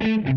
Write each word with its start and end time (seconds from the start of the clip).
Mm-hmm. 0.00 0.29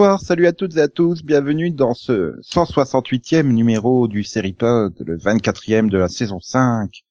Bonsoir, 0.00 0.20
salut 0.22 0.46
à 0.46 0.54
toutes 0.54 0.78
et 0.78 0.80
à 0.80 0.88
tous, 0.88 1.22
bienvenue 1.22 1.70
dans 1.70 1.92
ce 1.92 2.40
168e 2.40 3.42
numéro 3.42 4.08
du 4.08 4.24
Seripod, 4.24 4.94
le 4.98 5.18
24e 5.18 5.90
de 5.90 5.98
la 5.98 6.08
saison 6.08 6.40
5. 6.40 7.04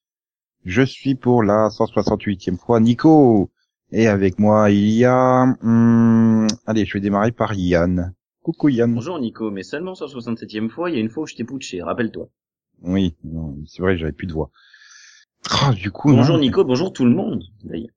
Je 0.64 0.82
suis 0.82 1.14
pour 1.14 1.44
la 1.44 1.68
168e 1.68 2.58
fois 2.58 2.80
Nico, 2.80 3.52
et 3.92 4.08
avec 4.08 4.40
moi 4.40 4.72
il 4.72 4.90
y 4.90 5.04
a... 5.04 5.44
hum, 5.62 6.48
allez, 6.66 6.84
je 6.84 6.94
vais 6.94 7.00
démarrer 7.00 7.30
par 7.30 7.54
Yann. 7.54 8.12
Coucou 8.42 8.70
Yann. 8.70 8.92
Bonjour 8.92 9.20
Nico, 9.20 9.52
mais 9.52 9.62
seulement 9.62 9.94
sur 9.94 10.10
67 10.10 10.52
e 10.56 10.68
fois, 10.68 10.90
il 10.90 10.96
y 10.96 10.98
a 10.98 11.00
une 11.00 11.10
fois 11.10 11.22
où 11.22 11.26
je 11.28 11.36
t'ai 11.36 11.44
putché, 11.44 11.80
rappelle-toi. 11.82 12.28
Oui, 12.82 13.14
non, 13.22 13.56
c'est 13.68 13.82
vrai, 13.82 13.98
j'avais 13.98 14.10
plus 14.10 14.26
de 14.26 14.32
voix. 14.32 14.50
Ah, 15.48 15.72
du 15.74 15.92
coup, 15.92 16.10
Bonjour 16.10 16.34
non. 16.34 16.42
Nico, 16.42 16.64
bonjour 16.64 16.92
tout 16.92 17.04
le 17.04 17.14
monde, 17.14 17.44
d'ailleurs. 17.62 17.94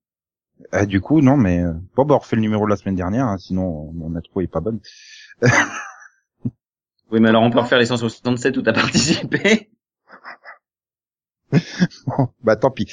Ah, 0.72 0.86
du 0.86 1.02
coup, 1.02 1.22
non, 1.22 1.38
mais 1.38 1.62
euh, 1.62 1.74
bon, 1.96 2.06
bah, 2.06 2.16
on 2.16 2.20
refait 2.20 2.36
le 2.36 2.42
numéro 2.42 2.66
de 2.66 2.70
la 2.70 2.78
semaine 2.78 2.96
dernière, 2.96 3.26
hein, 3.28 3.38
sinon 3.38 3.92
mon 3.94 4.16
intro 4.16 4.42
est 4.42 4.48
pas 4.48 4.62
bonne. 4.62 4.80
Oui, 7.12 7.20
mais 7.20 7.30
alors 7.30 7.44
on 7.44 7.52
peut 7.52 7.60
refaire 7.60 7.78
les 7.78 7.86
167 7.86 8.58
où 8.58 8.64
t'as 8.64 8.74
participé. 8.74 9.70
Bon, 12.08 12.30
bah 12.42 12.56
tant 12.56 12.72
pis. 12.72 12.92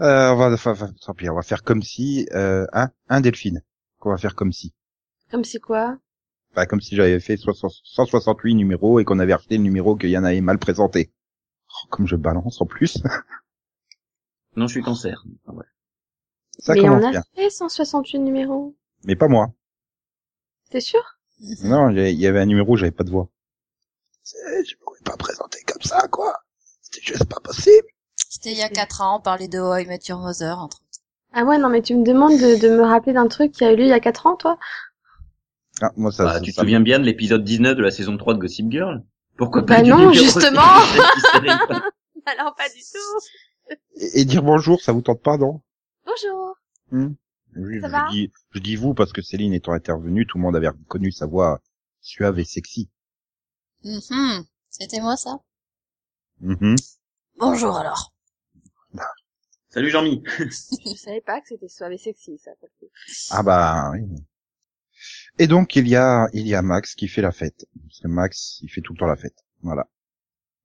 Euh, 0.00 0.32
on 0.32 0.36
va, 0.36 0.52
enfin, 0.52 0.72
enfin, 0.72 0.90
tant 1.00 1.14
pis, 1.14 1.30
on 1.30 1.36
va 1.36 1.42
faire 1.42 1.62
comme 1.62 1.80
si, 1.80 2.26
euh, 2.32 2.66
hein, 2.72 2.88
un 3.08 3.20
Delphine, 3.20 3.62
qu'on 4.00 4.10
va 4.10 4.16
faire 4.16 4.34
comme 4.34 4.50
si. 4.50 4.74
Comme 5.30 5.44
c'est 5.44 5.60
quoi? 5.60 5.96
Bah, 6.56 6.66
comme 6.66 6.80
si 6.80 6.96
j'avais 6.96 7.20
fait 7.20 7.36
60 7.36 7.70
168 7.84 8.56
numéros 8.56 8.98
et 8.98 9.04
qu'on 9.04 9.20
avait 9.20 9.32
acheté 9.32 9.58
le 9.58 9.62
numéro 9.62 9.94
que 9.94 10.08
Yann 10.08 10.24
avait 10.24 10.40
mal 10.40 10.58
présenté. 10.58 11.12
Oh, 11.68 11.86
comme 11.90 12.08
je 12.08 12.16
balance 12.16 12.60
en 12.60 12.66
plus. 12.66 12.98
Non, 14.56 14.66
je 14.66 14.72
suis 14.72 14.82
cancer. 14.82 15.24
Ah 15.46 15.52
ouais. 15.52 15.64
Ça 16.58 16.74
Mais 16.74 16.88
on 16.88 17.02
a 17.02 17.10
bien. 17.10 17.22
fait 17.34 17.50
168 17.50 18.18
numéros. 18.20 18.74
Mais 19.04 19.16
pas 19.16 19.28
moi. 19.28 19.52
T'es 20.70 20.80
sûr? 20.80 21.02
Non, 21.64 21.90
il 21.90 22.10
y 22.20 22.26
avait 22.26 22.40
un 22.40 22.46
numéro 22.46 22.72
où 22.72 22.76
j'avais 22.76 22.92
pas 22.92 23.04
de 23.04 23.10
voix. 23.10 23.28
Je 24.24 24.74
pouvais 24.84 25.00
pas 25.04 25.16
présenter 25.16 25.58
comme 25.66 25.82
ça, 25.82 26.06
quoi. 26.08 26.34
C'était 26.82 27.00
juste 27.04 27.24
pas 27.24 27.40
possible. 27.40 27.86
C'était 28.28 28.52
il 28.52 28.58
y 28.58 28.62
a 28.62 28.68
4 28.68 29.00
ans, 29.00 29.18
on 29.18 29.20
parlait 29.20 29.48
de 29.48 29.58
How 29.58 29.78
I 29.78 29.86
Met 29.86 30.00
Your 30.08 30.20
Mother, 30.20 30.58
entre 30.58 30.76
autres. 30.78 31.00
Ah 31.32 31.44
ouais, 31.44 31.58
non, 31.58 31.68
mais 31.68 31.82
tu 31.82 31.94
me 31.96 32.04
demandes 32.04 32.38
de, 32.38 32.60
de 32.60 32.68
me 32.76 32.82
rappeler 32.82 33.12
d'un 33.14 33.26
truc 33.26 33.52
qui 33.52 33.64
a 33.64 33.72
eu 33.72 33.76
lieu 33.76 33.84
il 33.84 33.88
y 33.88 33.92
a 33.92 34.00
4 34.00 34.26
ans, 34.26 34.36
toi? 34.36 34.58
Ah, 35.80 35.90
moi, 35.96 36.12
ça, 36.12 36.24
Bah, 36.24 36.34
ça- 36.34 36.40
tu 36.40 36.50
te 36.50 36.56
ça- 36.56 36.60
souviens 36.62 36.80
bien 36.80 36.98
de 37.00 37.04
l'épisode 37.04 37.42
19 37.42 37.76
de 37.76 37.82
la 37.82 37.90
saison 37.90 38.16
3 38.16 38.34
de 38.34 38.38
Gossip 38.38 38.70
Girl? 38.70 39.02
Pourquoi 39.36 39.62
Bah 39.62 39.76
pas 39.76 39.82
non, 39.82 40.12
justement. 40.12 40.60
67 40.60 41.02
du 41.14 41.20
série 41.20 41.48
Alors 42.26 42.54
pas 42.54 42.68
du 42.68 42.80
tout 42.80 43.76
Et, 43.96 44.20
et 44.20 44.24
dire 44.24 44.42
bonjour, 44.42 44.80
ça 44.80 44.92
vous 44.92 45.00
tente 45.02 45.22
pas, 45.22 45.38
non? 45.38 45.60
Bonjour 46.12 46.56
Hmm 46.90 47.14
Oui, 47.56 47.80
Ça 47.80 47.86
je 47.86 47.92
va 47.92 48.10
dis, 48.10 48.32
je 48.50 48.58
dis 48.58 48.76
vous 48.76 48.92
parce 48.92 49.12
que 49.12 49.22
Céline 49.22 49.54
étant 49.54 49.72
intervenue, 49.72 50.26
tout 50.26 50.36
le 50.38 50.42
monde 50.42 50.56
avait 50.56 50.68
reconnu 50.68 51.10
sa 51.10 51.26
voix 51.26 51.62
suave 52.00 52.38
et 52.38 52.44
sexy. 52.44 52.90
Mhm. 53.84 54.44
C'était 54.68 55.00
moi, 55.00 55.16
ça 55.16 55.38
Mhm. 56.40 56.76
Bonjour, 57.38 57.76
alors. 57.78 58.12
Salut 59.70 59.90
Jean-Mi. 59.90 60.22
Je 60.38 60.96
savais 60.96 61.22
pas 61.22 61.40
que 61.40 61.48
c'était 61.48 61.68
suave 61.68 61.92
et 61.92 61.98
sexy, 61.98 62.38
ça. 62.38 62.50
Ah 63.30 63.42
bah 63.42 63.90
oui. 63.92 64.02
Et 65.38 65.46
donc 65.46 65.76
il 65.76 65.88
y 65.88 65.96
a 65.96 66.26
il 66.34 66.46
y 66.46 66.54
a 66.54 66.60
Max 66.62 66.94
qui 66.94 67.08
fait 67.08 67.22
la 67.22 67.32
fête. 67.32 67.64
Parce 67.86 68.00
que 68.00 68.08
Max, 68.08 68.58
il 68.62 68.68
fait 68.70 68.82
tout 68.82 68.92
le 68.92 68.98
temps 68.98 69.06
la 69.06 69.16
fête. 69.16 69.38
Voilà. 69.62 69.88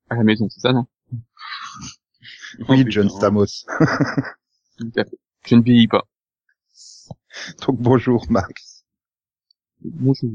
à 0.10 0.16
la 0.16 0.24
maison, 0.24 0.50
c'est 0.50 0.60
ça, 0.60 0.74
non? 0.74 0.88
Oui, 2.68 2.84
Oh, 2.86 2.86
John. 2.90 3.10
Stamos. 3.10 3.66
Tout 4.78 4.92
à 4.98 5.06
fait. 5.06 5.18
Je 5.48 5.56
ne 5.56 5.62
vieillis 5.62 5.88
pas. 5.88 6.06
Donc 7.66 7.78
bonjour 7.80 8.26
Max. 8.30 8.84
Bonjour. 9.82 10.30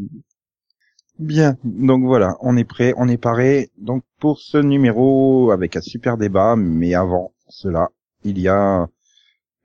Bien, 1.19 1.59
donc 1.65 2.05
voilà, 2.05 2.39
on 2.41 2.56
est 2.56 2.65
prêt, 2.65 2.95
on 2.97 3.09
est 3.09 3.19
paré. 3.19 3.71
Donc 3.77 4.05
pour 4.19 4.39
ce 4.39 4.56
numéro 4.56 5.50
avec 5.50 5.77
un 5.77 5.83
super 5.83 6.17
débat, 6.17 6.56
mais 6.56 6.95
avant 6.95 7.34
cela, 7.50 7.91
il 8.25 8.39
y 8.39 8.49
a 8.49 8.89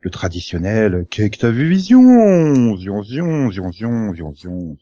le 0.02 0.10
traditionnel 0.10 1.08
Qu'est-ce 1.10 1.30
que 1.30 1.38
t'as 1.38 1.50
vu 1.50 1.70
Vision 1.70 2.76
Vision, 2.76 3.02
Vision, 3.02 3.48
Vision, 3.48 4.12
Vision, 4.12 4.78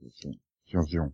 Vision, 0.00 0.82
Vision. 0.84 1.12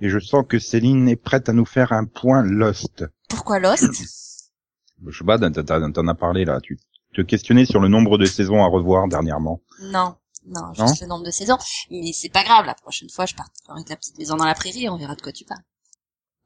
Et 0.00 0.08
je 0.08 0.20
sens 0.20 0.44
que 0.48 0.60
Céline 0.60 1.08
est 1.08 1.16
prête 1.16 1.48
à 1.48 1.52
nous 1.52 1.66
faire 1.66 1.92
un 1.92 2.04
point 2.04 2.42
Lost. 2.44 3.04
Pourquoi 3.28 3.58
Lost? 3.58 3.90
Je 5.04 5.18
sais 5.18 5.24
pas, 5.24 5.38
t'en 5.38 6.06
as 6.06 6.14
parlé 6.14 6.44
là, 6.44 6.60
tu 6.60 6.78
te 7.14 7.20
questionnais 7.22 7.64
sur 7.64 7.80
le 7.80 7.88
nombre 7.88 8.18
de 8.18 8.24
saisons 8.24 8.62
à 8.62 8.66
revoir 8.68 9.08
dernièrement. 9.08 9.60
Non. 9.80 10.16
Non, 10.44 10.72
Non 10.76 10.86
juste 10.86 11.02
le 11.02 11.06
nombre 11.06 11.24
de 11.24 11.30
saisons. 11.30 11.58
Mais 11.90 12.12
c'est 12.12 12.28
pas 12.28 12.42
grave, 12.42 12.66
la 12.66 12.74
prochaine 12.74 13.08
fois, 13.08 13.26
je 13.26 13.34
partirai 13.34 13.72
avec 13.74 13.88
la 13.88 13.96
petite 13.96 14.18
maison 14.18 14.36
dans 14.36 14.44
la 14.44 14.54
prairie, 14.54 14.88
on 14.88 14.96
verra 14.96 15.14
de 15.14 15.22
quoi 15.22 15.32
tu 15.32 15.44
parles. 15.44 15.62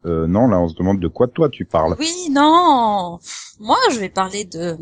Euh, 0.05 0.27
non, 0.27 0.47
là 0.47 0.59
on 0.61 0.69
se 0.69 0.75
demande 0.75 1.01
de 1.01 1.09
quoi 1.09 1.27
toi 1.27 1.49
tu 1.49 1.65
parles. 1.65 1.97
Oui, 1.99 2.29
non 2.31 3.19
Moi, 3.59 3.79
je 3.91 3.99
vais 3.99 4.11
parler 4.11 4.45
de 4.45 4.77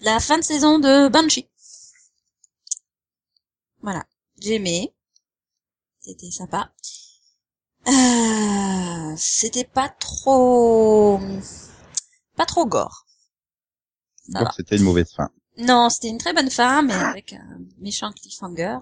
la 0.00 0.20
fin 0.20 0.38
de 0.38 0.44
saison 0.44 0.78
de 0.78 1.08
Banshee. 1.08 1.48
Voilà. 3.82 4.04
J'ai 4.40 4.54
aimé. 4.54 4.94
C'était 5.98 6.30
sympa. 6.30 6.70
Euh, 7.88 9.14
c'était 9.16 9.64
pas 9.64 9.88
trop... 9.88 11.20
Pas 12.36 12.46
trop 12.46 12.64
gore. 12.66 13.06
Donc 14.30 14.48
c'était 14.56 14.76
une 14.76 14.84
mauvaise 14.84 15.12
fin. 15.12 15.30
Non, 15.58 15.90
c'était 15.90 16.08
une 16.08 16.18
très 16.18 16.32
bonne 16.32 16.50
fin, 16.50 16.82
mais 16.82 16.94
avec 16.94 17.32
un 17.32 17.58
méchant 17.78 18.12
cliffhanger. 18.12 18.78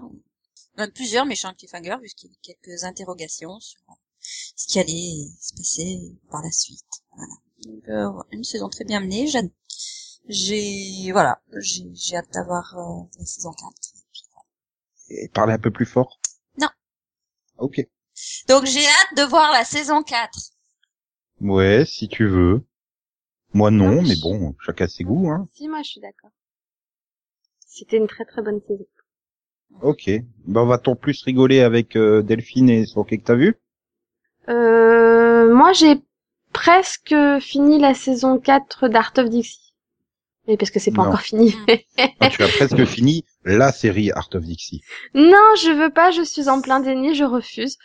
Même 0.77 0.91
plusieurs 0.91 1.25
méchants 1.25 1.53
cliffhangers, 1.53 1.97
puisqu'il 1.99 2.27
y 2.27 2.29
a 2.29 2.33
eu 2.33 2.37
quelques 2.41 2.83
interrogations 2.83 3.59
sur 3.59 3.81
ce 4.21 4.67
qui 4.67 4.79
allait 4.79 5.27
se 5.41 5.53
passer 5.55 6.15
par 6.29 6.41
la 6.41 6.51
suite. 6.51 6.85
Voilà. 7.15 7.33
Donc, 7.65 7.89
euh, 7.89 8.23
une 8.31 8.43
saison 8.43 8.69
très 8.69 8.85
bien 8.85 8.99
menée. 8.99 9.27
J'ai, 9.27 9.51
j'ai 10.27 11.11
voilà, 11.11 11.41
j'ai, 11.57 11.89
j'ai 11.93 12.15
hâte 12.15 12.31
d'avoir 12.31 12.77
euh, 12.77 13.03
la 13.17 13.25
saison 13.25 13.51
4. 13.51 13.71
Et 15.09 15.27
parlez 15.29 15.53
un 15.53 15.59
peu 15.59 15.71
plus 15.71 15.85
fort? 15.85 16.19
Non. 16.57 16.69
Ok. 17.57 17.85
Donc 18.47 18.65
j'ai 18.65 18.85
hâte 18.85 19.17
de 19.17 19.23
voir 19.23 19.51
la 19.51 19.65
saison 19.65 20.03
4. 20.03 20.51
Ouais, 21.41 21.83
si 21.85 22.07
tu 22.07 22.27
veux. 22.27 22.63
Moi 23.53 23.71
non, 23.71 23.95
Non, 23.95 24.01
mais 24.01 24.15
je- 24.15 24.21
bon, 24.21 24.55
chacun 24.65 24.87
ses 24.87 25.03
goûts, 25.03 25.29
hein. 25.29 25.47
Si, 25.53 25.67
moi, 25.67 25.81
je 25.83 25.89
suis 25.89 26.01
d'accord. 26.01 26.31
C'était 27.65 27.97
une 27.97 28.07
très 28.07 28.25
très 28.25 28.41
bonne 28.41 28.61
saison. 28.67 28.85
Ok. 29.81 30.09
Ben 30.47 30.65
va-t-on 30.65 30.95
plus 30.95 31.21
rigoler 31.23 31.61
avec 31.61 31.95
euh, 31.95 32.21
Delphine 32.21 32.69
et 32.69 32.85
son 32.85 33.03
que 33.03 33.15
t'as 33.15 33.35
vu? 33.35 33.55
Euh, 34.49 35.53
moi, 35.53 35.73
j'ai 35.73 36.01
presque 36.53 37.15
fini 37.39 37.79
la 37.79 37.93
saison 37.93 38.39
4 38.39 38.87
d'Art 38.87 39.13
of 39.17 39.29
Dixie. 39.29 39.73
Mais 40.47 40.57
parce 40.57 40.71
que 40.71 40.79
c'est 40.79 40.91
pas 40.91 41.03
Non. 41.03 41.09
encore 41.09 41.21
fini. 41.21 41.53
Ah, 42.19 42.29
Tu 42.29 42.41
as 42.43 42.47
presque 42.49 42.83
fini 42.85 43.23
la 43.45 43.71
série 43.71 44.11
Art 44.11 44.29
of 44.33 44.43
Dixie. 44.43 44.81
non, 45.13 45.55
je 45.61 45.71
veux 45.71 45.91
pas, 45.91 46.11
je 46.11 46.23
suis 46.23 46.49
en 46.49 46.61
plein 46.61 46.79
déni, 46.79 47.13
je 47.15 47.23
refuse. 47.23 47.77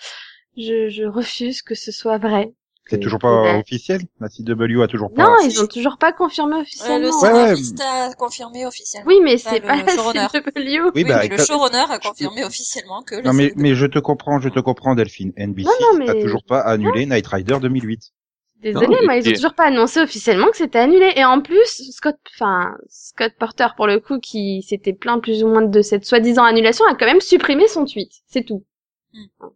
Je, 0.56 0.88
je 0.88 1.04
refuse 1.04 1.62
que 1.62 1.74
ce 1.74 1.92
soit 1.92 2.18
vrai. 2.18 2.52
C'est 2.86 2.98
toujours 3.00 3.18
pas 3.18 3.44
la- 3.44 3.58
officiel? 3.58 4.02
La 4.20 4.28
CW 4.28 4.82
a 4.82 4.88
toujours 4.88 5.10
pas... 5.12 5.22
Non, 5.24 5.36
ils 5.42 5.58
ont 5.62 5.66
toujours 5.66 5.96
pas 5.96 6.12
confirmé 6.12 6.56
officiellement. 6.56 6.98
le 6.98 7.06
Ouais, 7.06 7.32
ouais. 7.32 7.56
scénariste 7.56 7.80
a 7.80 8.12
confirmé 8.14 8.66
officiellement. 8.66 9.08
Oui, 9.08 9.20
mais 9.22 9.38
c'est 9.38 9.60
le 9.60 9.66
pas 9.66 9.76
la 9.76 9.86
showrunner. 9.94 10.26
CW. 10.30 10.40
Oui, 10.56 10.90
Oui, 10.94 11.04
bah, 11.04 11.20
mais 11.22 11.28
le 11.28 11.42
showrunner 11.42 11.84
a 11.88 11.98
confirmé 11.98 12.44
officiellement 12.44 13.02
que 13.02 13.14
le 13.16 13.22
Non 13.22 13.32
mais, 13.32 13.48
CW. 13.50 13.54
mais 13.56 13.74
je 13.74 13.86
te 13.86 13.98
comprends, 13.98 14.38
je 14.40 14.50
te 14.50 14.60
comprends 14.60 14.94
Delphine. 14.94 15.32
NBC 15.36 15.64
Non, 15.66 15.72
non, 15.92 15.98
mais- 15.98 16.10
a 16.10 16.14
toujours 16.14 16.44
pas 16.44 16.60
annulé 16.60 17.06
Night 17.06 17.26
Rider 17.26 17.56
2008. 17.60 18.12
Désolée, 18.60 18.86
Non, 18.86 18.96
mais 19.06 19.20
ils 19.20 19.28
ont 19.28 19.32
toujours 19.32 19.54
pas 19.54 19.64
annoncé 19.64 20.00
officiellement 20.00 20.46
que 20.50 20.56
c'était 20.56 20.78
annulé. 20.78 21.12
Et 21.16 21.24
en 21.24 21.40
plus, 21.42 21.90
Scott, 21.90 22.16
enfin, 22.34 22.74
Scott 22.88 23.32
Porter, 23.38 23.68
pour 23.76 23.86
le 23.86 24.00
coup, 24.00 24.18
qui 24.20 24.62
s'était 24.62 24.94
plaint 24.94 25.22
plus 25.22 25.42
ou 25.42 25.48
moins 25.48 25.62
de 25.62 25.82
cette 25.82 26.04
soi-disant 26.06 26.44
annulation, 26.44 26.84
a 26.86 26.94
quand 26.94 27.04
même 27.06 27.20
supprimé 27.20 27.66
son 27.68 27.84
tweet. 27.84 28.10
C'est 28.26 28.42
tout. 28.44 28.64
Hmm. 29.12 29.46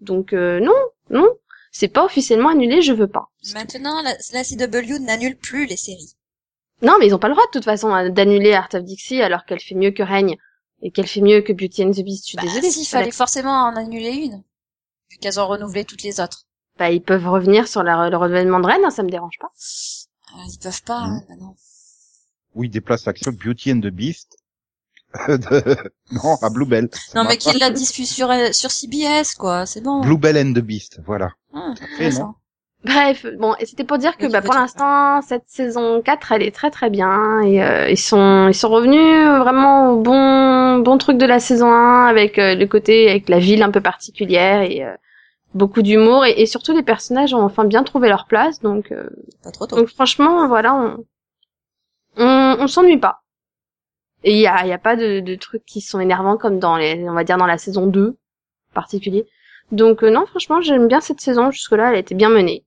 Donc, 0.00 0.32
euh, 0.32 0.60
non, 0.60 0.74
non. 1.10 1.28
C'est 1.78 1.88
pas 1.88 2.06
officiellement 2.06 2.48
annulé, 2.48 2.80
je 2.80 2.94
veux 2.94 3.06
pas. 3.06 3.28
Maintenant, 3.52 4.00
la, 4.02 4.14
la 4.32 4.44
CW 4.44 4.98
n'annule 5.00 5.36
plus 5.36 5.66
les 5.66 5.76
séries. 5.76 6.16
Non, 6.80 6.94
mais 6.98 7.06
ils 7.06 7.14
ont 7.14 7.18
pas 7.18 7.28
le 7.28 7.34
droit, 7.34 7.44
de 7.44 7.50
toute 7.50 7.64
façon, 7.66 7.90
d'annuler 8.08 8.54
Art 8.54 8.70
of 8.72 8.82
Dixie 8.82 9.20
alors 9.20 9.44
qu'elle 9.44 9.60
fait 9.60 9.74
mieux 9.74 9.90
que 9.90 10.02
Règne. 10.02 10.36
Et 10.80 10.90
qu'elle 10.90 11.06
fait 11.06 11.20
mieux 11.20 11.42
que 11.42 11.52
Beauty 11.52 11.84
and 11.84 11.90
the 11.90 12.00
Beast. 12.02 12.24
Je 12.24 12.28
suis 12.28 12.36
Bah, 12.36 12.44
désolée. 12.44 12.68
pas 12.68 12.84
fallait 12.98 13.10
forcément 13.10 13.64
en 13.64 13.76
annuler 13.76 14.12
une, 14.12 14.42
vu 15.10 15.18
qu'elles 15.20 15.38
ont 15.38 15.46
renouvelé 15.46 15.84
toutes 15.84 16.02
les 16.02 16.18
autres. 16.18 16.44
Bah, 16.78 16.90
ils 16.90 17.02
peuvent 17.02 17.28
revenir 17.28 17.68
sur 17.68 17.82
la- 17.82 18.08
le 18.08 18.16
renouvellement 18.16 18.60
de 18.60 18.66
Rennes, 18.66 18.84
hein, 18.86 18.90
ça 18.90 19.02
me 19.02 19.10
dérange 19.10 19.36
pas. 19.38 19.52
Ah, 20.34 20.42
Ils 20.50 20.58
peuvent 20.58 20.82
pas, 20.82 20.98
hein, 21.00 21.22
bah 21.28 21.34
non. 21.38 21.54
Oui, 22.54 22.70
déplace 22.70 23.04
l'action 23.04 23.32
de 23.32 23.36
Beauty 23.36 23.72
and 23.72 23.80
the 23.80 23.88
Beast. 23.88 24.38
de- 25.28 25.76
Non, 26.12 26.36
à 26.42 26.50
Bluebell. 26.50 26.88
Non, 27.14 27.24
mais 27.24 27.36
qu'il 27.36 27.58
la 27.58 27.70
diffuse 27.70 28.08
sur, 28.10 28.30
euh, 28.30 28.52
sur 28.52 28.70
CBS, 28.70 29.34
quoi, 29.36 29.66
c'est 29.66 29.80
bon. 29.82 30.00
Bluebell 30.00 30.36
and 30.38 30.52
the 30.52 30.60
Beast, 30.64 31.00
voilà. 31.06 31.30
Ah, 31.54 31.74
non 32.18 32.34
Bref, 32.84 33.26
bon, 33.38 33.54
et 33.58 33.66
c'était 33.66 33.82
pour 33.82 33.98
dire 33.98 34.16
que 34.16 34.26
bah, 34.30 34.42
pour 34.42 34.54
l'instant, 34.54 35.20
cette 35.22 35.44
saison 35.48 36.00
4, 36.02 36.30
elle 36.32 36.42
est 36.44 36.54
très 36.54 36.70
très 36.70 36.88
bien. 36.88 37.40
Et 37.40 37.60
euh, 37.60 37.90
ils 37.90 37.98
sont 37.98 38.46
ils 38.48 38.54
sont 38.54 38.68
revenus 38.68 39.26
vraiment 39.40 39.90
au 39.90 40.00
bon 40.02 40.78
bon 40.78 40.96
truc 40.96 41.18
de 41.18 41.26
la 41.26 41.40
saison 41.40 41.72
1 41.72 42.06
avec 42.06 42.38
euh, 42.38 42.54
le 42.54 42.66
côté 42.66 43.10
avec 43.10 43.28
la 43.28 43.40
ville 43.40 43.64
un 43.64 43.72
peu 43.72 43.80
particulière 43.80 44.60
et 44.62 44.84
euh, 44.84 44.92
beaucoup 45.54 45.82
d'humour 45.82 46.26
et, 46.26 46.40
et 46.42 46.46
surtout 46.46 46.74
les 46.76 46.84
personnages 46.84 47.34
ont 47.34 47.42
enfin 47.42 47.64
bien 47.64 47.82
trouvé 47.82 48.08
leur 48.08 48.26
place. 48.26 48.60
Donc 48.60 48.92
euh, 48.92 49.08
Pas 49.42 49.50
trop 49.50 49.66
tôt. 49.66 49.74
donc 49.76 49.88
franchement, 49.88 50.46
voilà, 50.46 50.74
on 50.76 51.04
on, 52.18 52.56
on 52.60 52.66
s'ennuie 52.68 52.98
pas. 52.98 53.22
Et 54.24 54.32
il 54.32 54.38
y 54.38 54.46
a 54.46 54.66
y 54.66 54.72
a 54.72 54.78
pas 54.78 54.96
de, 54.96 55.20
de 55.20 55.34
trucs 55.34 55.64
qui 55.64 55.80
sont 55.80 56.00
énervants 56.00 56.36
comme 56.36 56.58
dans 56.58 56.76
les 56.76 57.08
on 57.08 57.12
va 57.12 57.24
dire 57.24 57.36
dans 57.36 57.46
la 57.46 57.58
saison 57.58 57.86
2 57.86 58.08
en 58.08 58.74
particulier. 58.74 59.26
Donc 59.72 60.02
euh, 60.02 60.10
non, 60.10 60.26
franchement, 60.26 60.60
j'aime 60.60 60.88
bien 60.88 61.00
cette 61.00 61.20
saison 61.20 61.50
jusque-là, 61.50 61.90
elle 61.90 61.96
a 61.96 61.98
été 61.98 62.14
bien 62.14 62.28
menée. 62.28 62.64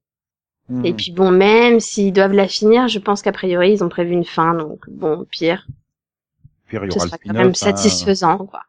Hmm. 0.68 0.86
Et 0.86 0.94
puis 0.94 1.12
bon, 1.12 1.32
même 1.32 1.80
s'ils 1.80 2.14
doivent 2.14 2.34
la 2.34 2.48
finir, 2.48 2.88
je 2.88 3.00
pense 3.00 3.22
qu'a 3.22 3.32
priori 3.32 3.72
ils 3.72 3.84
ont 3.84 3.90
prévu 3.90 4.12
une 4.12 4.26
fin, 4.26 4.54
donc 4.54 4.90
bon, 4.90 5.26
pire, 5.26 5.66
Puis 6.68 6.74
il 6.74 6.76
y 6.76 6.78
aura 6.78 6.86
le 6.86 7.10
quand 7.10 7.34
même 7.34 7.48
hein. 7.50 7.54
satisfaisant, 7.54 8.46
quoi. 8.46 8.64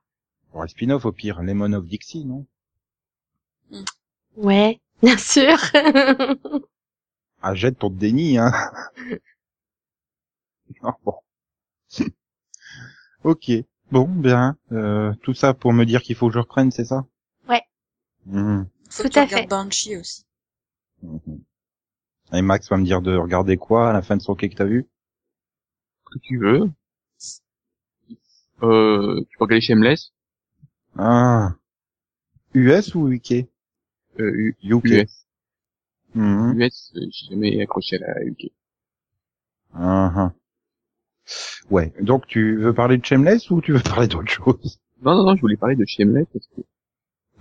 Il 0.49 0.55
y 0.55 0.57
aura 0.57 0.65
le 0.65 0.71
spin-off 0.71 1.05
au 1.05 1.13
pire, 1.13 1.43
Lemon 1.43 1.73
of 1.75 1.87
Dixie, 1.87 2.25
non? 2.25 2.47
Ouais, 4.37 4.81
bien 5.03 5.19
sûr. 5.19 5.57
Ah, 7.43 7.55
jette 7.55 7.79
ton 7.79 7.91
déni, 7.91 8.39
hein. 8.39 8.53
non, 10.83 10.93
bon. 11.05 11.15
Ok. 13.25 13.51
Bon, 13.91 14.09
bien. 14.09 14.57
Euh, 14.73 15.13
tout 15.23 15.35
ça 15.35 15.53
pour 15.55 15.73
me 15.73 15.85
dire 15.85 16.03
qu'il 16.03 16.15
faut 16.17 16.29
que 16.29 16.35
je 16.35 16.39
reprenne, 16.39 16.71
c'est 16.71 16.85
ça? 16.85 17.05
Ouais. 17.49 17.63
Mhm. 18.27 18.67
Faut 18.89 19.03
tout 19.09 19.19
à 19.19 19.27
fait. 19.27 19.47
Banshee 19.49 19.97
aussi. 19.97 20.25
Mhm. 21.03 21.41
Et 22.33 22.43
Max 22.43 22.69
va 22.71 22.77
me 22.77 22.85
dire 22.85 23.03
de 23.03 23.17
regarder 23.17 23.57
quoi 23.57 23.91
à 23.91 23.93
la 23.93 24.03
fin 24.03 24.17
de 24.17 24.23
son 24.23 24.35
quai 24.37 24.49
que 24.49 24.55
t'as 24.55 24.65
vu? 24.65 24.87
Que 26.13 26.19
tu 26.21 26.39
veux. 26.39 26.71
Euh, 28.63 29.21
tu 29.29 29.39
peux 29.39 29.45
regarder 29.45 29.61
Shameless, 29.63 30.13
Ah. 30.97 31.55
US 32.55 32.95
ou 32.95 33.09
UK 33.11 33.47
euh, 34.19 34.31
U- 34.35 34.57
UK. 34.63 34.85
US. 34.85 35.27
Mhm. 36.15 36.61
US, 36.61 36.93
euh, 36.97 37.01
j'ai 37.11 37.27
jamais 37.31 37.61
accroché 37.63 37.97
à 38.03 38.15
la 38.15 38.25
UK. 38.25 38.53
Ah, 39.75 40.13
ah. 40.17 40.33
Ouais. 41.71 41.93
Donc 42.01 42.27
tu 42.27 42.57
veux 42.57 42.73
parler 42.75 42.99
de 42.99 43.05
Shameless 43.05 43.51
ou 43.51 43.61
tu 43.61 43.73
veux 43.73 43.81
parler 43.95 44.09
d'autre 44.09 44.29
chose? 44.31 44.81
Non, 45.03 45.15
non, 45.15 45.25
non, 45.25 45.37
je 45.37 45.41
voulais 45.41 45.57
parler 45.57 45.77
de 45.77 45.85
Shameless 45.87 46.27
parce 46.33 46.47
que... 46.49 46.61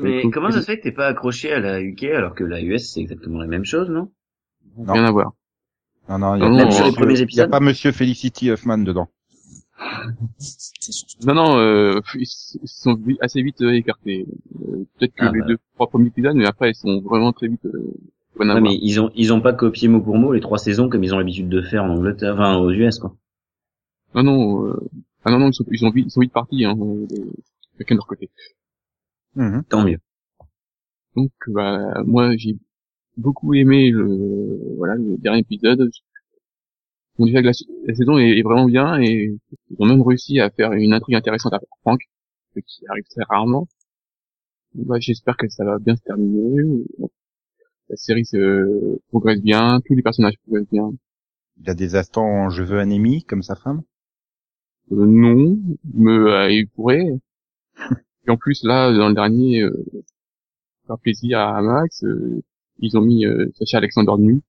Mais 0.01 0.29
comment 0.29 0.49
ça 0.51 0.61
se 0.61 0.65
fait 0.65 0.77
que 0.77 0.83
t'es 0.83 0.91
pas 0.93 1.07
accroché 1.07 1.51
à 1.51 1.59
la 1.59 1.81
UK 1.81 2.05
alors 2.05 2.33
que 2.33 2.43
la 2.45 2.61
US 2.61 2.93
c'est 2.93 3.01
exactement 3.01 3.39
la 3.39 3.47
même 3.47 3.65
chose, 3.65 3.89
non? 3.89 4.09
Non. 4.77 4.93
Rien 4.93 5.03
à 5.05 5.11
voir. 5.11 5.33
Non, 6.07 6.19
non, 6.19 6.35
il 6.35 6.41
y 6.41 6.45
a, 6.45 6.49
Non, 6.49 6.57
pas 6.57 6.63
non, 6.65 6.71
sur 6.71 6.83
les 6.85 6.89
monsieur- 6.91 6.95
premiers 7.01 7.13
il 7.13 7.17
y 7.17 7.21
a 7.21 7.23
épisodes 7.23 7.49
pas 7.51 7.59
Monsieur 7.59 7.91
Felicity 7.91 8.49
Huffman 8.49 8.77
dedans. 8.83 9.09
Non, 11.25 11.33
non, 11.33 11.57
euh, 11.59 11.99
ils 12.15 12.25
se 12.25 12.57
sont 12.65 12.97
assez 13.21 13.41
vite 13.41 13.61
euh, 13.61 13.73
écartés. 13.73 14.25
Euh, 14.61 14.85
Peut-être 14.97 15.13
que 15.15 15.25
Ah, 15.25 15.31
les 15.33 15.39
bah. 15.41 15.45
deux, 15.47 15.57
trois 15.75 15.87
premiers 15.87 16.07
épisodes, 16.07 16.35
mais 16.35 16.45
après, 16.47 16.71
ils 16.71 16.75
sont 16.75 17.01
vraiment 17.01 17.33
très 17.33 17.47
vite... 17.47 17.65
Euh, 17.65 17.93
Ouais, 18.39 18.61
mais 18.61 18.77
ils 18.81 19.01
ont 19.01 19.11
ils 19.15 19.33
ont 19.33 19.41
pas 19.41 19.51
copié 19.51 19.89
mot 19.89 19.99
pour 19.99 20.15
mot 20.17 20.31
les 20.31 20.39
trois 20.39 20.57
saisons 20.57 20.87
comme 20.87 21.03
ils 21.03 21.13
ont 21.13 21.17
l'habitude 21.17 21.49
de 21.49 21.61
faire 21.61 21.83
en 21.83 21.89
Angleterre, 21.89 22.35
enfin 22.35 22.55
aux 22.55 22.71
US 22.71 22.97
quoi. 22.97 23.13
Non, 24.15 24.23
non, 24.23 24.65
euh... 24.67 24.79
ah 25.23 25.31
non, 25.31 25.39
non, 25.39 25.49
ils 25.49 25.53
sont, 25.53 25.65
ils 25.71 25.79
sont 25.79 25.89
vite, 25.91 26.05
ils 26.07 26.11
sont 26.11 26.21
vite 26.21 26.33
partis, 26.33 26.65
hein, 26.65 26.75
euh, 26.79 27.05
de- 27.07 27.31
chacun 27.77 27.95
de 27.95 27.99
leur 27.99 28.07
côté. 28.07 28.29
Mhm. 29.35 29.63
Tant 29.69 29.83
mieux. 29.85 29.99
Donc, 31.15 31.31
bah, 31.47 32.01
moi, 32.05 32.35
j'ai 32.37 32.57
beaucoup 33.17 33.53
aimé 33.55 33.91
le, 33.91 34.75
voilà, 34.77 34.95
le 34.95 35.17
dernier 35.17 35.41
épisode. 35.41 35.89
Bon, 37.17 37.25
déjà 37.27 37.41
que 37.41 37.45
la, 37.47 37.51
la 37.85 37.93
saison 37.95 38.17
est, 38.17 38.39
est 38.39 38.41
vraiment 38.41 38.65
bien 38.65 38.99
et 38.99 39.37
ils 39.69 39.75
ont 39.79 39.85
même 39.85 40.01
réussi 40.01 40.39
à 40.39 40.49
faire 40.49 40.71
une 40.73 40.93
intrigue 40.93 41.15
intéressante 41.15 41.53
avec 41.53 41.67
Franck, 41.81 42.01
ce 42.55 42.61
qui 42.61 42.87
arrive 42.87 43.03
très 43.11 43.23
rarement. 43.29 43.67
Bah, 44.73 44.99
j'espère 44.99 45.37
que 45.37 45.47
ça 45.49 45.63
va 45.65 45.77
bien 45.79 45.95
se 45.95 46.01
terminer. 46.01 46.83
La 47.89 47.95
série 47.97 48.25
se 48.25 48.99
progresse 49.09 49.41
bien, 49.41 49.81
tous 49.85 49.95
les 49.95 50.01
personnages 50.01 50.37
progressent 50.43 50.69
bien. 50.71 50.91
Il 51.61 51.69
a 51.69 51.73
des 51.75 51.95
instants 51.95 52.49
je 52.49 52.63
veux 52.63 52.79
anémie 52.79 53.23
comme 53.23 53.43
sa 53.43 53.55
femme? 53.55 53.83
Euh, 54.91 55.05
non, 55.05 55.57
mais 55.93 56.11
euh, 56.11 56.51
il 56.51 56.67
pourrait. 56.67 57.05
Et 58.27 58.31
en 58.31 58.37
plus 58.37 58.63
là, 58.63 58.91
dans 58.91 59.09
le 59.09 59.15
dernier, 59.15 59.61
euh, 59.61 59.85
faire 60.87 60.97
plaisir 60.99 61.39
à 61.39 61.61
Max, 61.61 62.03
euh, 62.03 62.41
ils 62.79 62.97
ont 62.97 63.01
mis 63.01 63.25
euh, 63.25 63.49
Sacha 63.55 63.77
Alexander 63.77 64.13
nu. 64.17 64.41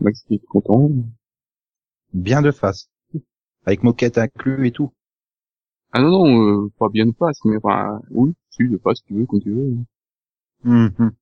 Max 0.00 0.22
qui 0.22 0.34
est 0.34 0.46
content. 0.46 0.90
Bien 2.12 2.42
de 2.42 2.50
face. 2.50 2.90
Avec 3.64 3.82
moquette 3.82 4.18
inclus 4.18 4.66
et 4.66 4.72
tout. 4.72 4.92
Ah 5.92 6.00
non 6.00 6.10
non, 6.10 6.42
euh, 6.66 6.70
pas 6.78 6.88
bien 6.90 7.06
de 7.06 7.14
face, 7.18 7.38
mais 7.44 7.56
enfin 7.56 8.00
oui, 8.10 8.34
tu 8.52 8.68
de 8.68 8.78
face, 8.78 8.98
si 8.98 9.04
tu 9.04 9.14
veux, 9.14 9.26
quand 9.26 9.40
tu 9.40 9.52
veux. 9.52 9.76
Mhm. 10.64 11.12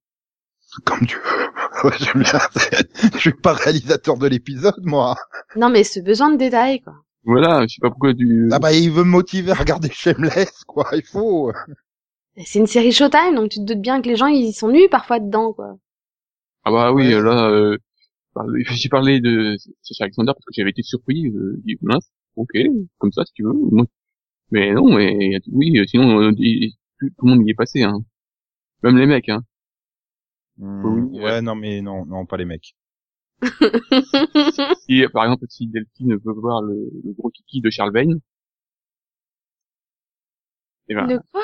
Comme 0.85 1.06
tu 1.06 1.17
veux. 1.17 1.23
Ouais, 1.85 1.93
j'aime 1.99 2.23
bien. 2.23 2.38
Je 3.12 3.19
suis 3.19 3.35
pas 3.35 3.52
réalisateur 3.52 4.17
de 4.17 4.26
l'épisode, 4.26 4.81
moi. 4.85 5.14
non, 5.56 5.69
mais 5.69 5.85
ce 5.85 6.00
besoin 6.00 6.31
de 6.31 6.38
détails, 6.38 6.81
quoi. 6.81 6.94
Voilà, 7.26 7.67
je 7.67 7.75
sais 7.75 7.81
pas 7.82 7.90
pourquoi 7.90 8.14
tu. 8.14 8.49
Ah 8.52 8.58
bah, 8.58 8.73
il 8.73 8.90
veut 8.90 9.05
me 9.05 9.11
motiver 9.11 9.50
à 9.50 9.55
regarder 9.55 9.90
Shameless, 9.90 10.64
quoi. 10.64 10.88
Il 10.94 11.02
faut. 11.05 11.52
C'est 12.44 12.58
une 12.61 12.67
série 12.67 12.93
Showtime, 12.93 13.34
donc 13.34 13.50
tu 13.50 13.58
te 13.58 13.64
doutes 13.64 13.81
bien 13.81 14.00
que 14.00 14.08
les 14.08 14.17
gens, 14.17 14.26
ils 14.28 14.52
sont 14.52 14.70
nus 14.70 14.88
parfois 14.90 15.20
dedans, 15.20 15.52
quoi. 15.52 15.76
Ah 16.64 16.70
bah 16.70 16.93
oui, 16.93 17.14
Ouais. 17.14 17.23
là, 17.23 17.50
euh, 17.50 17.76
j'ai 18.70 18.88
parlé 18.88 19.20
de 19.20 19.56
Sacha 19.82 20.05
Alexander 20.05 20.32
parce 20.34 20.44
que 20.44 20.52
j'avais 20.55 20.70
été 20.70 20.82
surpris. 20.82 21.26
Je 21.32 21.61
dis 21.64 21.76
mince, 21.82 22.11
ok, 22.37 22.52
comme 22.99 23.12
ça 23.12 23.25
si 23.25 23.32
tu 23.34 23.43
veux. 23.44 23.55
Mais 24.50 24.73
non, 24.75 24.94
mais 24.94 25.38
oui, 25.52 25.81
sinon 25.88 26.20
euh, 26.20 26.32
il- 26.38 26.73
tout, 27.00 27.08
tout 27.19 27.26
le 27.26 27.31
monde 27.37 27.46
y 27.46 27.50
est 27.50 27.55
passé, 27.55 27.82
hein. 27.82 28.05
Même 28.82 28.99
les 28.99 29.06
mecs, 29.06 29.28
hein. 29.28 29.43
Oui, 30.58 31.20
ouais, 31.20 31.43
non, 31.43 31.55
mais 31.55 31.82
non, 31.82 32.06
non, 32.06 32.25
pas 32.26 32.37
les 32.37 32.44
mecs. 32.46 32.75
Si, 34.88 35.05
par 35.12 35.25
exemple, 35.25 35.47
si 35.49 35.67
Delphine 35.69 36.17
veut 36.17 36.33
voir 36.33 36.62
le, 36.62 36.75
le 37.05 37.12
gros 37.12 37.31
kiki 37.31 37.61
de 37.61 37.71
Charles 37.71 37.93
Bain, 37.93 38.19
eh 40.88 40.95
ben, 40.97 41.07
de 41.09 41.19
quoi? 41.33 41.43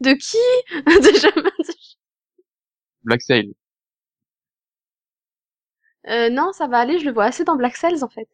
De 0.00 0.14
qui? 0.14 0.38
Déjà, 1.02 1.30
Black 3.04 3.22
Sail. 3.22 3.54
euh, 6.08 6.30
Non, 6.30 6.52
ça 6.52 6.66
va 6.68 6.78
aller, 6.78 6.98
je 6.98 7.04
le 7.04 7.12
vois 7.12 7.24
assez 7.26 7.44
dans 7.44 7.56
Black 7.56 7.76
Cells, 7.76 8.02
en 8.02 8.08
fait. 8.08 8.28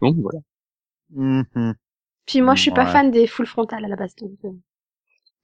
Donc 0.00 0.16
voilà. 0.20 0.40
Mhm. 1.10 1.74
Puis 2.26 2.40
moi, 2.42 2.56
je 2.56 2.62
suis 2.62 2.72
pas 2.72 2.84
Ouais. 2.84 2.90
fan 2.90 3.12
des 3.12 3.28
full 3.28 3.46
frontales 3.46 3.84
à 3.84 3.88
la 3.88 3.94
base, 3.94 4.16
donc... 4.16 4.32
euh. 4.44 4.50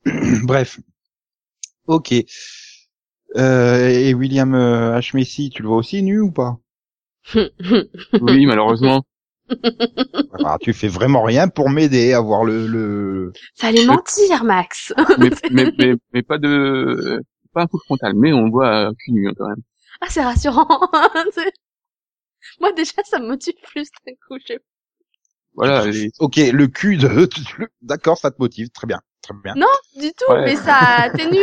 Bref. 0.46 0.78
Ok. 1.86 2.12
Euh, 3.36 3.88
et 3.88 4.14
William 4.14 4.54
euh, 4.54 4.98
H. 4.98 5.16
Macy, 5.16 5.50
tu 5.50 5.62
le 5.62 5.68
vois 5.68 5.78
aussi 5.78 6.02
nu 6.02 6.20
ou 6.20 6.30
pas? 6.32 6.58
Oui, 8.20 8.46
malheureusement. 8.46 9.02
ah, 10.44 10.56
Tu 10.60 10.72
fais 10.72 10.88
vraiment 10.88 11.22
rien 11.22 11.48
pour 11.48 11.70
m'aider 11.70 12.12
à 12.12 12.20
voir 12.20 12.44
le... 12.44 12.66
le... 12.66 13.32
Ça 13.54 13.68
allait 13.68 13.84
mentir, 13.86 14.44
Max 14.44 14.92
mais, 15.18 15.30
mais, 15.50 15.72
mais, 15.78 15.94
mais 16.12 16.22
pas 16.22 16.38
de, 16.38 17.20
pas 17.52 17.62
un 17.62 17.66
coup 17.66 17.78
frontal, 17.78 18.14
mais 18.14 18.32
on 18.32 18.48
voit 18.50 18.88
euh, 18.88 18.92
cul 18.98 19.12
nu, 19.12 19.28
hein, 19.28 19.32
quand 19.36 19.48
même. 19.48 19.62
Ah, 20.00 20.06
c'est 20.08 20.22
rassurant 20.22 20.66
Moi, 22.60 22.72
déjà, 22.72 22.92
ça 23.04 23.18
me 23.18 23.26
motive 23.26 23.54
plus 23.72 23.88
d'un 24.06 24.12
coup, 24.26 24.38
je 24.40 24.54
sais 24.54 24.60
Voilà, 25.54 25.86
les- 25.86 26.10
Ok, 26.20 26.36
le 26.36 26.66
cul 26.68 26.96
de... 26.96 27.28
D'accord, 27.82 28.18
ça 28.18 28.30
te 28.30 28.36
motive. 28.38 28.68
Très 28.70 28.86
bien. 28.86 29.00
Très 29.22 29.34
bien. 29.42 29.54
Non, 29.56 29.66
du 29.96 30.12
tout, 30.12 30.24
Ouais. 30.32 30.44
mais 30.44 30.56
ça 30.56 30.76
atténue. 31.02 31.38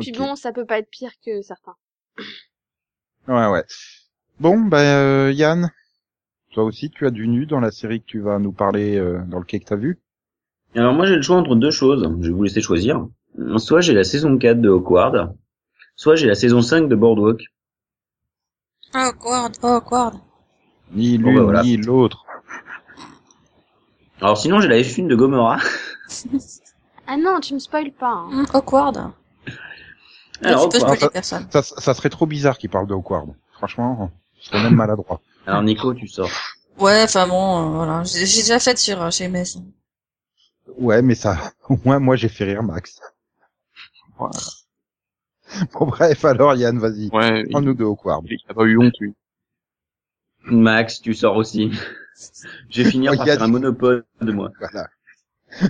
Puis 0.00 0.12
bon, 0.12 0.34
ça 0.36 0.52
peut 0.52 0.64
pas 0.66 0.78
être 0.78 0.90
pire 0.90 1.12
que 1.24 1.42
certains. 1.42 1.76
Ouais, 3.28 3.46
ouais. 3.48 3.64
Bon, 4.40 4.58
ben, 4.60 4.78
euh, 4.78 5.32
Yann, 5.32 5.70
toi 6.52 6.64
aussi, 6.64 6.90
tu 6.90 7.06
as 7.06 7.10
du 7.10 7.28
nu 7.28 7.46
dans 7.46 7.60
la 7.60 7.70
série 7.70 8.00
que 8.00 8.06
tu 8.06 8.20
vas 8.20 8.38
nous 8.38 8.52
parler 8.52 8.96
euh, 8.96 9.20
dans 9.26 9.38
le 9.38 9.44
quai 9.44 9.60
que 9.60 9.66
t'as 9.66 9.76
vu? 9.76 9.98
Alors 10.76 10.92
moi 10.92 11.06
j'ai 11.06 11.14
le 11.14 11.22
choix 11.22 11.36
entre 11.36 11.54
deux 11.54 11.70
choses. 11.70 12.02
Je 12.20 12.26
vais 12.28 12.32
vous 12.34 12.42
laisser 12.42 12.60
choisir. 12.60 13.06
Soit 13.58 13.80
j'ai 13.80 13.92
la 13.94 14.02
saison 14.04 14.36
4 14.36 14.60
de 14.60 14.68
Hawkward, 14.68 15.32
soit 15.94 16.16
j'ai 16.16 16.26
la 16.26 16.34
saison 16.34 16.62
5 16.62 16.88
de 16.88 16.96
Boardwalk. 16.96 17.42
Awkward, 18.92 19.56
awkward. 19.62 20.14
Ni 20.92 21.16
Bon, 21.18 21.28
l'une, 21.30 21.36
bah, 21.38 21.42
voilà. 21.44 21.62
ni 21.62 21.76
l'autre. 21.76 22.24
Alors 24.20 24.36
sinon 24.36 24.60
j'ai 24.60 24.68
la 24.68 24.78
F1 24.78 25.06
de 25.06 25.14
Gomorrah. 25.14 25.58
Ah 27.06 27.16
non, 27.16 27.38
tu 27.40 27.54
me 27.54 27.58
spoil 27.60 27.92
pas. 27.92 28.08
hein. 28.10 28.28
Hum, 28.32 28.46
awkward. 28.52 29.12
Alors, 30.44 30.72
spoiler 30.72 31.08
personne. 31.12 31.46
Ça, 31.50 31.62
ça 31.62 31.94
serait 31.94 32.10
trop 32.10 32.26
bizarre 32.26 32.58
qu'il 32.58 32.70
parle 32.70 32.86
de 32.86 32.94
Hawkward. 32.94 33.30
Franchement, 33.52 34.10
ce 34.38 34.48
serait 34.48 34.62
même 34.62 34.74
maladroit. 34.74 35.20
Alors 35.46 35.62
Nico, 35.62 35.94
tu 35.94 36.08
sors. 36.08 36.30
Ouais, 36.78 37.02
enfin 37.04 37.28
bon, 37.28 37.66
euh, 37.66 37.76
voilà. 37.76 38.02
J'ai 38.04 38.26
j'ai 38.26 38.40
déjà 38.40 38.58
fait 38.58 38.76
sur 38.78 39.00
euh, 39.00 39.10
chez 39.10 39.28
MS. 39.28 39.60
Ouais, 40.78 41.02
mais 41.02 41.14
ça, 41.14 41.52
au 41.68 41.78
moins 41.84 41.98
moi 41.98 42.16
j'ai 42.16 42.28
fait 42.28 42.44
rire 42.44 42.62
Max. 42.62 43.00
Voilà. 44.18 44.38
Bon 45.72 45.86
bref, 45.86 46.24
alors 46.24 46.54
Yann, 46.54 46.78
vas-y. 46.78 47.10
Ouais, 47.10 47.44
Prends-nous 47.50 47.74
de 47.74 47.84
Awkward. 47.84 48.24
il 48.28 48.38
a 48.48 48.54
pas 48.54 48.64
eu 48.64 48.78
honte, 48.78 48.94
lui. 48.98 49.14
Max, 50.46 51.00
tu 51.00 51.14
sors 51.14 51.36
aussi. 51.36 51.70
Finir 52.70 53.12
Oh, 53.12 53.16
par 53.16 53.26
faire 53.26 53.42
un 53.42 53.48
monopole 53.48 54.04
de 54.20 54.32
moi. 54.32 54.50
Voilà. 54.58 54.88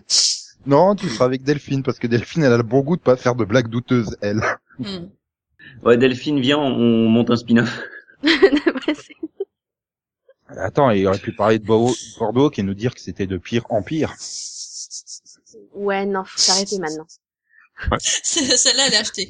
Non, 0.67 0.95
tu 0.95 1.11
seras 1.11 1.27
avec 1.27 1.43
Delphine 1.43 1.83
parce 1.83 1.99
que 1.99 2.07
Delphine, 2.07 2.43
elle 2.43 2.53
a 2.55 2.57
le 2.57 2.63
bon 2.63 2.81
goût 2.81 2.97
de 2.97 3.03
pas 3.03 3.17
faire 3.17 3.35
de 3.35 3.45
blagues 3.45 3.69
douteuses, 3.69 4.17
elle. 4.23 4.43
Hmm. 4.79 5.07
Ouais, 5.83 5.97
Delphine, 5.97 6.41
viens, 6.41 6.59
on, 6.59 6.73
on 6.73 7.09
monte 7.09 7.31
un 7.31 7.37
spin-off. 7.37 7.81
Ouais, 8.23 8.31
Attends, 10.59 10.91
il 10.91 11.07
aurait 11.07 11.19
pu 11.19 11.33
parler 11.33 11.59
de 11.59 11.65
Bo- 11.65 11.95
Bordeaux 12.19 12.51
et 12.57 12.63
nous 12.63 12.75
dire 12.75 12.95
que 12.95 13.01
c'était 13.01 13.27
de 13.27 13.39
pire 13.39 13.65
en 13.71 13.83
pire. 13.83 14.15
ouais, 15.75 16.07
non, 16.07 16.25
faut 16.25 16.39
s'arrêter 16.39 16.79
maintenant. 16.79 17.07
C'est- 17.99 18.45
Celle-là, 18.57 18.85
elle 18.89 18.95
est 18.95 18.97
achetée. 18.97 19.29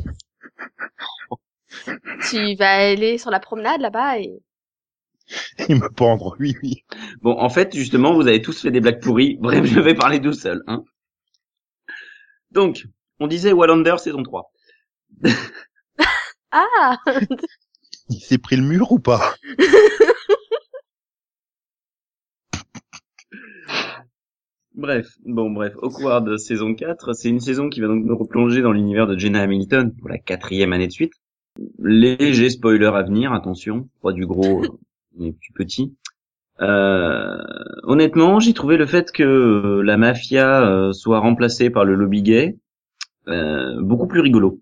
Tu 2.29 2.55
vas 2.57 2.89
aller 2.89 3.19
sur 3.19 3.31
la 3.31 3.41
promenade 3.41 3.81
là-bas 3.81 4.19
et 4.19 4.41
Il 5.69 5.77
me 5.77 5.89
pendre, 5.89 6.37
oui, 6.39 6.55
oui. 6.63 6.85
Bon, 7.23 7.39
en 7.39 7.49
fait, 7.49 7.75
justement, 7.75 8.15
vous 8.15 8.27
avez 8.29 8.43
tous 8.43 8.61
fait 8.61 8.71
des 8.71 8.81
blagues 8.81 9.01
pourries. 9.01 9.39
Bref, 9.41 9.65
je 9.65 9.81
vais 9.81 9.95
parler 9.95 10.21
tout 10.21 10.33
seul. 10.35 10.63
Hein. 10.67 10.85
Donc, 12.51 12.85
on 13.21 13.27
disait 13.27 13.53
Wallander 13.53 13.97
saison 13.99 14.23
3. 14.23 14.53
Ah, 16.53 16.97
Il 18.09 18.21
s'est 18.21 18.39
pris 18.39 18.57
le 18.57 18.63
mur 18.63 18.93
ou 18.93 18.99
pas 18.99 19.35
Bref, 24.75 25.07
bon 25.25 25.51
bref, 25.51 25.73
Awkward 25.81 26.37
saison 26.37 26.75
4, 26.75 27.15
c'est 27.15 27.29
une 27.29 27.39
saison 27.39 27.71
qui 27.71 27.81
va 27.81 27.87
donc 27.87 28.05
nous 28.05 28.19
replonger 28.19 28.61
dans 28.61 28.73
l'univers 28.73 29.07
de 29.07 29.17
Jenna 29.17 29.41
Hamilton 29.41 29.95
pour 29.95 30.09
la 30.09 30.19
quatrième 30.19 30.73
année 30.73 30.89
de 30.89 30.93
suite. 30.93 31.13
Léger 31.79 32.51
spoiler 32.51 32.87
à 32.87 33.03
venir, 33.03 33.33
attention, 33.33 33.89
pas 34.03 34.13
du 34.13 34.27
gros, 34.27 34.63
mais 35.17 35.31
du 35.31 35.53
petit. 35.53 35.95
Euh, 36.61 37.39
honnêtement, 37.85 38.41
j'ai 38.41 38.53
trouvé 38.53 38.77
le 38.77 38.87
fait 38.87 39.13
que 39.13 39.81
la 39.85 39.97
mafia 39.97 40.69
euh, 40.69 40.93
soit 40.93 41.21
remplacée 41.21 41.71
par 41.71 41.85
le 41.85 41.95
lobby 41.95 42.23
gay 42.23 42.59
euh, 43.29 43.81
beaucoup 43.81 44.07
plus 44.07 44.21
rigolo. 44.21 44.61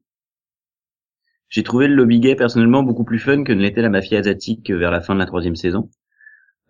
J'ai 1.52 1.62
trouvé 1.62 1.86
le 1.86 1.94
lobby 1.94 2.18
gay 2.18 2.34
personnellement 2.34 2.82
beaucoup 2.82 3.04
plus 3.04 3.18
fun 3.18 3.44
que 3.44 3.52
ne 3.52 3.60
l'était 3.60 3.82
la 3.82 3.90
mafia 3.90 4.18
asiatique 4.18 4.70
vers 4.70 4.90
la 4.90 5.02
fin 5.02 5.12
de 5.12 5.18
la 5.18 5.26
troisième 5.26 5.54
saison. 5.54 5.90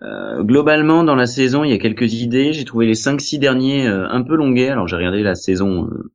Euh, 0.02 0.42
globalement, 0.42 1.04
dans 1.04 1.14
la 1.14 1.26
saison, 1.26 1.62
il 1.62 1.70
y 1.70 1.72
a 1.72 1.78
quelques 1.78 2.14
idées. 2.14 2.52
J'ai 2.52 2.64
trouvé 2.64 2.86
les 2.86 2.96
5-6 2.96 3.38
derniers 3.38 3.86
euh, 3.86 4.08
un 4.08 4.22
peu 4.22 4.34
longuets. 4.34 4.70
Alors 4.70 4.88
j'ai 4.88 4.96
regardé 4.96 5.22
la 5.22 5.36
saison 5.36 5.86
euh, 5.86 6.10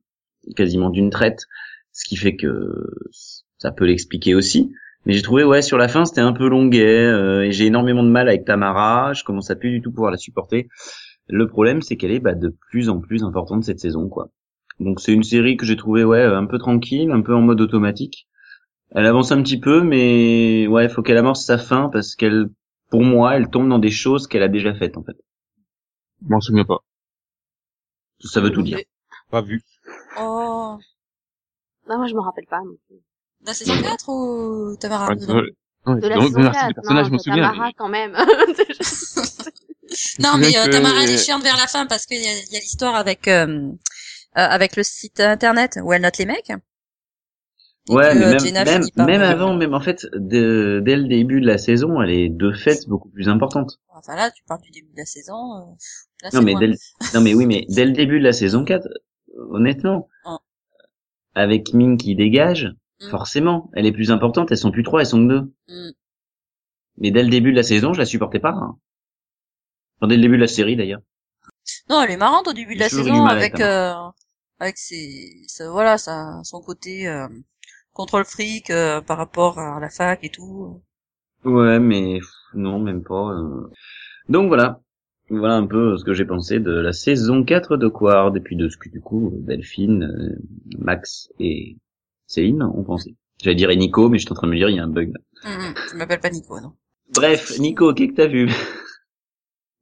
quasiment 0.54 0.90
d'une 0.90 1.08
traite, 1.08 1.46
ce 1.92 2.06
qui 2.06 2.16
fait 2.16 2.36
que 2.36 2.90
ça 3.56 3.72
peut 3.72 3.86
l'expliquer 3.86 4.34
aussi. 4.34 4.70
Mais 5.06 5.14
j'ai 5.14 5.22
trouvé, 5.22 5.44
ouais, 5.44 5.62
sur 5.62 5.78
la 5.78 5.88
fin, 5.88 6.04
c'était 6.04 6.20
un 6.20 6.34
peu 6.34 6.46
longuet. 6.46 7.06
euh, 7.06 7.44
et 7.44 7.52
j'ai 7.52 7.64
énormément 7.64 8.02
de 8.02 8.10
mal 8.10 8.28
avec 8.28 8.44
Tamara. 8.44 9.14
Je 9.14 9.24
commence 9.24 9.50
à 9.50 9.56
plus 9.56 9.70
du 9.70 9.80
tout 9.80 9.92
pouvoir 9.92 10.10
la 10.10 10.18
supporter. 10.18 10.68
Le 11.26 11.48
problème, 11.48 11.80
c'est 11.80 11.96
qu'elle 11.96 12.12
est 12.12 12.20
bah, 12.20 12.34
de 12.34 12.54
plus 12.68 12.90
en 12.90 13.00
plus 13.00 13.24
importante 13.24 13.64
cette 13.64 13.80
saison, 13.80 14.10
quoi. 14.10 14.28
Donc 14.78 15.00
c'est 15.00 15.14
une 15.14 15.22
série 15.22 15.56
que 15.56 15.64
j'ai 15.64 15.76
trouvé, 15.76 16.04
ouais, 16.04 16.22
un 16.22 16.44
peu 16.44 16.58
tranquille, 16.58 17.10
un 17.10 17.22
peu 17.22 17.34
en 17.34 17.40
mode 17.40 17.62
automatique. 17.62 18.28
Elle 18.94 19.06
avance 19.06 19.32
un 19.32 19.42
petit 19.42 19.60
peu, 19.60 19.82
mais 19.82 20.66
ouais, 20.66 20.88
faut 20.88 21.02
qu'elle 21.02 21.18
amorce 21.18 21.44
sa 21.44 21.58
fin 21.58 21.88
parce 21.92 22.14
qu'elle 22.14 22.46
pour 22.90 23.02
moi, 23.02 23.36
elle 23.36 23.48
tombe 23.50 23.68
dans 23.68 23.78
des 23.78 23.90
choses 23.90 24.26
qu'elle 24.26 24.42
a 24.42 24.48
déjà 24.48 24.74
faites, 24.74 24.96
en 24.96 25.02
fait. 25.04 25.16
Je 26.22 26.28
m'en 26.30 26.40
souviens 26.40 26.64
pas. 26.64 26.78
Ça 28.20 28.40
veut 28.40 28.50
tout 28.50 28.62
dire. 28.62 28.78
Pas 29.30 29.42
vu. 29.42 29.62
Oh. 30.18 30.78
non, 31.88 31.98
moi 31.98 32.06
je 32.06 32.14
me 32.14 32.20
rappelle 32.20 32.46
pas. 32.46 32.60
non. 32.60 32.76
La 33.46 33.54
saison 33.54 33.74
4 33.80 34.08
ou 34.08 34.76
Tamara 34.80 35.08
Ouais, 35.12 35.16
ouais, 35.26 35.42
ouais, 35.86 36.00
De 36.00 36.08
la 36.08 36.16
dans- 36.16 36.22
saison 36.22 36.38
dans 36.38 36.44
l'article 36.44 36.64
4, 36.64 36.68
des 36.68 36.74
personnages, 36.74 37.06
je 37.06 37.10
non, 37.10 37.12
me 37.12 37.18
de 37.18 37.22
souviens. 37.22 37.50
Tamara 37.50 37.70
quand 37.76 37.88
même. 37.88 38.16
Non, 40.20 40.36
mais 40.38 40.56
euh, 40.58 40.70
Tamara, 40.70 41.02
elle 41.04 41.10
est 41.10 41.18
chiante 41.24 41.42
vers 41.42 41.56
la 41.56 41.66
fin 41.66 41.86
parce 41.86 42.04
qu'il 42.04 42.18
y 42.22 42.26
a, 42.26 42.32
il 42.32 42.52
y 42.52 42.56
a 42.56 42.60
l'histoire 42.60 42.94
avec 42.94 43.26
euh, 43.26 43.46
euh, 43.46 43.72
avec 44.34 44.76
le 44.76 44.82
site 44.82 45.18
internet 45.20 45.78
où 45.82 45.92
elle 45.92 46.02
note 46.02 46.18
les 46.18 46.26
mecs. 46.26 46.52
Ouais, 47.88 48.12
que, 48.12 48.18
mais 48.18 48.24
euh, 48.26 48.30
même, 48.30 48.38
Jenna 48.40 49.06
même, 49.06 49.22
avant, 49.22 49.54
même 49.54 49.74
en 49.74 49.80
fait, 49.80 50.06
de- 50.14 50.82
dès 50.84 50.96
le 50.96 51.04
début 51.08 51.40
de 51.40 51.46
la 51.46 51.58
saison, 51.58 52.00
elle 52.02 52.10
est 52.10 52.28
de 52.28 52.52
fait 52.52 52.86
beaucoup 52.88 53.08
plus 53.08 53.28
importante. 53.28 53.80
Enfin 53.88 54.14
là, 54.16 54.30
tu 54.30 54.42
parles 54.44 54.60
du 54.62 54.70
début 54.70 54.90
de 54.92 54.98
la 54.98 55.04
saison. 55.06 55.56
euh, 55.56 55.64
là, 56.22 56.30
Non 56.34 56.42
mais, 56.42 56.54
dès 56.54 56.66
le, 56.68 56.74
non 57.14 57.20
mais 57.20 57.34
oui, 57.34 57.46
mais 57.46 57.64
dès 57.68 57.84
le 57.84 57.92
début 57.92 58.18
de 58.18 58.24
la 58.24 58.32
saison 58.32 58.64
4, 58.64 58.88
honnêtement, 59.50 60.08
Oh. 60.24 60.38
avec 61.34 61.72
Ming 61.74 61.96
qui 61.96 62.14
dégage, 62.16 62.68
Mm. 63.00 63.10
forcément, 63.10 63.70
elle 63.74 63.86
est 63.86 63.92
plus 63.92 64.10
importante, 64.10 64.50
elles 64.50 64.58
sont 64.58 64.72
plus 64.72 64.82
trois, 64.82 65.00
elles 65.00 65.06
sont 65.06 65.22
que 65.24 65.28
deux. 65.32 65.52
Mm. 65.68 65.90
Mais 66.98 67.10
dès 67.12 67.22
le 67.22 67.28
début 67.28 67.52
de 67.52 67.56
la 67.56 67.62
saison, 67.62 67.92
je 67.92 68.00
la 68.00 68.04
supportais 68.06 68.40
pas. 68.40 68.50
Hein. 68.50 68.76
Enfin, 70.00 70.08
dès 70.08 70.16
le 70.16 70.22
début 70.22 70.34
de 70.36 70.40
la 70.40 70.48
série 70.48 70.74
d'ailleurs. 70.74 71.00
Non, 71.88 72.02
elle 72.02 72.10
est 72.10 72.16
marrante 72.16 72.48
au 72.48 72.52
début 72.52 72.74
de 72.74 72.80
la 72.80 72.88
saison 72.88 73.24
avec 73.26 73.60
euh, 73.60 73.92
avec 74.58 74.76
ses, 74.78 75.46
voilà, 75.70 75.96
sa, 75.98 76.40
son 76.42 76.60
côté 76.60 77.06
euh, 77.06 77.28
contrôle 77.98 78.24
fric 78.24 78.70
euh, 78.70 79.02
par 79.02 79.18
rapport 79.18 79.58
à 79.58 79.78
la 79.80 79.90
fac 79.90 80.20
et 80.24 80.30
tout. 80.30 80.82
Ouais, 81.44 81.78
mais 81.78 82.20
non, 82.54 82.78
même 82.78 83.02
pas. 83.02 83.32
euh. 83.32 83.70
Donc 84.28 84.48
voilà. 84.48 84.80
Voilà 85.30 85.56
un 85.56 85.66
peu 85.66 85.96
ce 85.98 86.04
que 86.04 86.14
j'ai 86.14 86.24
pensé 86.24 86.60
de 86.60 86.70
la 86.72 86.92
saison 86.92 87.44
4 87.44 87.76
de 87.76 87.88
Quard, 87.88 88.36
et 88.36 88.40
puis 88.40 88.56
de 88.56 88.68
ce 88.68 88.78
que 88.78 88.88
du 88.88 89.00
coup 89.00 89.32
Delphine, 89.40 90.04
euh, 90.04 90.36
Max 90.78 91.30
et 91.40 91.76
Céline 92.26 92.62
ont 92.62 92.84
pensé. 92.84 93.16
J'allais 93.42 93.56
dire 93.56 93.70
et 93.70 93.76
Nico, 93.76 94.08
mais 94.08 94.18
je 94.18 94.24
suis 94.24 94.32
en 94.32 94.36
train 94.36 94.46
de 94.48 94.52
me 94.52 94.56
dire 94.58 94.70
il 94.70 94.76
y 94.76 94.80
a 94.80 94.84
un 94.84 94.88
bug. 94.88 95.12
là. 95.12 95.50
Hum, 95.50 95.66
hum, 95.66 95.74
tu 95.90 95.96
m'appelles 95.96 96.20
pas 96.20 96.30
Nico, 96.30 96.60
non 96.60 96.72
Bref, 97.14 97.58
Nico, 97.58 97.92
qu'est-ce 97.94 98.10
que 98.10 98.16
t'as 98.16 98.26
vu? 98.26 98.48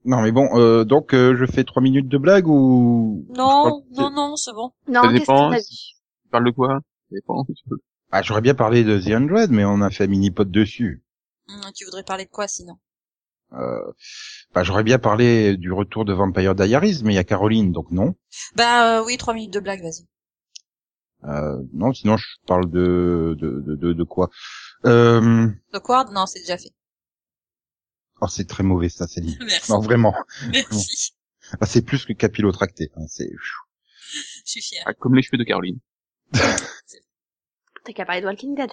Non, 0.04 0.23
mais 0.23 0.30
bon, 0.32 0.49
euh, 0.54 0.85
donc 0.85 1.14
euh, 1.14 1.37
je 1.37 1.46
fais 1.46 1.64
trois 1.64 1.82
minutes 1.82 2.08
de 2.08 2.16
blague 2.18 2.46
ou? 2.46 3.26
Non, 3.28 3.82
non, 3.90 4.11
non, 4.11 4.37
c'est 4.37 4.52
bon. 4.52 4.73
non, 4.88 5.02
Ça 5.02 5.08
qu'est-ce 5.08 5.18
dépend. 5.18 5.49
que 5.50 5.54
t'as 5.54 5.58
vu? 5.58 5.64
Tu 6.23 6.28
parles 6.30 6.44
de 6.46 6.50
quoi? 6.52 6.68
Ça 7.11 7.14
dépend. 7.16 7.44
Ah, 8.12 8.22
j'aurais 8.22 8.40
bien 8.40 8.54
parlé 8.54 8.84
de 8.84 8.98
The 9.00 9.08
Hundred, 9.08 9.50
mais 9.50 9.64
on 9.64 9.80
a 9.80 9.90
fait 9.90 10.04
un 10.04 10.08
mini-pod 10.08 10.50
dessus. 10.50 11.02
Hum, 11.48 11.60
tu 11.75 11.84
voudrais 11.84 12.04
parler 12.04 12.25
de 12.25 12.30
quoi 12.30 12.48
sinon? 12.48 12.78
Euh, 13.52 13.92
bah, 14.54 14.64
j'aurais 14.64 14.82
bien 14.82 14.98
parlé 14.98 15.56
du 15.56 15.72
retour 15.72 16.04
de 16.04 16.12
Vampire 16.12 16.54
Diaries, 16.54 17.02
mais 17.04 17.12
il 17.12 17.16
y 17.16 17.18
a 17.18 17.25
Caroline, 17.25 17.72
donc 17.72 17.90
non. 17.90 18.14
Bah 18.54 18.98
euh, 18.98 19.04
oui, 19.04 19.16
trois 19.16 19.34
minutes 19.34 19.52
de 19.52 19.60
blague, 19.60 19.82
vas-y. 19.82 20.06
Euh, 21.25 21.62
non, 21.72 21.92
sinon 21.92 22.16
je 22.16 22.26
parle 22.46 22.70
de 22.70 23.36
de 23.38 23.60
de, 23.60 23.75
de, 23.75 23.92
de 23.92 24.04
quoi? 24.04 24.30
Euh... 24.84 25.48
The 25.72 25.78
Quard, 25.80 26.10
non, 26.12 26.26
c'est 26.26 26.40
déjà 26.40 26.58
fait. 26.58 26.72
Oh, 28.20 28.28
c'est 28.28 28.46
très 28.46 28.62
mauvais 28.62 28.88
ça, 28.88 29.06
Céline. 29.06 29.36
Merci. 29.40 29.70
Non, 29.70 29.80
vraiment. 29.80 30.14
Merci. 30.52 31.12
Ah, 31.60 31.66
c'est 31.66 31.82
plus 31.82 32.04
que 32.04 32.12
capillotracté. 32.12 32.90
Hein, 32.96 33.06
c'est 33.08 33.30
Je 33.30 34.42
suis 34.44 34.62
fière. 34.62 34.84
Ah, 34.86 34.94
comme 34.94 35.14
les 35.14 35.22
cheveux 35.22 35.38
de 35.38 35.44
Caroline. 35.44 35.78
T'as 37.87 37.93
qu'à 37.93 38.05
parler 38.05 38.21
de 38.21 38.26
Walking 38.26 38.57
Dead. 38.57 38.71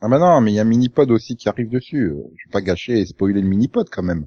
Ah 0.00 0.08
bah 0.08 0.18
non, 0.18 0.40
mais 0.40 0.52
il 0.52 0.54
y 0.54 0.60
a 0.60 0.64
mini-pod 0.64 1.10
aussi 1.10 1.36
qui 1.36 1.50
arrive 1.50 1.68
dessus. 1.68 2.06
Euh, 2.06 2.22
Je 2.34 2.48
vais 2.48 2.52
pas 2.52 2.62
gâcher 2.62 2.98
et 2.98 3.04
spoiler 3.04 3.42
le 3.42 3.46
mini-pod 3.46 3.90
quand 3.90 4.02
même. 4.02 4.26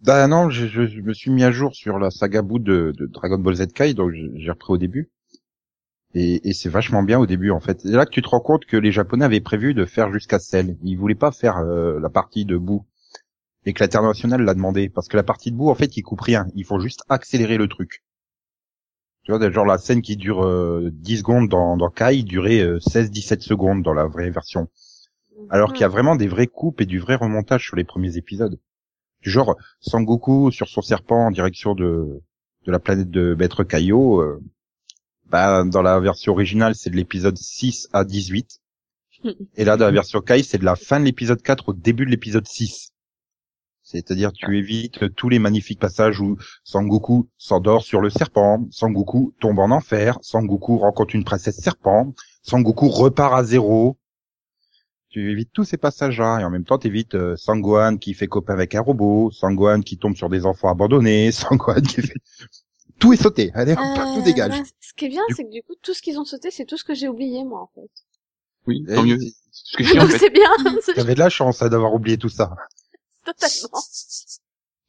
Bah 0.00 0.28
non, 0.28 0.48
je, 0.48 1.00
me 1.00 1.12
suis 1.12 1.32
mis 1.32 1.42
à 1.42 1.50
jour 1.50 1.74
sur 1.74 1.98
la 1.98 2.12
saga 2.12 2.42
bout 2.42 2.60
de, 2.60 2.94
Dragon 3.10 3.38
Ball 3.38 3.56
Z 3.56 3.72
Kai, 3.72 3.94
donc 3.94 4.12
j'ai 4.12 4.50
repris 4.50 4.72
au 4.72 4.78
début. 4.78 5.10
Et, 6.14 6.52
c'est 6.52 6.68
vachement 6.68 7.02
bien 7.02 7.18
au 7.18 7.26
début 7.26 7.50
en 7.50 7.58
fait. 7.58 7.80
C'est 7.80 7.90
là 7.90 8.06
que 8.06 8.12
tu 8.12 8.22
te 8.22 8.28
rends 8.28 8.40
compte 8.40 8.64
que 8.64 8.76
les 8.76 8.92
Japonais 8.92 9.24
avaient 9.24 9.40
prévu 9.40 9.74
de 9.74 9.84
faire 9.86 10.12
jusqu'à 10.12 10.38
Cell. 10.38 10.76
Ils 10.84 10.94
voulaient 10.94 11.16
pas 11.16 11.32
faire 11.32 11.58
euh, 11.58 11.98
la 11.98 12.10
partie 12.10 12.44
de 12.44 12.56
bout. 12.56 12.86
Et 13.66 13.72
que 13.72 13.82
l'international 13.82 14.42
l'a 14.42 14.54
demandé. 14.54 14.88
Parce 14.88 15.08
que 15.08 15.16
la 15.16 15.24
partie 15.24 15.50
de 15.50 15.56
bout, 15.56 15.70
en 15.70 15.74
fait, 15.74 15.96
ils 15.96 16.02
coupent 16.02 16.20
rien. 16.20 16.46
Ils 16.54 16.64
font 16.64 16.78
juste 16.78 17.02
accélérer 17.08 17.56
le 17.56 17.66
truc. 17.66 18.03
Tu 19.24 19.32
vois, 19.32 19.50
genre 19.50 19.64
la 19.64 19.78
scène 19.78 20.02
qui 20.02 20.16
dure 20.16 20.44
euh, 20.44 20.90
10 20.92 21.18
secondes 21.18 21.48
dans, 21.48 21.76
dans 21.78 21.88
Kai 21.88 22.22
durait 22.22 22.60
euh, 22.60 22.78
16-17 22.78 23.40
secondes 23.40 23.82
dans 23.82 23.94
la 23.94 24.06
vraie 24.06 24.30
version. 24.30 24.68
Alors 25.50 25.72
qu'il 25.72 25.80
y 25.80 25.84
a 25.84 25.88
vraiment 25.88 26.14
des 26.14 26.28
vraies 26.28 26.46
coupes 26.46 26.80
et 26.80 26.86
du 26.86 26.98
vrai 26.98 27.14
remontage 27.14 27.64
sur 27.64 27.76
les 27.76 27.84
premiers 27.84 28.18
épisodes. 28.18 28.60
Du 29.22 29.30
genre, 29.30 29.56
Sangoku 29.80 30.50
sur 30.50 30.68
son 30.68 30.82
serpent 30.82 31.26
en 31.26 31.30
direction 31.30 31.74
de, 31.74 32.20
de 32.66 32.72
la 32.72 32.78
planète 32.78 33.10
de 33.10 33.34
Maître 33.34 33.64
Kaio, 33.64 34.20
euh, 34.20 34.42
bah, 35.26 35.64
dans 35.64 35.82
la 35.82 35.98
version 36.00 36.32
originale, 36.32 36.74
c'est 36.74 36.90
de 36.90 36.96
l'épisode 36.96 37.36
6 37.36 37.88
à 37.92 38.04
18. 38.04 38.60
Et 39.56 39.64
là, 39.64 39.78
dans 39.78 39.86
la 39.86 39.90
version 39.90 40.20
Kai, 40.20 40.42
c'est 40.42 40.58
de 40.58 40.64
la 40.64 40.76
fin 40.76 41.00
de 41.00 41.06
l'épisode 41.06 41.40
4 41.40 41.70
au 41.70 41.72
début 41.72 42.04
de 42.04 42.10
l'épisode 42.10 42.46
6. 42.46 42.93
C'est-à-dire, 43.84 44.32
tu 44.32 44.58
évites 44.58 45.14
tous 45.14 45.28
les 45.28 45.38
magnifiques 45.38 45.78
passages 45.78 46.20
où 46.20 46.36
Sangoku 46.64 47.28
s'endort 47.38 47.82
sur 47.84 48.00
le 48.00 48.10
serpent, 48.10 48.66
Sangoku 48.72 49.34
tombe 49.40 49.60
en 49.60 49.70
enfer, 49.70 50.18
Sangoku 50.22 50.78
rencontre 50.78 51.14
une 51.14 51.24
princesse 51.24 51.60
serpent, 51.60 52.12
Sangoku 52.42 52.88
repart 52.88 53.34
à 53.34 53.44
zéro, 53.44 53.96
Tu 55.08 55.30
évites 55.30 55.50
tous 55.52 55.64
ces 55.64 55.76
passages-là 55.76 56.40
et 56.40 56.44
en 56.44 56.50
même 56.50 56.64
temps 56.64 56.76
t'évites 56.78 57.14
euh, 57.14 57.36
Sangwan 57.36 57.98
qui 57.98 58.14
fait 58.14 58.26
copain 58.26 58.52
avec 58.52 58.74
un 58.74 58.80
robot, 58.80 59.30
Sangwan 59.30 59.82
qui 59.84 59.96
tombe 59.96 60.16
sur 60.16 60.28
des 60.28 60.44
enfants 60.44 60.68
abandonnés, 60.70 61.30
Sangwan 61.32 61.80
qui 61.82 62.02
fait 62.02 62.14
tout 62.98 63.12
est 63.12 63.16
sauté. 63.22 63.50
Allez, 63.54 63.74
hop, 63.74 63.80
tout 63.80 64.20
Euh, 64.20 64.22
dégage. 64.22 64.62
bah, 64.62 64.62
ce 64.80 64.92
qui 64.94 65.04
est 65.06 65.08
bien, 65.08 65.22
Du- 65.28 65.34
c'est 65.36 65.44
que 65.44 65.50
du 65.50 65.62
coup, 65.62 65.74
tout 65.82 65.94
ce 65.94 66.02
qu'ils 66.02 66.18
ont 66.18 66.24
sauté, 66.24 66.50
c'est 66.50 66.64
tout 66.64 66.76
ce 66.76 66.84
que 66.84 66.94
j'ai 66.94 67.08
oublié, 67.08 67.44
moi, 67.44 67.60
en 67.62 67.70
fait. 67.74 67.90
Oui, 68.66 68.84
tant 68.94 69.02
mieux. 69.04 69.18
Ce 69.50 69.76
que 69.76 69.84
je 69.84 69.92
dis 69.92 69.98
en 70.00 70.06
Donc 70.06 70.10
fait. 70.10 70.18
c'est 70.18 70.30
bien, 70.30 70.50
T'avais 70.94 71.14
de 71.14 71.18
la 71.18 71.28
chance 71.28 71.62
hein, 71.62 71.68
d'avoir 71.68 71.94
oublié 71.94 72.16
tout 72.18 72.28
ça. 72.28 72.56
Totalement. 73.24 73.80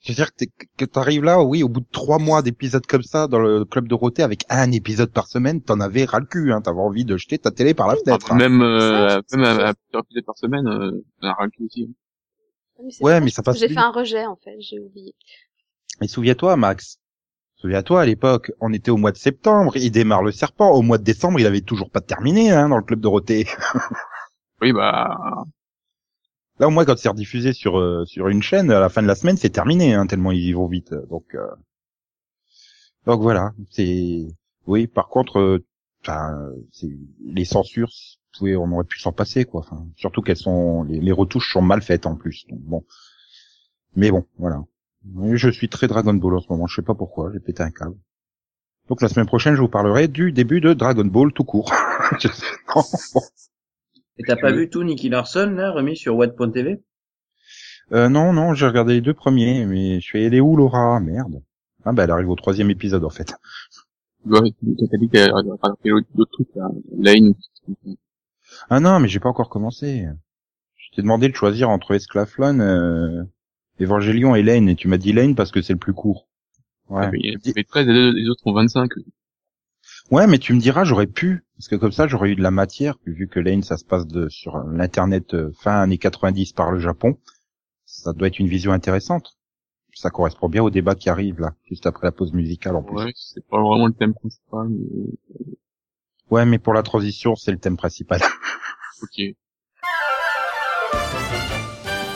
Je 0.01 0.11
veux 0.11 0.15
dire 0.15 0.31
que 0.31 0.35
t'es- 0.37 0.51
que 0.77 0.85
t'arrives 0.85 1.23
là, 1.23 1.41
oui, 1.41 1.63
au 1.63 1.69
bout 1.69 1.79
de 1.79 1.87
trois 1.91 2.19
mois 2.19 2.43
d'épisodes 2.43 2.85
comme 2.85 3.01
ça 3.01 3.27
dans 3.27 3.39
le 3.39 3.65
club 3.65 3.87
Dorothée 3.87 4.21
avec 4.21 4.43
un 4.49 4.71
épisode 4.71 5.11
par 5.11 5.27
semaine, 5.27 5.61
t'en 5.61 5.79
avais 5.79 6.05
ras 6.05 6.19
le 6.19 6.27
cul, 6.27 6.51
hein, 6.53 6.61
t'avais 6.61 6.79
envie 6.79 7.05
de 7.05 7.17
jeter 7.17 7.39
ta 7.39 7.49
télé 7.49 7.73
par 7.73 7.87
la 7.87 7.95
fenêtre. 7.95 8.31
hein. 8.31 8.35
Même, 8.35 8.61
euh, 8.61 9.19
Ça, 9.27 9.37
même 9.37 9.45
à, 9.45 9.69
à 9.69 9.73
plusieurs 9.73 10.03
épisodes 10.03 10.25
par 10.25 10.37
semaine, 10.37 10.67
euh, 10.67 11.03
on 11.23 11.27
a 11.27 11.33
ras 11.33 11.45
le 11.45 11.49
cul 11.49 11.63
aussi. 11.65 11.95
Mais 12.83 12.91
c'est 12.91 13.03
Ouais, 13.03 13.13
dommage 13.13 13.23
mais 13.23 13.31
ça 13.31 13.41
passe 13.41 13.57
J'ai 13.57 13.69
fait 13.69 13.77
un 13.79 13.91
rejet, 13.91 14.25
en 14.27 14.35
fait, 14.35 14.55
j'ai 14.59 14.79
oublié. 14.79 15.15
Et 16.01 16.07
souviens-toi, 16.07 16.55
Max. 16.55 16.99
Souviens-toi, 17.55 18.01
à 18.01 18.05
l'époque, 18.05 18.51
on 18.59 18.73
était 18.73 18.91
au 18.91 18.97
mois 18.97 19.11
de 19.11 19.17
septembre, 19.17 19.75
il 19.77 19.89
démarre 19.89 20.21
le 20.21 20.31
serpent. 20.31 20.69
Au 20.71 20.83
mois 20.83 20.99
de 20.99 21.03
décembre, 21.03 21.39
il 21.39 21.47
avait 21.47 21.61
toujours 21.61 21.89
pas 21.89 22.01
terminé, 22.01 22.51
hein, 22.51 22.69
dans 22.69 22.77
le 22.77 22.83
club 22.83 22.99
Dorothée. 22.99 23.47
Oui, 24.61 24.71
bah, 24.71 25.17
Là, 26.59 26.67
au 26.67 26.71
moins, 26.71 26.85
quand 26.85 26.97
c'est 26.97 27.09
rediffusé 27.09 27.51
sur, 27.53 27.77
euh, 27.77 28.05
sur 28.05 28.29
une 28.29 28.41
chaîne, 28.41 28.71
à 28.71 28.79
la 28.79 28.89
fin 28.89 29.01
de 29.01 29.07
la 29.07 29.15
semaine, 29.15 29.37
c'est 29.37 29.49
terminé, 29.49 29.93
hein, 29.93 30.07
tellement 30.07 30.31
ils 30.31 30.53
vont 30.53 30.67
vite. 30.67 30.93
Donc, 31.09 31.35
euh, 31.35 31.47
donc 33.05 33.21
voilà. 33.21 33.53
C'est, 33.71 34.27
oui, 34.65 34.87
par 34.87 35.07
contre, 35.09 35.39
euh, 35.39 35.65
les 37.25 37.45
censures, 37.45 37.91
on 38.41 38.71
aurait 38.71 38.83
pu 38.85 38.99
s'en 38.99 39.11
passer, 39.11 39.45
quoi. 39.45 39.61
Enfin, 39.61 39.85
surtout 39.95 40.21
qu'elles 40.21 40.37
sont, 40.37 40.83
les, 40.83 40.99
les 40.99 41.11
retouches 41.11 41.51
sont 41.51 41.61
mal 41.61 41.81
faites 41.81 42.05
en 42.05 42.15
plus. 42.15 42.45
Donc 42.49 42.59
bon. 42.61 42.85
Mais 43.95 44.11
bon, 44.11 44.25
voilà. 44.37 44.63
Je 45.33 45.49
suis 45.49 45.69
très 45.69 45.87
Dragon 45.87 46.13
Ball 46.13 46.35
en 46.35 46.41
ce 46.41 46.47
moment. 46.49 46.67
Je 46.67 46.75
sais 46.75 46.81
pas 46.81 46.95
pourquoi. 46.95 47.31
J'ai 47.33 47.39
pété 47.39 47.63
un 47.63 47.71
câble. 47.71 47.95
Donc 48.87 49.01
la 49.01 49.09
semaine 49.09 49.25
prochaine, 49.25 49.55
je 49.55 49.61
vous 49.61 49.67
parlerai 49.67 50.07
du 50.07 50.31
début 50.31 50.61
de 50.61 50.73
Dragon 50.73 51.05
Ball 51.05 51.31
tout 51.33 51.43
court. 51.43 51.71
Et 54.17 54.23
t'as 54.23 54.35
pas 54.35 54.51
vu 54.51 54.69
tout 54.69 54.83
Nicky 54.83 55.09
Larson, 55.09 55.51
là, 55.51 55.71
remis 55.71 55.97
sur 55.97 56.15
Watt.tv 56.15 56.81
Euh, 57.91 58.09
non, 58.09 58.33
non, 58.33 58.53
j'ai 58.53 58.65
regardé 58.65 58.93
les 58.93 59.01
deux 59.01 59.13
premiers, 59.13 59.65
mais 59.65 59.99
je 59.99 60.17
elle 60.17 60.33
est 60.33 60.39
où 60.39 60.55
Laura? 60.55 60.99
Merde. 60.99 61.41
Ah 61.83 61.91
bah 61.91 62.05
elle 62.05 62.11
arrive 62.11 62.29
au 62.29 62.35
troisième 62.35 62.71
épisode 62.71 63.03
en 63.03 63.09
fait. 63.09 63.35
ouais, 64.25 64.39
t'as 64.41 64.97
dit 64.97 65.09
qu'elle 65.09 65.31
aurait 65.31 65.57
fait 65.83 65.89
d'autres 66.15 66.31
trucs, 66.31 66.55
là. 66.55 66.69
Lane, 66.97 67.33
Ah 68.69 68.79
non, 68.79 68.99
mais 68.99 69.07
j'ai 69.07 69.19
pas 69.19 69.29
encore 69.29 69.49
commencé. 69.49 70.07
Je 70.75 70.89
t'ai 70.95 71.01
demandé 71.01 71.29
de 71.29 71.35
choisir 71.35 71.69
entre 71.69 71.93
Esclaflon, 71.93 72.59
euh, 72.59 73.23
Evangelion 73.79 74.33
et 74.33 74.43
Lane, 74.43 74.69
et 74.69 74.75
tu 74.75 74.87
m'as 74.87 74.97
dit 74.97 75.13
Lane 75.13 75.35
parce 75.35 75.51
que 75.51 75.61
c'est 75.61 75.73
le 75.73 75.79
plus 75.79 75.93
court. 75.93 76.27
Ouais. 76.89 77.09
il 77.13 77.31
y 77.31 77.35
a 77.35 77.53
fait 77.53 77.63
13 77.63 77.87
et 77.87 78.11
les 78.13 78.29
autres 78.29 78.45
ont 78.45 78.53
25. 78.53 78.89
Ouais, 80.11 80.27
mais 80.27 80.37
tu 80.37 80.53
me 80.53 80.59
diras, 80.59 80.83
j'aurais 80.83 81.07
pu, 81.07 81.43
parce 81.57 81.67
que 81.67 81.75
comme 81.75 81.91
ça, 81.91 82.07
j'aurais 82.07 82.29
eu 82.29 82.35
de 82.35 82.43
la 82.43 82.51
matière, 82.51 82.95
vu 83.05 83.27
que 83.27 83.39
Lane, 83.39 83.63
ça 83.63 83.77
se 83.77 83.85
passe 83.85 84.05
de, 84.05 84.29
sur 84.29 84.57
l'internet 84.57 85.33
euh, 85.33 85.51
fin 85.59 85.81
années 85.81 85.97
90 85.97 86.53
par 86.53 86.71
le 86.71 86.79
Japon. 86.79 87.17
Ça 87.85 88.13
doit 88.13 88.27
être 88.27 88.39
une 88.39 88.47
vision 88.47 88.71
intéressante. 88.71 89.35
Ça 89.93 90.09
correspond 90.09 90.49
bien 90.49 90.61
au 90.61 90.69
débat 90.69 90.93
qui 90.93 91.09
arrive 91.09 91.39
là, 91.39 91.55
juste 91.63 91.87
après 91.87 92.05
la 92.05 92.11
pause 92.11 92.33
musicale 92.33 92.75
en 92.75 92.83
plus. 92.83 92.95
Ouais, 92.95 93.13
c'est 93.15 93.45
pas 93.47 93.59
vraiment 93.61 93.87
le 93.87 93.93
thème 93.93 94.13
principal, 94.13 94.67
mais... 94.69 95.47
Ouais, 96.29 96.45
mais 96.45 96.59
pour 96.59 96.73
la 96.73 96.83
transition, 96.83 97.35
c'est 97.35 97.51
le 97.51 97.59
thème 97.59 97.77
principal. 97.77 98.19
ok. 99.01 99.35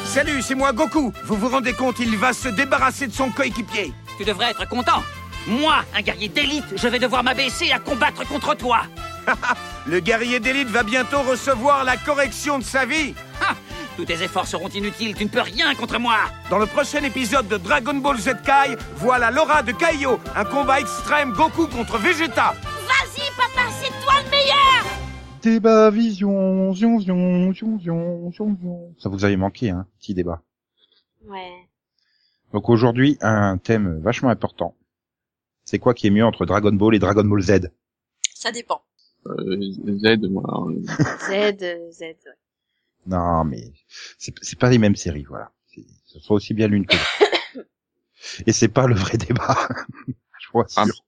Salut, 0.03 0.41
c'est 0.41 0.55
moi 0.55 0.73
Goku. 0.73 1.11
Vous 1.23 1.35
vous 1.35 1.49
rendez 1.49 1.73
compte, 1.73 1.99
il 1.99 2.17
va 2.17 2.33
se 2.33 2.49
débarrasser 2.49 3.07
de 3.07 3.13
son 3.13 3.29
coéquipier. 3.29 3.93
Tu 4.17 4.25
devrais 4.25 4.51
être 4.51 4.67
content. 4.67 5.01
Moi, 5.49 5.83
un 5.95 6.01
guerrier 6.01 6.29
d'élite, 6.29 6.65
je 6.75 6.87
vais 6.87 6.99
devoir 6.99 7.23
m'abaisser 7.23 7.71
à 7.71 7.79
combattre 7.79 8.27
contre 8.27 8.55
toi. 8.55 8.81
Le 9.87 9.99
guerrier 9.99 10.39
d'élite 10.39 10.67
va 10.67 10.83
bientôt 10.83 11.21
recevoir 11.23 11.83
la 11.83 11.97
correction 11.97 12.59
de 12.59 12.63
sa 12.63 12.85
vie. 12.85 13.15
Ha 13.41 13.55
Tous 13.97 14.05
tes 14.05 14.21
efforts 14.21 14.45
seront 14.45 14.69
inutiles, 14.69 15.15
tu 15.15 15.23
ne 15.25 15.29
peux 15.29 15.41
rien 15.41 15.73
contre 15.73 15.99
moi. 15.99 16.17
Dans 16.51 16.59
le 16.59 16.67
prochain 16.67 17.03
épisode 17.03 17.47
de 17.47 17.57
Dragon 17.57 17.95
Ball 17.95 18.19
Z 18.19 18.35
Kai, 18.45 18.77
voilà 18.97 19.31
Laura 19.31 19.63
de 19.63 19.71
Kaio, 19.71 20.19
un 20.35 20.45
combat 20.45 20.81
extrême 20.81 21.33
Goku 21.33 21.65
contre 21.65 21.97
Vegeta. 21.97 22.53
Vas-y, 22.87 23.27
papa, 23.35 23.67
c'est 23.81 24.05
toi 24.05 24.13
le 24.23 24.29
meilleur 24.29 24.85
Débat, 25.41 25.89
vision, 25.89 26.73
zion, 26.75 26.99
zion, 26.99 27.53
zion, 27.53 27.79
zion, 27.79 28.31
zion, 28.31 28.57
zion. 28.61 28.95
Ça 28.99 29.09
vous 29.09 29.25
avait 29.25 29.37
manqué, 29.37 29.71
hein, 29.71 29.87
petit 29.99 30.13
débat. 30.13 30.41
Ouais. 31.27 31.53
Donc 32.53 32.69
aujourd'hui, 32.69 33.17
un 33.21 33.57
thème 33.57 33.99
vachement 34.03 34.29
important. 34.29 34.75
C'est 35.69 35.77
quoi 35.77 35.93
qui 35.93 36.07
est 36.07 36.09
mieux 36.09 36.25
entre 36.25 36.47
Dragon 36.47 36.71
Ball 36.71 36.95
et 36.95 36.99
Dragon 36.99 37.23
Ball 37.23 37.43
Z? 37.43 37.69
Ça 38.33 38.51
dépend. 38.51 38.81
Euh, 39.27 39.71
Z, 39.85 40.17
moi, 40.27 40.67
euh, 40.67 40.81
Z, 41.27 41.61
euh, 41.61 41.91
Z, 41.91 42.01
ouais. 42.01 42.15
Non, 43.05 43.43
mais 43.43 43.71
c'est 44.17 44.57
pas 44.57 44.71
les 44.71 44.79
mêmes 44.79 44.95
séries, 44.95 45.25
voilà. 45.29 45.51
Ce 46.05 46.19
sont 46.21 46.33
aussi 46.33 46.55
bien 46.55 46.67
l'une 46.67 46.87
que 46.87 46.95
l'autre. 46.95 47.67
Et 48.47 48.51
c'est 48.51 48.69
pas 48.69 48.87
le 48.87 48.95
vrai 48.95 49.19
débat, 49.19 49.55
je 50.39 50.47
vous 50.51 50.57
rassure. 50.57 51.05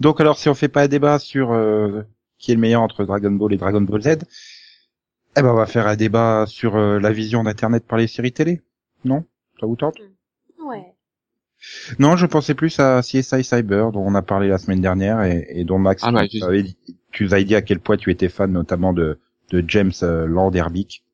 Donc 0.00 0.20
alors, 0.20 0.36
si 0.36 0.50
on 0.50 0.54
fait 0.54 0.68
pas 0.68 0.82
un 0.82 0.88
débat 0.88 1.18
sur 1.18 1.52
euh, 1.52 2.02
qui 2.36 2.52
est 2.52 2.56
le 2.56 2.60
meilleur 2.60 2.82
entre 2.82 3.04
Dragon 3.06 3.30
Ball 3.30 3.54
et 3.54 3.56
Dragon 3.56 3.80
Ball 3.80 4.02
Z, 4.02 4.08
eh 4.08 5.40
ben 5.40 5.46
on 5.46 5.54
va 5.54 5.64
faire 5.64 5.86
un 5.86 5.96
débat 5.96 6.44
sur 6.46 6.76
euh, 6.76 7.00
la 7.00 7.10
vision 7.10 7.42
d'Internet 7.42 7.86
par 7.86 7.98
les 7.98 8.06
séries 8.06 8.32
télé. 8.32 8.60
Non? 9.06 9.24
Ça 9.58 9.64
vous 9.64 9.76
tente? 9.76 9.98
Ouais. 9.98 10.10
Non, 11.98 12.16
je 12.16 12.26
pensais 12.26 12.54
plus 12.54 12.78
à 12.80 13.00
CSI 13.02 13.42
Cyber, 13.44 13.92
dont 13.92 14.00
on 14.06 14.14
a 14.14 14.22
parlé 14.22 14.48
la 14.48 14.58
semaine 14.58 14.80
dernière, 14.80 15.22
et, 15.24 15.46
et 15.50 15.64
dont 15.64 15.78
Max, 15.78 16.02
Ah 16.06 16.12
bah, 16.12 16.28
tu, 16.28 16.42
avais 16.42 16.62
dit, 16.62 16.76
tu 17.10 17.24
nous 17.24 17.34
avais 17.34 17.44
dit 17.44 17.54
à 17.54 17.62
quel 17.62 17.80
point 17.80 17.96
tu 17.96 18.10
étais 18.10 18.28
fan, 18.28 18.52
notamment 18.52 18.92
de, 18.92 19.18
de 19.50 19.64
James 19.68 19.92
euh, 20.02 20.26
Landerbick. 20.26 21.04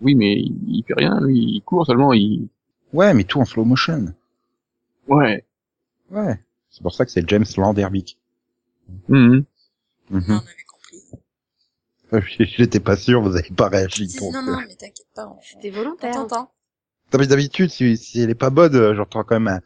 oui, 0.00 0.14
mais 0.14 0.34
il, 0.34 0.84
fait 0.86 0.94
rien, 0.94 1.20
lui, 1.20 1.38
il 1.38 1.60
court 1.62 1.86
seulement, 1.86 2.12
il... 2.12 2.48
Ouais, 2.92 3.14
mais 3.14 3.24
tout 3.24 3.38
en 3.40 3.44
slow 3.44 3.64
motion. 3.64 4.14
Ouais. 5.06 5.44
Ouais. 6.10 6.40
C'est 6.70 6.82
pour 6.82 6.92
ça 6.94 7.04
que 7.04 7.10
c'est 7.10 7.28
James 7.28 7.44
Landerbick. 7.56 8.18
Non, 9.08 9.44
on 10.10 10.16
avait 10.16 10.44
compris. 10.66 11.02
J'étais 12.56 12.80
pas 12.80 12.96
sûr, 12.96 13.20
vous 13.22 13.36
avez 13.36 13.50
pas 13.54 13.68
réagi. 13.68 14.06
Donc, 14.18 14.32
non, 14.32 14.38
euh. 14.40 14.52
non, 14.52 14.58
mais 14.66 14.74
t'inquiète 14.74 15.06
pas, 15.14 15.28
on, 15.28 15.38
C'était 15.42 15.70
on 15.70 15.76
volontaire. 15.76 16.12
t'entend. 16.14 16.50
Non, 17.12 17.18
mais 17.18 17.26
d'habitude, 17.26 17.70
si, 17.70 17.96
si 17.96 18.20
elle 18.20 18.30
est 18.30 18.34
pas 18.34 18.50
bonne, 18.50 18.76
euh, 18.76 18.94
j'entends 18.94 19.24
quand 19.24 19.40
même 19.40 19.48
un... 19.48 19.60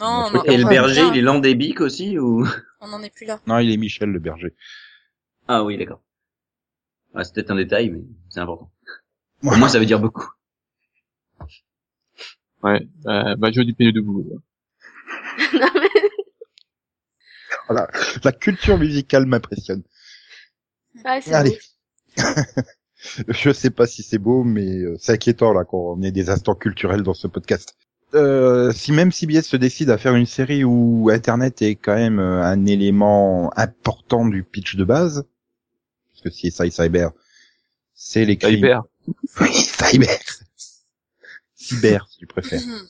Non, 0.00 0.28
Et 0.28 0.32
non, 0.32 0.44
Et 0.44 0.56
le 0.56 0.64
berger, 0.64 1.02
il 1.12 1.18
est 1.18 1.22
landébique 1.22 1.80
aussi 1.80 2.18
ou? 2.18 2.46
On 2.80 2.92
en 2.92 3.02
est 3.02 3.12
plus 3.12 3.26
là. 3.26 3.40
Non, 3.46 3.58
il 3.58 3.72
est 3.72 3.76
Michel, 3.76 4.10
le 4.10 4.20
berger. 4.20 4.54
Ah 5.48 5.64
oui, 5.64 5.76
d'accord. 5.76 6.00
Ah, 7.14 7.24
c'est 7.24 7.34
peut-être 7.34 7.50
un 7.50 7.56
détail, 7.56 7.90
mais 7.90 8.02
c'est 8.28 8.38
important. 8.38 8.70
Pour 9.42 9.56
Moi, 9.56 9.68
ça 9.68 9.80
veut 9.80 9.86
dire 9.86 9.98
beaucoup. 9.98 10.28
Ouais. 12.62 12.86
Je 13.04 13.58
veux 13.58 13.64
du 13.64 13.74
PE 13.74 13.92
de 13.92 14.00
boulot. 14.00 14.42
là. 15.52 15.66
non, 15.74 15.80
mais... 17.70 17.86
la 18.22 18.32
culture 18.32 18.78
musicale 18.78 19.26
m'impressionne. 19.26 19.82
C'est 21.02 21.32
Allez. 21.32 21.58
Je 23.28 23.52
sais 23.52 23.70
pas 23.70 23.86
si 23.86 24.02
c'est 24.02 24.18
beau, 24.18 24.44
mais 24.44 24.78
euh, 24.78 24.96
c'est 24.98 25.12
inquiétant 25.12 25.52
là 25.52 25.64
qu'on 25.64 26.02
ait 26.02 26.10
des 26.10 26.30
instants 26.30 26.54
culturels 26.54 27.02
dans 27.02 27.14
ce 27.14 27.26
podcast. 27.26 27.74
Euh, 28.14 28.72
si 28.72 28.92
même 28.92 29.12
CBS 29.12 29.42
se 29.42 29.56
décide 29.56 29.90
à 29.90 29.98
faire 29.98 30.14
une 30.14 30.26
série 30.26 30.64
où 30.64 31.10
Internet 31.12 31.60
est 31.62 31.74
quand 31.74 31.94
même 31.94 32.18
euh, 32.18 32.42
un 32.42 32.64
élément 32.64 33.52
important 33.56 34.26
du 34.26 34.42
pitch 34.44 34.76
de 34.76 34.84
base, 34.84 35.24
parce 36.12 36.22
que 36.22 36.28
CSI 36.30 36.70
Cyber, 36.70 37.10
c'est 37.94 38.24
les 38.24 38.36
crimes. 38.36 38.56
Cyber. 38.56 38.82
Oui, 39.40 39.52
Cyber. 39.52 40.18
Cyber, 41.54 42.06
si 42.10 42.18
tu 42.18 42.26
préfères. 42.26 42.60
Mhm. 42.60 42.86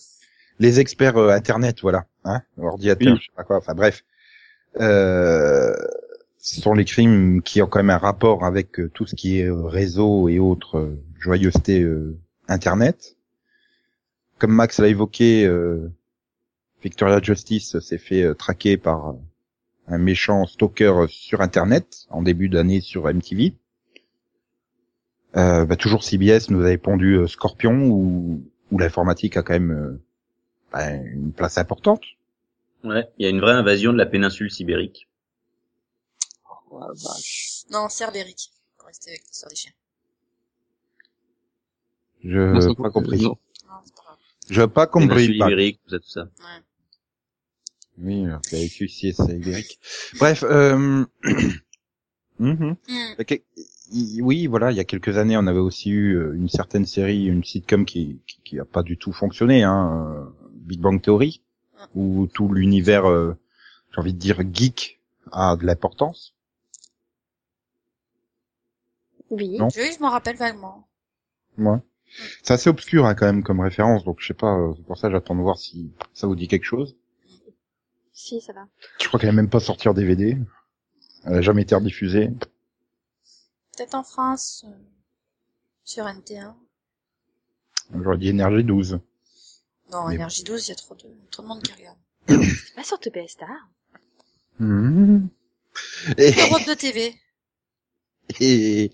les 0.61 0.81
experts 0.81 1.16
euh, 1.16 1.31
internet, 1.31 1.79
voilà, 1.83 2.07
hein, 2.25 2.42
ordinateur, 2.57 3.12
Oui. 3.12 3.18
je 3.21 3.27
sais 3.27 3.33
pas 3.37 3.44
quoi, 3.44 3.59
enfin 3.59 3.75
bref, 3.75 4.05
euh, 4.81 5.75
ce 6.38 6.61
sont 6.61 6.72
les 6.72 6.85
crimes 6.85 7.42
qui 7.42 7.61
ont 7.61 7.66
quand 7.66 7.81
même 7.81 7.90
un 7.90 7.98
rapport 7.98 8.44
avec 8.44 8.79
euh, 8.79 8.88
tout 8.88 9.07
ce 9.07 9.14
qui 9.14 9.40
est 9.40 9.46
euh, 9.46 9.66
réseau 9.66 10.29
et 10.29 10.38
autres 10.38 10.79
euh, 10.79 11.03
joyeusetés 11.18 11.87
internet. 12.46 13.16
Comme 14.38 14.53
Max 14.53 14.79
l'a 14.79 14.87
évoqué, 14.87 15.51
Victoria 16.81 17.20
Justice 17.20 17.81
s'est 17.81 17.98
fait 17.98 18.33
traquer 18.37 18.77
par 18.77 19.16
un 19.88 19.98
méchant 19.98 20.46
stalker 20.46 21.07
sur 21.09 21.40
internet 21.40 22.07
en 22.09 22.22
début 22.22 22.48
d'année 22.48 22.81
sur 22.81 23.12
MTV. 23.12 23.55
Euh, 25.37 25.66
bah, 25.66 25.74
toujours 25.74 26.05
CBS 26.05 26.51
nous 26.51 26.62
avait 26.62 26.79
pondu 26.79 27.27
Scorpion 27.27 27.88
où, 27.88 28.44
l'informatique 28.79 29.37
a 29.37 29.42
quand 29.42 29.55
même 29.55 29.98
bah, 30.72 30.94
une 30.94 31.33
place 31.33 31.59
importante. 31.59 32.05
Ouais, 32.85 33.09
il 33.18 33.24
y 33.24 33.27
a 33.27 33.31
une 33.31 33.40
vraie 33.40 33.55
invasion 33.55 33.92
de 33.92 33.98
la 33.98 34.07
péninsule 34.07 34.53
sibérique. 34.53 35.08
Oh, 36.70 36.81
la 36.81 36.88
vache. 36.88 37.62
Non, 37.70 37.88
Cerbéric. 37.88 38.50
Pour 38.76 38.87
rester 38.87 39.11
avec 39.11 39.22
l'histoire 39.26 39.50
des 39.50 39.57
chiens. 39.57 39.72
Je 42.24 42.38
n'ai 42.68 42.74
pas 42.74 42.90
compris. 42.90 43.22
non. 43.22 43.28
Non, 43.66 43.74
c'est 43.85 43.94
pas 43.94 44.02
grave. 44.04 44.18
Je 44.50 44.61
n'ai 44.62 44.68
pas 44.68 44.87
Compris. 44.87 45.24
Ibérique, 45.26 45.81
tout 45.85 45.90
ça, 45.90 45.98
tout 45.98 46.09
ça. 46.09 46.22
Ouais. 46.22 46.62
Oui, 48.00 48.24
c'est 48.42 48.57
avec 48.57 48.81
UCS, 48.81 49.14
c'est 49.16 49.37
Ibérique. 49.37 49.81
Bref, 50.18 50.44
euh... 50.44 51.04
mhm. 52.38 52.76
Hmm. 52.88 53.14
Ok, 53.18 53.42
i- 53.92 54.20
Oui, 54.22 54.46
voilà, 54.46 54.70
il 54.70 54.76
y 54.76 54.81
a 54.81 54.85
quelques 54.85 55.16
années, 55.16 55.37
on 55.37 55.46
avait 55.46 55.59
aussi 55.59 55.90
eu 55.90 56.14
euh, 56.16 56.35
une 56.35 56.48
certaine 56.48 56.87
série, 56.87 57.24
une 57.26 57.42
sitcom 57.44 57.85
qui 57.85 58.20
qui, 58.26 58.40
qui 58.44 58.59
a 58.61 58.64
pas 58.64 58.83
du 58.83 58.96
tout 58.96 59.12
fonctionné, 59.12 59.64
hein, 59.64 60.14
euh, 60.16 60.24
Big 60.52 60.81
Bang 60.81 61.00
Theory, 61.02 61.42
où 61.94 62.28
tout 62.33 62.52
l'univers, 62.52 63.09
euh, 63.11 63.37
j'ai 63.92 64.00
envie 64.00 64.12
de 64.14 64.18
dire 64.18 64.40
geek, 64.52 65.00
a 65.33 65.57
de 65.57 65.64
l'importance. 65.66 66.35
Oui. 69.31 69.59
Non. 69.59 69.69
Oui, 69.77 69.91
je 69.95 70.01
m'en 70.01 70.11
rappelle 70.11 70.37
vaguement. 70.37 70.88
Ouais. 71.59 71.79
C'est 72.43 72.55
assez 72.55 72.71
obscur 72.71 73.05
hein, 73.07 73.14
quand 73.14 73.27
même 73.27 73.43
comme 73.43 73.61
référence, 73.61 74.05
donc 74.05 74.21
je 74.21 74.27
sais 74.29 74.35
pas. 74.35 74.57
euh, 74.57 74.73
C'est 74.77 74.85
pour 74.87 74.97
ça, 74.97 75.11
j'attends 75.11 75.35
de 75.37 75.43
voir 75.43 75.59
si 75.59 75.93
ça 76.14 76.27
vous 76.27 76.37
dit 76.37 76.49
quelque 76.49 76.64
chose. 76.64 76.97
Si, 78.12 78.41
ça 78.41 78.53
va. 78.53 78.67
Je 79.01 79.07
crois 79.07 79.21
qu'elle 79.21 79.29
est 79.29 79.33
même 79.33 79.51
pas 79.51 79.61
sortie 79.61 79.88
en 79.88 79.95
DVD. 79.95 80.37
Elle 81.25 81.35
a 81.35 81.41
jamais 81.43 81.62
été 81.62 81.75
rediffusée. 81.75 82.31
Peut-être 83.77 83.95
en 83.95 84.03
France, 84.03 84.64
euh, 84.67 84.73
sur 85.85 86.05
NT1. 86.07 86.55
J'aurais 88.03 88.19
dit 88.19 88.29
Énergie 88.29 88.64
12. 88.64 89.01
Non, 89.93 90.09
Mais- 90.09 90.14
Énergie 90.17 90.43
12, 90.43 90.67
il 90.67 90.71
y 90.71 90.73
a 90.73 90.77
trop 90.77 90.95
de, 90.95 91.05
trop 91.31 91.43
de 91.43 91.49
monde 91.49 91.62
qui 91.62 91.73
regarde. 91.73 91.99
C'est 92.29 92.75
pas 92.75 92.83
sur 92.85 92.99
TPS 92.99 93.33
Star. 93.33 93.69
Mhm. 94.59 95.29
Et, 96.17 96.31
Europe 96.33 96.67
de 96.67 96.75
TV. 96.75 97.14
et 98.41 98.93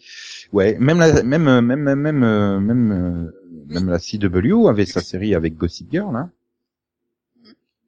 ouais, 0.52 0.76
même 0.78 0.98
la, 0.98 1.22
même 1.22 1.48
euh, 1.48 1.60
même 1.60 1.82
même 1.82 2.00
même 2.00 2.22
euh, 2.22 2.60
même, 2.60 2.92
euh, 2.92 3.30
même 3.66 3.88
la 3.88 3.98
CW 3.98 4.68
avait 4.68 4.86
sa 4.86 5.00
série 5.00 5.34
avec 5.34 5.56
Gossip 5.56 5.90
Girl, 5.90 6.14
hein. 6.16 6.30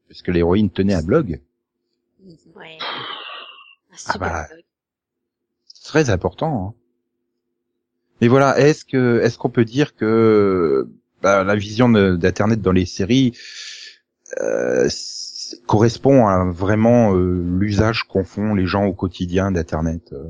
Parce 0.08 0.22
que 0.22 0.30
l'héroïne 0.30 0.70
tenait 0.70 0.94
un 0.94 1.02
blog. 1.02 1.40
Ouais. 2.54 2.78
Un 2.80 3.96
Ah 4.06 4.18
bah. 4.18 4.48
très 5.84 6.10
important. 6.10 6.68
Hein. 6.68 6.74
Mais 8.20 8.28
voilà, 8.28 8.58
est-ce 8.58 8.84
que 8.84 9.20
est-ce 9.20 9.36
qu'on 9.36 9.50
peut 9.50 9.64
dire 9.64 9.94
que 9.94 10.88
bah, 11.22 11.44
la 11.44 11.56
vision 11.56 11.88
d'internet 11.88 12.60
dans 12.62 12.72
les 12.72 12.86
séries 12.86 13.36
euh, 14.40 14.88
correspond 15.66 16.26
à 16.26 16.44
vraiment 16.44 17.14
euh, 17.14 17.42
l'usage 17.58 18.04
qu'en 18.04 18.24
font 18.24 18.54
les 18.54 18.66
gens 18.66 18.84
au 18.86 18.92
quotidien 18.92 19.50
d'internet 19.50 20.12
euh, 20.12 20.24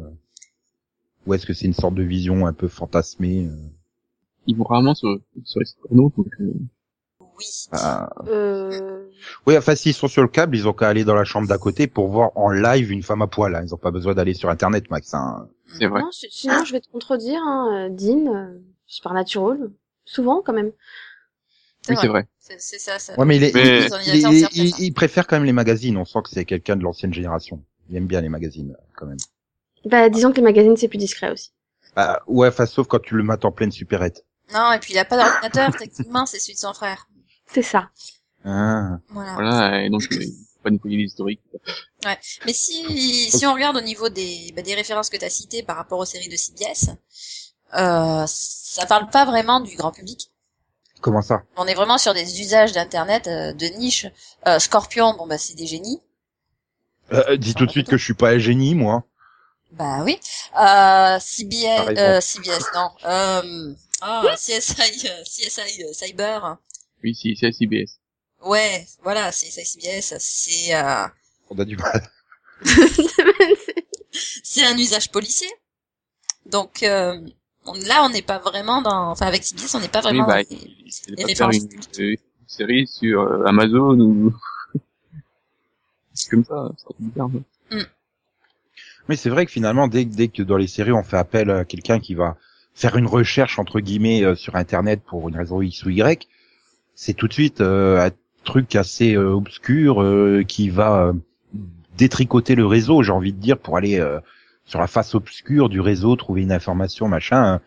ou 1.26 1.34
est-ce 1.34 1.46
que 1.46 1.52
c'est 1.54 1.66
une 1.66 1.74
sorte 1.74 1.94
de 1.94 2.02
vision 2.02 2.46
un 2.46 2.52
peu 2.52 2.68
fantasmée 2.68 3.46
euh, 3.46 3.56
Ils 4.46 4.56
vont 4.56 4.64
rarement 4.64 4.94
sur, 4.94 5.18
sur 5.44 5.60
les 5.60 5.66
sites 5.66 5.78
porno, 5.82 6.12
donc, 6.16 6.28
euh, 6.40 6.52
Oui. 7.38 7.44
ah. 7.72 8.08
Euh... 8.28 9.06
Oui, 9.46 9.56
enfin 9.56 9.74
s'ils 9.74 9.94
sont 9.94 10.08
sur 10.08 10.22
le 10.22 10.28
câble, 10.28 10.56
ils 10.56 10.66
ont 10.68 10.72
qu'à 10.72 10.88
aller 10.88 11.04
dans 11.04 11.14
la 11.14 11.24
chambre 11.24 11.48
d'à 11.48 11.58
côté 11.58 11.86
pour 11.86 12.08
voir 12.08 12.30
en 12.36 12.50
live 12.50 12.90
une 12.90 13.02
femme 13.02 13.22
à 13.22 13.26
poil. 13.26 13.54
hein. 13.54 13.62
Ils 13.64 13.74
ont 13.74 13.78
pas 13.78 13.90
besoin 13.90 14.14
d'aller 14.14 14.34
sur 14.34 14.48
internet, 14.50 14.90
Max. 14.90 15.12
hein. 15.14 15.48
c'est 15.78 15.86
vrai. 15.86 16.00
Non, 16.02 16.10
si- 16.12 16.28
sinon 16.30 16.64
je 16.64 16.72
vais 16.72 16.80
te 16.80 16.88
contredire, 16.88 17.40
hein, 17.42 17.86
euh, 17.86 17.88
Dean, 17.90 18.34
euh, 18.34 18.58
Supernatural, 18.86 19.70
souvent 20.04 20.42
quand 20.44 20.52
même. 20.52 20.70
Oui, 21.88 21.96
c'est 22.00 22.08
vrai. 22.08 22.26
C'est 22.38 22.78
ça, 22.78 22.98
ça. 22.98 23.18
Ouais, 23.18 23.24
mais 23.24 23.38
Les 23.38 23.52
il 24.78 24.92
préfère 24.94 25.26
quand 25.26 25.36
même 25.36 25.44
les 25.44 25.52
magazines. 25.52 25.96
On 25.96 26.04
sent 26.04 26.20
que 26.24 26.30
c'est 26.30 26.44
quelqu'un 26.44 26.76
de 26.76 26.82
l'ancienne 26.82 27.12
génération. 27.12 27.62
Il 27.90 27.96
aime 27.96 28.06
bien 28.06 28.20
les 28.20 28.28
magazines, 28.28 28.76
quand 28.96 29.06
même. 29.06 29.18
Bah, 29.86 30.08
disons 30.08 30.30
que 30.32 30.36
les 30.36 30.42
magazines 30.42 30.76
c'est 30.76 30.88
plus 30.88 30.98
discret 30.98 31.30
aussi. 31.30 31.50
Bah, 31.94 32.22
ouais, 32.26 32.48
enfin, 32.48 32.66
sauf 32.66 32.86
quand 32.88 32.98
tu 33.00 33.14
le 33.16 33.22
mates 33.22 33.44
en 33.44 33.52
pleine 33.52 33.72
supérette. 33.72 34.24
Non, 34.52 34.72
et 34.72 34.78
puis 34.78 34.92
il 34.92 34.98
a 34.98 35.04
pas 35.04 35.16
d'ordinateur, 35.16 35.74
techniquement, 35.76 36.26
c'est 36.26 36.38
celui 36.38 36.54
de 36.54 36.58
son 36.60 36.72
frère. 36.74 37.08
C'est 37.52 37.62
ça. 37.62 37.88
Ah. 38.44 38.98
Voilà. 39.08 39.34
Voilà, 39.34 39.82
et 39.84 39.90
donc, 39.90 40.02
euh, 40.12 40.16
il 40.20 40.26
faut 40.54 40.62
pas 40.62 40.70
nettoyer 40.70 40.98
l'historique. 40.98 41.40
Mais 42.44 42.52
si, 42.52 43.30
si 43.30 43.46
on 43.46 43.54
regarde 43.54 43.76
au 43.76 43.80
niveau 43.80 44.08
des, 44.08 44.52
bah, 44.54 44.62
des 44.62 44.74
références 44.74 45.08
que 45.10 45.16
tu 45.16 45.24
as 45.24 45.30
citées 45.30 45.62
par 45.64 45.76
rapport 45.76 45.98
aux 45.98 46.04
séries 46.04 46.28
de 46.28 46.36
CBS, 46.36 46.90
euh, 47.76 48.24
ça 48.26 48.86
parle 48.86 49.08
pas 49.10 49.24
vraiment 49.24 49.60
du 49.60 49.74
grand 49.76 49.90
public. 49.90 50.30
Comment 51.00 51.22
ça? 51.22 51.42
On 51.56 51.66
est 51.66 51.74
vraiment 51.74 51.98
sur 51.98 52.14
des 52.14 52.40
usages 52.40 52.72
d'internet 52.72 53.26
euh, 53.26 53.52
de 53.52 53.66
niche. 53.78 54.06
Euh, 54.46 54.58
Scorpion, 54.58 55.14
bon 55.16 55.26
bah 55.26 55.38
c'est 55.38 55.54
des 55.54 55.66
génies. 55.66 56.00
euh, 57.12 57.36
Dis 57.36 57.54
tout 57.54 57.66
de 57.66 57.70
suite 57.70 57.88
que 57.88 57.96
je 57.96 58.04
suis 58.04 58.14
pas 58.14 58.30
un 58.30 58.38
génie, 58.38 58.74
moi. 58.74 59.04
Bah 59.76 60.02
oui. 60.04 60.18
Euh, 60.58 61.18
CBS, 61.20 61.98
euh, 61.98 62.20
CBS 62.20 62.64
non. 62.74 62.90
Euh, 63.04 63.74
ah, 64.00 64.22
CSI, 64.36 65.06
euh, 65.08 65.22
CSI 65.24 65.84
euh, 65.84 65.92
Cyber. 65.92 66.56
Oui, 67.04 67.14
si, 67.14 67.36
c'est 67.36 67.52
CBS. 67.52 67.98
Ouais, 68.42 68.86
voilà, 69.02 69.30
CSI 69.30 69.64
CBS, 69.64 70.14
c'est 70.18 70.74
euh, 70.74 71.04
On 71.50 71.58
a 71.58 71.64
du 71.64 71.76
mal. 71.76 72.10
c'est 74.42 74.64
un 74.64 74.76
usage 74.78 75.10
policier. 75.10 75.48
Donc 76.46 76.82
euh, 76.82 77.20
on- 77.66 77.74
là, 77.74 78.02
on 78.04 78.08
n'est 78.08 78.22
pas 78.22 78.38
vraiment 78.38 78.80
dans, 78.80 79.10
enfin 79.10 79.26
avec 79.26 79.44
CBS, 79.44 79.74
on 79.74 79.80
n'est 79.80 79.88
pas 79.88 79.98
Oui, 80.00 80.04
vraiment. 80.04 80.26
bah, 80.26 80.42
dans 80.42 80.48
les- 80.50 80.56
les 81.08 81.16
pas 81.16 81.28
faire 81.34 81.48
références. 81.48 81.56
une, 81.56 81.80
euh, 82.04 82.10
une 82.12 82.48
série 82.48 82.86
sur 82.86 83.20
euh, 83.20 83.44
Amazon 83.44 83.98
ou... 84.00 84.32
comme 86.30 86.44
ça, 86.44 86.70
c'est 86.78 86.94
bizarre. 86.98 87.28
hein. 87.72 87.84
Mais 89.08 89.16
c'est 89.16 89.30
vrai 89.30 89.46
que 89.46 89.52
finalement, 89.52 89.88
dès, 89.88 90.04
dès 90.04 90.28
que 90.28 90.42
dans 90.42 90.56
les 90.56 90.66
séries, 90.66 90.92
on 90.92 91.02
fait 91.02 91.16
appel 91.16 91.50
à 91.50 91.64
quelqu'un 91.64 92.00
qui 92.00 92.14
va 92.14 92.36
faire 92.74 92.96
une 92.96 93.06
recherche, 93.06 93.58
entre 93.58 93.80
guillemets, 93.80 94.22
euh, 94.24 94.34
sur 94.34 94.56
Internet 94.56 95.02
pour 95.06 95.28
une 95.28 95.36
raison 95.36 95.62
X 95.62 95.84
ou 95.84 95.90
Y, 95.90 96.28
c'est 96.94 97.14
tout 97.14 97.28
de 97.28 97.32
suite 97.32 97.60
euh, 97.60 98.06
un 98.06 98.10
truc 98.44 98.74
assez 98.74 99.14
euh, 99.14 99.32
obscur 99.32 100.02
euh, 100.02 100.42
qui 100.46 100.70
va 100.70 101.06
euh, 101.06 101.12
détricoter 101.96 102.54
le 102.54 102.66
réseau, 102.66 103.02
j'ai 103.02 103.12
envie 103.12 103.32
de 103.32 103.40
dire, 103.40 103.58
pour 103.58 103.76
aller 103.76 103.98
euh, 104.00 104.18
sur 104.64 104.80
la 104.80 104.86
face 104.86 105.14
obscure 105.14 105.68
du 105.68 105.80
réseau, 105.80 106.16
trouver 106.16 106.42
une 106.42 106.52
information, 106.52 107.08
machin. 107.08 107.60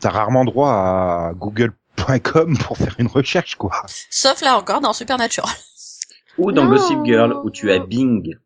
T'as 0.00 0.10
rarement 0.10 0.44
droit 0.44 0.70
à 0.70 1.32
google.com 1.34 2.56
pour 2.64 2.76
faire 2.78 2.94
une 2.98 3.06
recherche, 3.08 3.56
quoi. 3.56 3.72
Sauf 4.10 4.40
là 4.42 4.56
encore 4.58 4.80
dans 4.80 4.92
Supernatural. 4.92 5.52
Ou 6.38 6.52
dans 6.52 6.64
Non. 6.64 6.70
Gossip 6.70 6.98
Girl, 7.04 7.34
où 7.44 7.50
tu 7.50 7.70
as 7.70 7.78
Bing. 7.78 8.36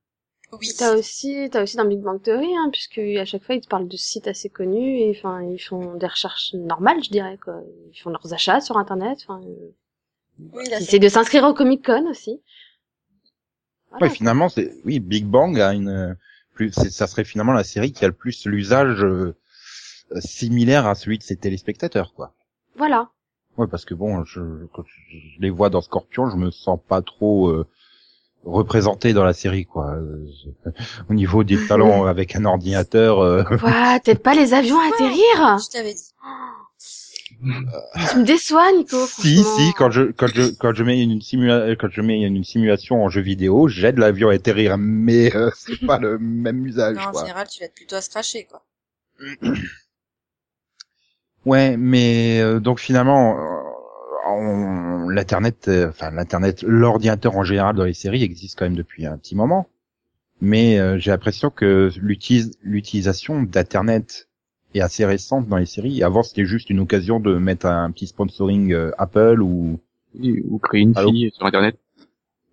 Oui. 0.53 0.69
T'as 0.79 0.97
aussi, 0.97 1.49
t'as 1.53 1.63
aussi 1.63 1.77
dans 1.77 1.85
Big 1.85 2.01
Bang 2.01 2.23
Theory, 2.23 2.57
hein, 2.57 2.71
puisque 2.73 2.99
à 2.99 3.25
chaque 3.27 3.45
fois 3.45 3.55
ils 3.55 3.61
te 3.61 3.69
parlent 3.69 3.87
de 3.89 3.97
sites 3.99 4.27
assez 4.29 4.49
connus 4.49 4.99
et 5.01 5.15
enfin 5.17 5.43
ils 5.43 5.59
font 5.59 5.95
des 5.95 6.07
recherches 6.07 6.55
normales, 6.55 7.05
je 7.05 7.11
dirais 7.11 7.39
quoi. 7.43 7.61
Ils 7.93 7.99
font 7.99 8.09
leurs 8.11 8.33
achats 8.33 8.61
sur 8.63 8.79
internet. 8.79 9.19
Enfin, 9.23 9.43
euh, 9.45 9.55
Oui, 10.55 10.63
ils 10.67 10.71
c'est- 10.71 10.83
essaient 10.83 10.99
de 10.99 11.09
s'inscrire 11.09 11.45
au 11.45 11.53
Comic 11.53 11.85
Con 11.85 12.07
aussi. 12.09 12.41
Voilà. 13.91 14.07
Ouais, 14.07 14.11
finalement, 14.11 14.49
c'est 14.49 14.75
oui, 14.85 15.01
Big 15.01 15.27
Bang 15.27 15.59
a 15.61 15.75
une 15.75 15.89
euh, 15.89 16.15
plus, 16.55 16.73
ça 16.73 17.07
serait 17.07 17.25
finalement 17.25 17.53
la 17.53 17.65
série 17.65 17.93
qui 17.93 18.05
a 18.05 18.09
le 18.09 18.15
plus 18.15 18.47
l'usage 18.47 19.05
euh, 19.05 19.35
similaire 20.21 20.87
à 20.87 20.95
celui 20.95 21.19
de 21.19 21.23
ses 21.23 21.37
téléspectateurs, 21.37 22.15
quoi. 22.15 22.35
Voilà. 22.77 23.11
Ouais, 23.59 23.67
parce 23.67 23.85
que 23.85 23.95
bon, 23.95 24.25
je, 24.25 24.41
quand 24.73 24.85
je 24.87 25.41
les 25.41 25.51
vois 25.51 25.69
dans 25.69 25.81
Scorpion, 25.81 26.31
je 26.31 26.37
me 26.37 26.51
sens 26.51 26.79
pas 26.89 27.03
trop 27.03 27.49
euh, 27.49 27.67
représenté 28.51 29.13
dans 29.13 29.25
la 29.25 29.33
série, 29.33 29.65
quoi. 29.67 29.93
Euh, 29.95 30.27
Au 31.11 31.15
niveau 31.15 31.45
des 31.45 31.67
talents 31.67 32.05
avec 32.15 32.35
un 32.37 32.45
ordinateur, 32.45 33.21
euh, 33.21 33.43
Quoi, 33.45 34.01
t'aides 34.01 34.23
pas 34.23 34.35
les 34.35 34.55
avions 34.55 34.79
à 34.81 34.87
atterrir 34.95 35.59
Je 35.59 35.71
t'avais 35.71 35.95
dit. 35.95 36.03
Tu 38.11 38.17
me 38.19 38.25
déçois, 38.25 38.73
Nico. 38.73 38.97
si, 39.07 39.45
si, 39.45 39.73
quand 39.77 39.91
je 39.93 40.11
quand 40.11 40.27
je 40.27 40.51
quand 40.59 40.75
je 40.75 40.83
mets 40.83 41.01
une 41.01 41.21
simula 41.21 41.77
quand 41.77 41.89
je 41.91 42.01
mets 42.01 42.21
une 42.21 42.43
simulation 42.43 43.05
en 43.05 43.09
jeu 43.09 43.21
vidéo, 43.21 43.69
j'aide 43.69 43.99
l'avion 43.99 44.31
à 44.31 44.35
atterrir, 44.35 44.77
mais 44.77 45.35
euh, 45.37 45.49
c'est 45.57 45.87
pas 45.87 45.99
le 45.99 46.19
même 46.19 46.67
usage, 46.67 46.97
Non, 46.97 47.03
en 47.03 47.11
quoi. 47.13 47.21
général, 47.23 47.47
tu 47.49 47.61
vas 47.61 47.67
être 47.67 47.75
plutôt 47.75 47.95
à 47.97 48.01
se 48.01 48.11
cracher, 48.11 48.49
quoi. 48.51 48.63
Ouais, 51.47 51.77
mais 51.77 52.41
euh, 52.41 52.59
donc 52.61 52.81
finalement, 52.81 53.39
euh, 53.39 53.68
on- 54.31 55.09
l'internet, 55.09 55.69
euh, 55.69 55.89
enfin 55.91 56.11
l'internet, 56.11 56.63
l'ordinateur 56.63 57.37
en 57.37 57.45
général 57.45 57.77
dans 57.77 57.85
les 57.85 57.95
séries 57.95 58.23
existe 58.23 58.59
quand 58.59 58.65
même 58.67 58.77
depuis 58.77 59.07
un 59.07 59.17
petit 59.19 59.35
moment. 59.37 59.69
Mais 60.41 60.79
euh, 60.79 60.99
j'ai 60.99 61.11
l'impression 61.11 61.51
que 61.51 61.91
l'utilise- 62.01 62.59
l'utilisation 62.63 63.43
d'internet 63.43 64.29
est 64.75 64.81
assez 64.81 65.05
récente 65.05 65.49
dans 65.49 65.57
les 65.57 65.67
séries. 65.67 66.03
Avant, 66.03 66.23
c'était 66.23 66.45
juste 66.47 66.71
une 66.71 66.81
occasion 66.81 67.21
de 67.21 67.37
mettre 67.37 67.67
un 67.67 67.91
petit 67.91 68.07
sponsoring 68.07 68.73
euh, 68.73 68.91
Apple 68.99 69.41
ou 69.43 69.81
ou 70.21 70.59
créer 70.59 70.83
une 70.83 70.97
Allô 70.97 71.11
fille 71.11 71.31
sur 71.33 71.47
Internet. 71.47 71.79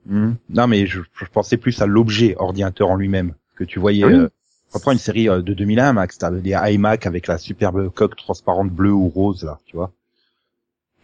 Hmm. 0.07 0.33
non, 0.49 0.67
mais 0.67 0.85
je, 0.85 1.01
je 1.13 1.25
pensais 1.25 1.57
plus 1.57 1.81
à 1.81 1.87
l'objet 1.87 2.35
ordinateur 2.37 2.89
en 2.89 2.95
lui-même 2.95 3.33
que 3.55 3.63
tu 3.63 3.79
voyais. 3.79 4.03
Ah 4.03 4.07
oui. 4.07 4.13
euh, 4.13 4.29
reprends 4.71 4.91
une 4.91 4.99
série 4.99 5.29
euh, 5.29 5.41
de 5.41 5.53
2001, 5.53 5.93
Max, 5.93 6.17
t'avais 6.17 6.41
des 6.41 6.55
iMac 6.55 7.07
avec 7.07 7.27
la 7.27 7.37
superbe 7.37 7.89
coque 7.91 8.15
transparente 8.15 8.69
bleue 8.69 8.91
ou 8.93 9.07
rose 9.09 9.43
là, 9.43 9.59
tu 9.65 9.75
vois. 9.75 9.91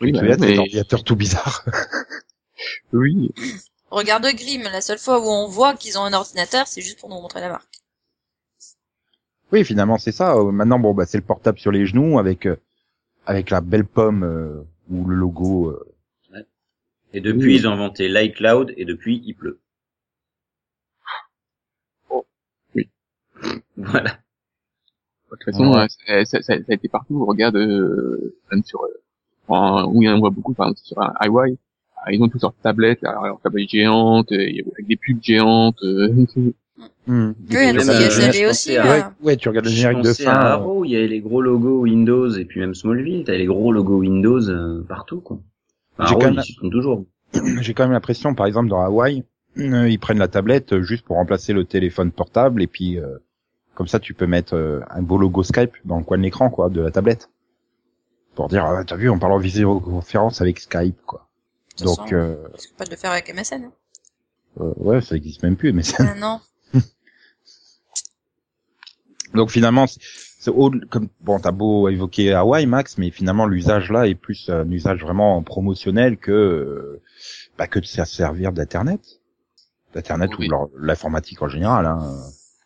Oui, 0.02 0.12
bah, 0.14 0.22
mais- 0.40 0.58
ordinateur 0.58 1.04
tout 1.04 1.16
bizarre 1.16 1.64
Oui, 2.94 3.32
Regarde 3.90 4.26
Grimm, 4.34 4.64
la 4.64 4.82
seule 4.82 4.98
fois 5.00 5.20
où 5.20 5.28
on 5.30 5.48
voit 5.48 5.76
qu'ils 5.76 5.98
ont 5.98 6.04
un 6.04 6.14
ordinateur, 6.14 6.66
c'est 6.68 6.82
juste 6.82 7.00
pour 7.00 7.10
nous 7.10 7.20
montrer 7.22 7.42
la 7.42 7.50
marque. 7.50 7.68
Oui, 9.52 9.66
finalement, 9.66 9.98
c'est 9.98 10.14
ça. 10.14 10.36
Euh, 10.36 10.52
Maintenant, 10.52 10.80
bon, 10.80 10.94
bah, 10.94 11.06
c'est 11.06 11.18
le 11.18 11.24
portable 11.26 11.60
sur 11.60 11.72
les 11.72 11.86
genoux 11.86 12.18
avec 12.20 12.46
euh, 12.46 12.56
avec 13.26 13.50
la 13.50 13.60
belle 13.62 13.86
pomme 13.86 14.24
euh, 14.24 14.64
ou 14.90 15.06
le 15.08 15.16
logo. 15.16 15.70
euh. 15.72 15.86
Et 17.14 17.20
depuis, 17.20 17.56
ils 17.58 17.68
ont 17.68 17.72
inventé 17.74 18.08
l'iCloud 18.08 18.74
et 18.78 18.86
depuis, 18.86 19.22
il 19.26 19.34
pleut. 19.36 19.60
Oh, 22.10 22.26
oui. 22.76 22.90
Voilà. 23.76 24.12
De 25.30 25.36
toute 25.38 25.44
façon, 25.44 25.74
Ouais. 25.74 25.88
euh, 26.10 26.24
ça, 26.24 26.42
ça, 26.42 26.54
ça 26.58 26.64
a 26.70 26.74
été 26.74 26.88
partout. 26.88 27.26
Regarde, 27.26 27.58
euh, 27.58 28.38
même 28.52 28.64
sur, 28.64 28.82
euh, 28.84 29.04
en- 29.52 29.86
où 29.86 30.04
on 30.06 30.20
voit 30.20 30.30
beaucoup, 30.30 30.54
par 30.54 30.68
exemple, 30.68 30.82
sur 30.84 31.00
un 31.02 31.14
iWi, 31.24 31.58
ah, 32.04 32.12
ils 32.12 32.22
ont 32.22 32.30
tous 32.30 32.42
leurs 32.42 32.54
tablettes, 32.64 33.04
alors, 33.04 33.40
tablettes 33.44 33.70
géantes, 33.70 34.32
euh, 34.32 34.38
avec 34.38 34.88
des 34.88 34.96
pubs 34.98 35.22
géantes. 35.22 35.78
euh, 35.84 36.26
Hmm. 37.08 37.32
Oui, 37.50 37.74
même, 37.74 37.90
euh, 37.90 38.50
aussi. 38.50 38.78
à- 38.78 38.90
ouais, 38.90 39.04
ouais, 39.24 39.36
tu 39.38 39.50
regardes 39.50 39.66
le 39.66 39.72
générique 39.72 40.02
de 40.02 40.10
pensais 40.10 40.26
à 40.28 40.32
fin. 40.34 40.46
euh, 40.46 40.50
Arrow, 40.54 40.86
il 40.86 40.92
y 40.92 40.96
avait 40.96 41.08
les 41.08 41.20
gros 41.20 41.42
logos 41.42 41.82
Windows 41.82 42.30
et 42.32 42.46
puis 42.46 42.60
même 42.60 42.74
Smallville, 42.76 43.24
t'avais 43.24 43.40
les 43.40 43.46
gros 43.46 43.72
logos 43.72 43.98
Windows 44.00 44.50
euh, 44.50 44.84
partout, 44.88 45.20
quoi. 45.20 45.38
Enfin, 45.98 46.08
J'ai 46.08 46.14
Arrow, 46.14 46.22
quand 46.22 46.34
même- 46.34 46.44
y 46.48 46.70
toujours. 46.70 47.06
J'ai 47.62 47.74
quand 47.74 47.84
même 47.84 47.92
l'impression, 47.92 48.34
par 48.36 48.46
exemple, 48.46 48.70
dans 48.70 48.82
Hawaï, 48.82 49.24
euh, 49.58 49.90
ils 49.90 50.00
prennent 50.00 50.20
la 50.20 50.28
tablette 50.28 50.80
juste 50.82 51.06
pour 51.06 51.18
remplacer 51.18 51.54
le 51.54 51.66
téléphone 51.66 52.12
portable 52.12 52.62
et 52.62 52.68
puis 52.68 52.98
euh, 53.00 53.18
comme 53.76 53.88
ça, 53.88 54.00
tu 54.00 54.14
peux 54.14 54.28
mettre 54.28 54.56
euh, 54.56 54.80
un 54.90 55.02
beau 55.02 55.18
logo 55.18 55.44
Skype 55.44 55.74
dans 55.86 55.98
le 55.98 56.04
coin 56.04 56.18
de 56.18 56.24
l'écran, 56.24 56.50
quoi, 56.50 56.70
de 56.70 56.82
la 56.82 56.92
tablette, 56.92 57.30
pour 58.36 58.48
dire, 58.48 58.66
ah, 58.66 58.84
t'as 58.86 58.96
vu, 58.96 59.10
on 59.10 59.20
parle 59.20 59.34
en 59.34 59.38
visioconférence 59.38 60.42
avec 60.42 60.60
Skype, 60.60 61.02
quoi. 61.06 61.28
de 61.80 61.86
Donc, 61.86 61.98
façon, 61.98 62.14
euh, 62.16 62.48
pas 62.78 62.86
de 62.86 62.92
le 62.92 62.96
faire 62.96 63.12
avec 63.12 63.30
MSN. 63.34 63.66
hein. 63.66 63.72
euh, 64.62 64.74
ouais, 64.78 65.02
ça 65.02 65.16
existe 65.16 65.44
même 65.44 65.56
plus, 65.58 65.74
c'est- 65.84 66.02
Ah 66.02 66.16
non. 66.16 66.40
donc 69.34 69.50
finalement, 69.50 69.86
c'est 69.88 70.52
comme 70.90 71.08
bon, 71.22 71.40
t'as 71.40 71.52
beau 71.52 71.88
évoquer 71.90 72.34
Hawaï, 72.34 72.66
Max, 72.66 72.98
mais 72.98 73.12
finalement 73.12 73.46
l'usage 73.46 73.92
là 73.92 74.08
est 74.08 74.16
plus 74.16 74.50
un 74.50 74.70
usage 74.72 75.02
vraiment 75.02 75.42
promotionnel 75.44 76.18
que 76.18 76.32
euh, 76.32 77.02
bah, 77.58 77.68
que 77.68 77.80
de 77.80 77.86
se 77.86 78.04
servir 78.06 78.52
d'internet, 78.52 79.02
d'internet 79.94 80.32
Oui. 80.40 80.50
ou 80.52 80.70
l'informatique 80.80 81.42
en 81.42 81.48
général. 81.48 81.86
Hein. 81.86 82.16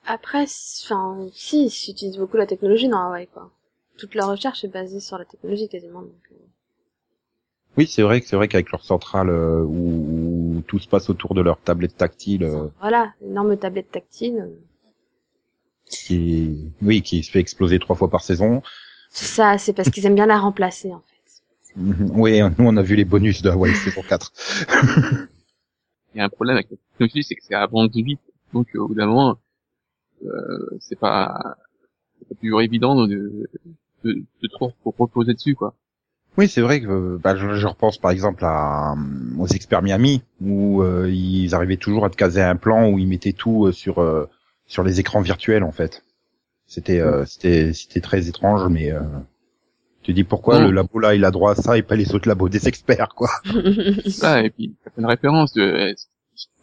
Après, 0.08 0.43
enfin, 0.84 1.28
si, 1.34 1.65
ils 1.65 1.91
utilisent 1.91 2.17
beaucoup 2.17 2.38
la 2.38 2.45
technologie 2.45 2.88
dans 2.88 2.99
Hawaii, 3.08 3.28
quoi. 3.28 3.51
Toute 3.97 4.15
leur 4.15 4.29
recherche 4.29 4.63
est 4.63 4.69
basée 4.69 4.99
sur 4.99 5.17
la 5.17 5.25
technologie 5.25 5.69
quasiment. 5.69 6.01
Donc, 6.01 6.12
euh. 6.31 6.36
Oui, 7.77 7.88
c'est 7.88 8.01
vrai 8.01 8.21
que 8.21 8.27
c'est 8.27 8.36
vrai 8.36 8.47
qu'avec 8.47 8.71
leur 8.71 8.84
centrale 8.84 9.29
euh, 9.29 9.62
où, 9.63 10.58
où 10.58 10.62
tout 10.67 10.79
se 10.79 10.88
passe 10.88 11.10
autour 11.10 11.34
de 11.34 11.41
leur 11.41 11.60
tablette 11.60 11.97
tactile, 11.97 12.43
euh, 12.43 12.67
Voilà, 12.79 13.13
énorme 13.21 13.58
tablette 13.58 13.91
tactile. 13.91 14.49
qui 15.89 16.71
oui, 16.81 17.01
qui 17.01 17.23
se 17.23 17.31
fait 17.31 17.39
exploser 17.39 17.79
trois 17.79 17.95
fois 17.95 18.10
par 18.10 18.21
saison. 18.21 18.62
C'est 19.10 19.25
ça, 19.25 19.58
c'est 19.58 19.73
parce 19.73 19.89
qu'ils 19.89 20.05
aiment 20.05 20.15
bien 20.15 20.25
la 20.25 20.39
remplacer, 20.39 20.93
en 20.93 21.01
fait. 21.01 21.15
Oui, 22.13 22.39
nous 22.41 22.65
on 22.65 22.77
a 22.77 22.81
vu 22.81 22.95
les 22.95 23.03
bonus 23.05 23.41
de 23.41 23.49
Hawaii 23.49 23.75
saison 23.75 24.01
4. 24.01 24.31
Il 26.13 26.19
y 26.19 26.21
a 26.21 26.25
un 26.25 26.29
problème 26.29 26.55
avec 26.55 26.71
la 26.71 26.77
technologie, 26.77 27.23
c'est 27.23 27.36
que 27.36 27.43
c'est 27.43 27.55
avance 27.55 27.89
vite. 27.93 28.21
Donc, 28.53 28.69
au 28.75 28.88
bout 28.88 28.95
d'un 28.95 29.08
moment, 29.08 29.38
euh, 30.25 30.77
c'est 30.79 30.97
pas, 30.97 31.58
c'est 32.19 32.29
pas 32.29 32.36
toujours 32.36 32.62
évident 32.62 33.05
de, 33.05 33.49
de, 34.05 34.13
de 34.13 34.47
trop 34.47 34.71
reposer 34.85 35.33
dessus, 35.33 35.55
quoi. 35.55 35.73
Oui, 36.37 36.49
c'est 36.49 36.61
vrai 36.61 36.81
que 36.81 37.17
bah, 37.17 37.35
je, 37.37 37.55
je 37.55 37.65
repense 37.67 37.97
par 37.97 38.11
exemple 38.11 38.43
à, 38.43 38.91
euh, 38.93 38.95
aux 39.39 39.47
experts 39.47 39.81
Miami 39.81 40.21
où 40.41 40.81
euh, 40.81 41.09
ils 41.09 41.55
arrivaient 41.55 41.77
toujours 41.77 42.03
à 42.05 42.09
te 42.09 42.17
caser 42.17 42.41
un 42.41 42.57
plan 42.57 42.89
où 42.89 42.99
ils 42.99 43.07
mettaient 43.07 43.31
tout 43.31 43.67
euh, 43.67 43.71
sur 43.71 43.99
euh, 44.01 44.27
sur 44.67 44.83
les 44.83 44.99
écrans 44.99 45.21
virtuels 45.21 45.63
en 45.63 45.71
fait. 45.71 46.03
C'était 46.67 46.99
euh, 46.99 47.23
c'était 47.25 47.71
c'était 47.73 48.01
très 48.01 48.27
étrange, 48.27 48.67
mais 48.69 48.91
euh, 48.91 48.99
tu 50.03 50.13
dis 50.13 50.25
pourquoi 50.25 50.59
Non. 50.59 50.65
le 50.67 50.71
labo 50.71 50.99
là 50.99 51.15
il 51.15 51.23
a 51.23 51.31
droit 51.31 51.51
à 51.53 51.55
ça 51.55 51.77
et 51.77 51.83
pas 51.83 51.95
les 51.95 52.13
autres 52.13 52.27
labos 52.27 52.49
des 52.49 52.67
experts 52.67 53.09
quoi. 53.15 53.29
Ah, 54.21 54.43
et 54.43 54.49
puis, 54.49 54.75
certaines 54.83 55.05
références 55.05 55.53
de, 55.53 55.61
euh, 55.61 55.93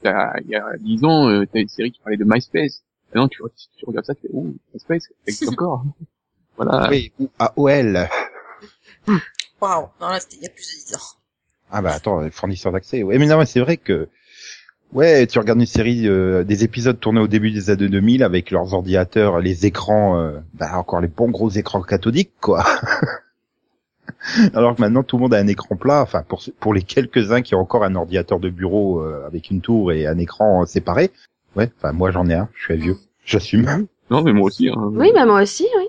t'as- 0.02 0.38
il 0.44 0.50
y 0.50 0.54
a 0.54 0.64
dix 0.80 1.02
ans, 1.04 1.30
euh, 1.30 1.46
t'as 1.50 1.60
une 1.60 1.68
série 1.68 1.92
qui 1.92 2.00
parlait 2.00 2.18
de 2.18 2.24
MySpace. 2.26 2.82
Maintenant, 3.08 3.28
tu, 3.28 3.38
tu 3.78 3.84
regardes 3.86 4.04
ça, 4.06 4.14
tu 4.14 4.22
fais, 4.22 4.28
ouh, 4.32 4.54
MySpace, 4.74 5.04
ça 5.04 5.10
existe 5.26 5.48
encore. 5.52 5.84
Voilà. 6.56 6.88
Oui, 6.90 7.12
ou 7.18 7.28
AOL. 7.38 8.08
Waouh. 9.60 9.88
Non, 10.00 10.08
là, 10.08 10.20
c'était 10.20 10.36
il 10.36 10.42
y 10.42 10.46
a 10.46 10.50
plus 10.50 10.62
de 10.62 10.86
10 10.88 10.96
ans. 10.96 11.18
Ah 11.70 11.80
bah 11.80 11.92
attends, 11.94 12.28
fournisseur 12.30 12.72
d'accès. 12.72 13.02
Ouais, 13.02 13.18
mais 13.18 13.26
non, 13.26 13.38
mais 13.38 13.46
c'est 13.46 13.60
vrai 13.60 13.78
que 13.78 14.08
ouais, 14.92 15.26
tu 15.26 15.38
regardes 15.38 15.58
une 15.58 15.66
série 15.66 16.06
euh, 16.06 16.44
des 16.44 16.64
épisodes 16.64 16.98
tournés 17.00 17.20
au 17.20 17.28
début 17.28 17.50
des 17.50 17.70
années 17.70 17.88
2000 17.88 18.22
avec 18.22 18.50
leurs 18.50 18.74
ordinateurs, 18.74 19.40
les 19.40 19.64
écrans, 19.64 20.18
euh, 20.18 20.38
bah 20.52 20.76
encore 20.76 21.00
les 21.00 21.08
bons 21.08 21.30
gros 21.30 21.48
écrans 21.48 21.80
cathodiques 21.80 22.32
quoi. 22.40 22.64
Alors 24.54 24.76
que 24.76 24.80
maintenant 24.80 25.02
tout 25.02 25.16
le 25.16 25.22
monde 25.22 25.34
a 25.34 25.38
un 25.38 25.46
écran 25.46 25.76
plat. 25.76 26.02
Enfin 26.02 26.22
pour 26.28 26.42
pour 26.60 26.74
les 26.74 26.82
quelques 26.82 27.32
uns 27.32 27.40
qui 27.40 27.54
ont 27.54 27.60
encore 27.60 27.84
un 27.84 27.94
ordinateur 27.94 28.38
de 28.38 28.50
bureau 28.50 29.00
euh, 29.00 29.26
avec 29.26 29.50
une 29.50 29.62
tour 29.62 29.92
et 29.92 30.06
un 30.06 30.18
écran 30.18 30.62
euh, 30.62 30.66
séparé. 30.66 31.10
Ouais, 31.56 31.70
enfin 31.78 31.92
moi 31.92 32.10
j'en 32.10 32.28
ai 32.28 32.34
un, 32.34 32.48
je 32.54 32.64
suis 32.64 32.74
un 32.74 32.76
vieux, 32.76 32.96
j'assume. 33.24 33.86
Non, 34.10 34.22
mais 34.22 34.32
moi 34.32 34.46
aussi. 34.46 34.68
Hein. 34.68 34.74
oui, 34.92 35.10
bah 35.14 35.24
moi 35.24 35.40
aussi, 35.40 35.66
oui. 35.78 35.88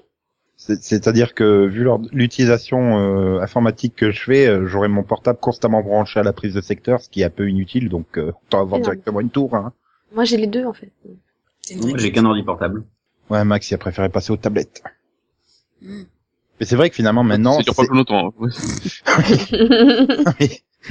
C'est- 0.66 0.82
C'est-à-dire 0.82 1.34
que 1.34 1.66
vu 1.66 1.86
l'utilisation 2.14 2.98
euh, 2.98 3.42
informatique 3.42 3.96
que 3.98 4.12
je 4.12 4.22
fais, 4.24 4.48
euh, 4.48 4.66
j'aurai 4.66 4.88
mon 4.88 5.04
portable 5.04 5.38
constamment 5.40 5.82
branché 5.82 6.20
à 6.20 6.24
la 6.24 6.32
prise 6.32 6.54
de 6.54 6.62
secteur, 6.62 7.02
ce 7.02 7.10
qui 7.10 7.22
est 7.22 7.26
un 7.26 7.30
peu 7.30 7.50
inutile, 7.50 7.90
donc 7.90 8.18
euh, 8.18 8.32
autant 8.48 8.62
avoir 8.62 8.80
non. 8.80 8.84
directement 8.84 9.20
une 9.20 9.30
tour. 9.30 9.54
Hein. 9.56 9.74
Moi, 10.14 10.24
j'ai 10.24 10.38
les 10.38 10.48
deux, 10.48 10.66
en 10.66 10.72
fait. 10.74 10.92
Moi, 11.76 11.98
j'ai 11.98 12.12
qu'un 12.14 12.24
ordi 12.26 12.44
portable. 12.44 12.84
Ouais, 13.30 13.44
Max, 13.44 13.70
il 13.72 13.74
a 13.74 13.78
préféré 13.78 14.08
passer 14.10 14.32
aux 14.32 14.38
tablettes. 14.38 14.84
Hmm. 15.82 16.04
Mais 16.60 16.66
c'est 16.66 16.76
vrai 16.78 16.90
que 16.90 16.96
finalement 16.96 17.24
maintenant, 17.24 17.54
ça 17.58 17.64
dure 17.64 17.76
pas 17.76 17.82
c'est- 17.84 17.88
plus 17.90 17.98
longtemps. 17.98 18.34
hein. 18.40 18.48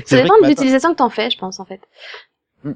Ça 0.04 0.16
dépend 0.22 0.34
que 0.38 0.42
de 0.44 0.48
l'utilisation 0.48 0.90
que 0.92 0.96
t'en 0.98 1.10
fais, 1.10 1.30
je 1.30 1.38
pense, 1.38 1.60
en 1.60 1.64
fait. 1.64 1.80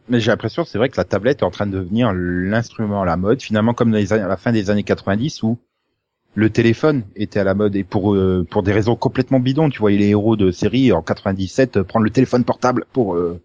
mais 0.09 0.21
j'ai 0.21 0.31
l'impression, 0.31 0.65
c'est 0.65 0.79
vrai 0.79 0.89
que 0.89 0.97
la 0.97 1.05
tablette 1.05 1.41
est 1.41 1.45
en 1.45 1.51
train 1.51 1.67
de 1.67 1.73
devenir 1.79 2.13
l'instrument 2.15 3.03
à 3.03 3.05
la 3.05 3.17
mode, 3.17 3.41
finalement 3.43 3.75
comme 3.75 3.91
dans 3.91 3.97
les 3.99 4.13
années- 4.13 4.23
à 4.25 4.29
la 4.29 4.37
fin 4.37 4.53
des 4.53 4.71
années 4.71 4.83
90 4.83 5.43
où 5.43 5.59
le 6.37 6.51
téléphone 6.51 7.03
était 7.17 7.41
à 7.41 7.45
la 7.45 7.55
mode 7.55 7.75
et 7.75 7.83
pour 7.83 8.15
euh, 8.15 8.47
pour 8.49 8.63
des 8.63 8.73
raisons 8.73 8.95
complètement 8.95 9.41
bidons, 9.41 9.69
tu 9.69 9.81
voyais 9.81 9.99
les 9.99 10.11
héros 10.11 10.37
de 10.37 10.53
série 10.53 10.93
en 10.93 11.03
97 11.03 11.79
euh, 11.79 11.85
prendre 11.85 12.05
le 12.05 12.11
téléphone 12.11 12.45
portable 12.45 12.85
pour 12.93 13.17
euh, 13.17 13.41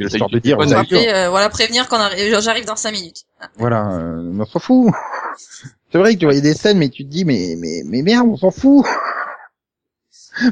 Histoire 0.00 0.30
taille 0.30 0.40
de 0.40 0.42
dire, 0.42 0.58
vous 0.58 0.74
rappeler, 0.74 1.08
euh, 1.08 1.28
voilà, 1.28 1.48
prévenir 1.48 1.88
qu'on 1.88 1.96
arrive, 1.96 2.40
j'arrive 2.40 2.64
dans 2.64 2.76
5 2.76 2.92
minutes. 2.92 3.24
Ah. 3.40 3.48
Voilà, 3.56 3.92
euh, 3.92 4.32
on 4.38 4.44
s'en 4.44 4.58
fout. 4.58 4.92
C'est 5.90 5.98
vrai 5.98 6.14
que 6.14 6.20
tu 6.20 6.24
voyais 6.24 6.40
des 6.40 6.54
scènes, 6.54 6.78
mais 6.78 6.88
tu 6.88 7.04
te 7.04 7.10
dis, 7.10 7.24
mais, 7.24 7.54
mais, 7.58 7.82
mais 7.84 8.02
merde, 8.02 8.28
on 8.28 8.36
s'en 8.36 8.50
fout. 8.50 8.86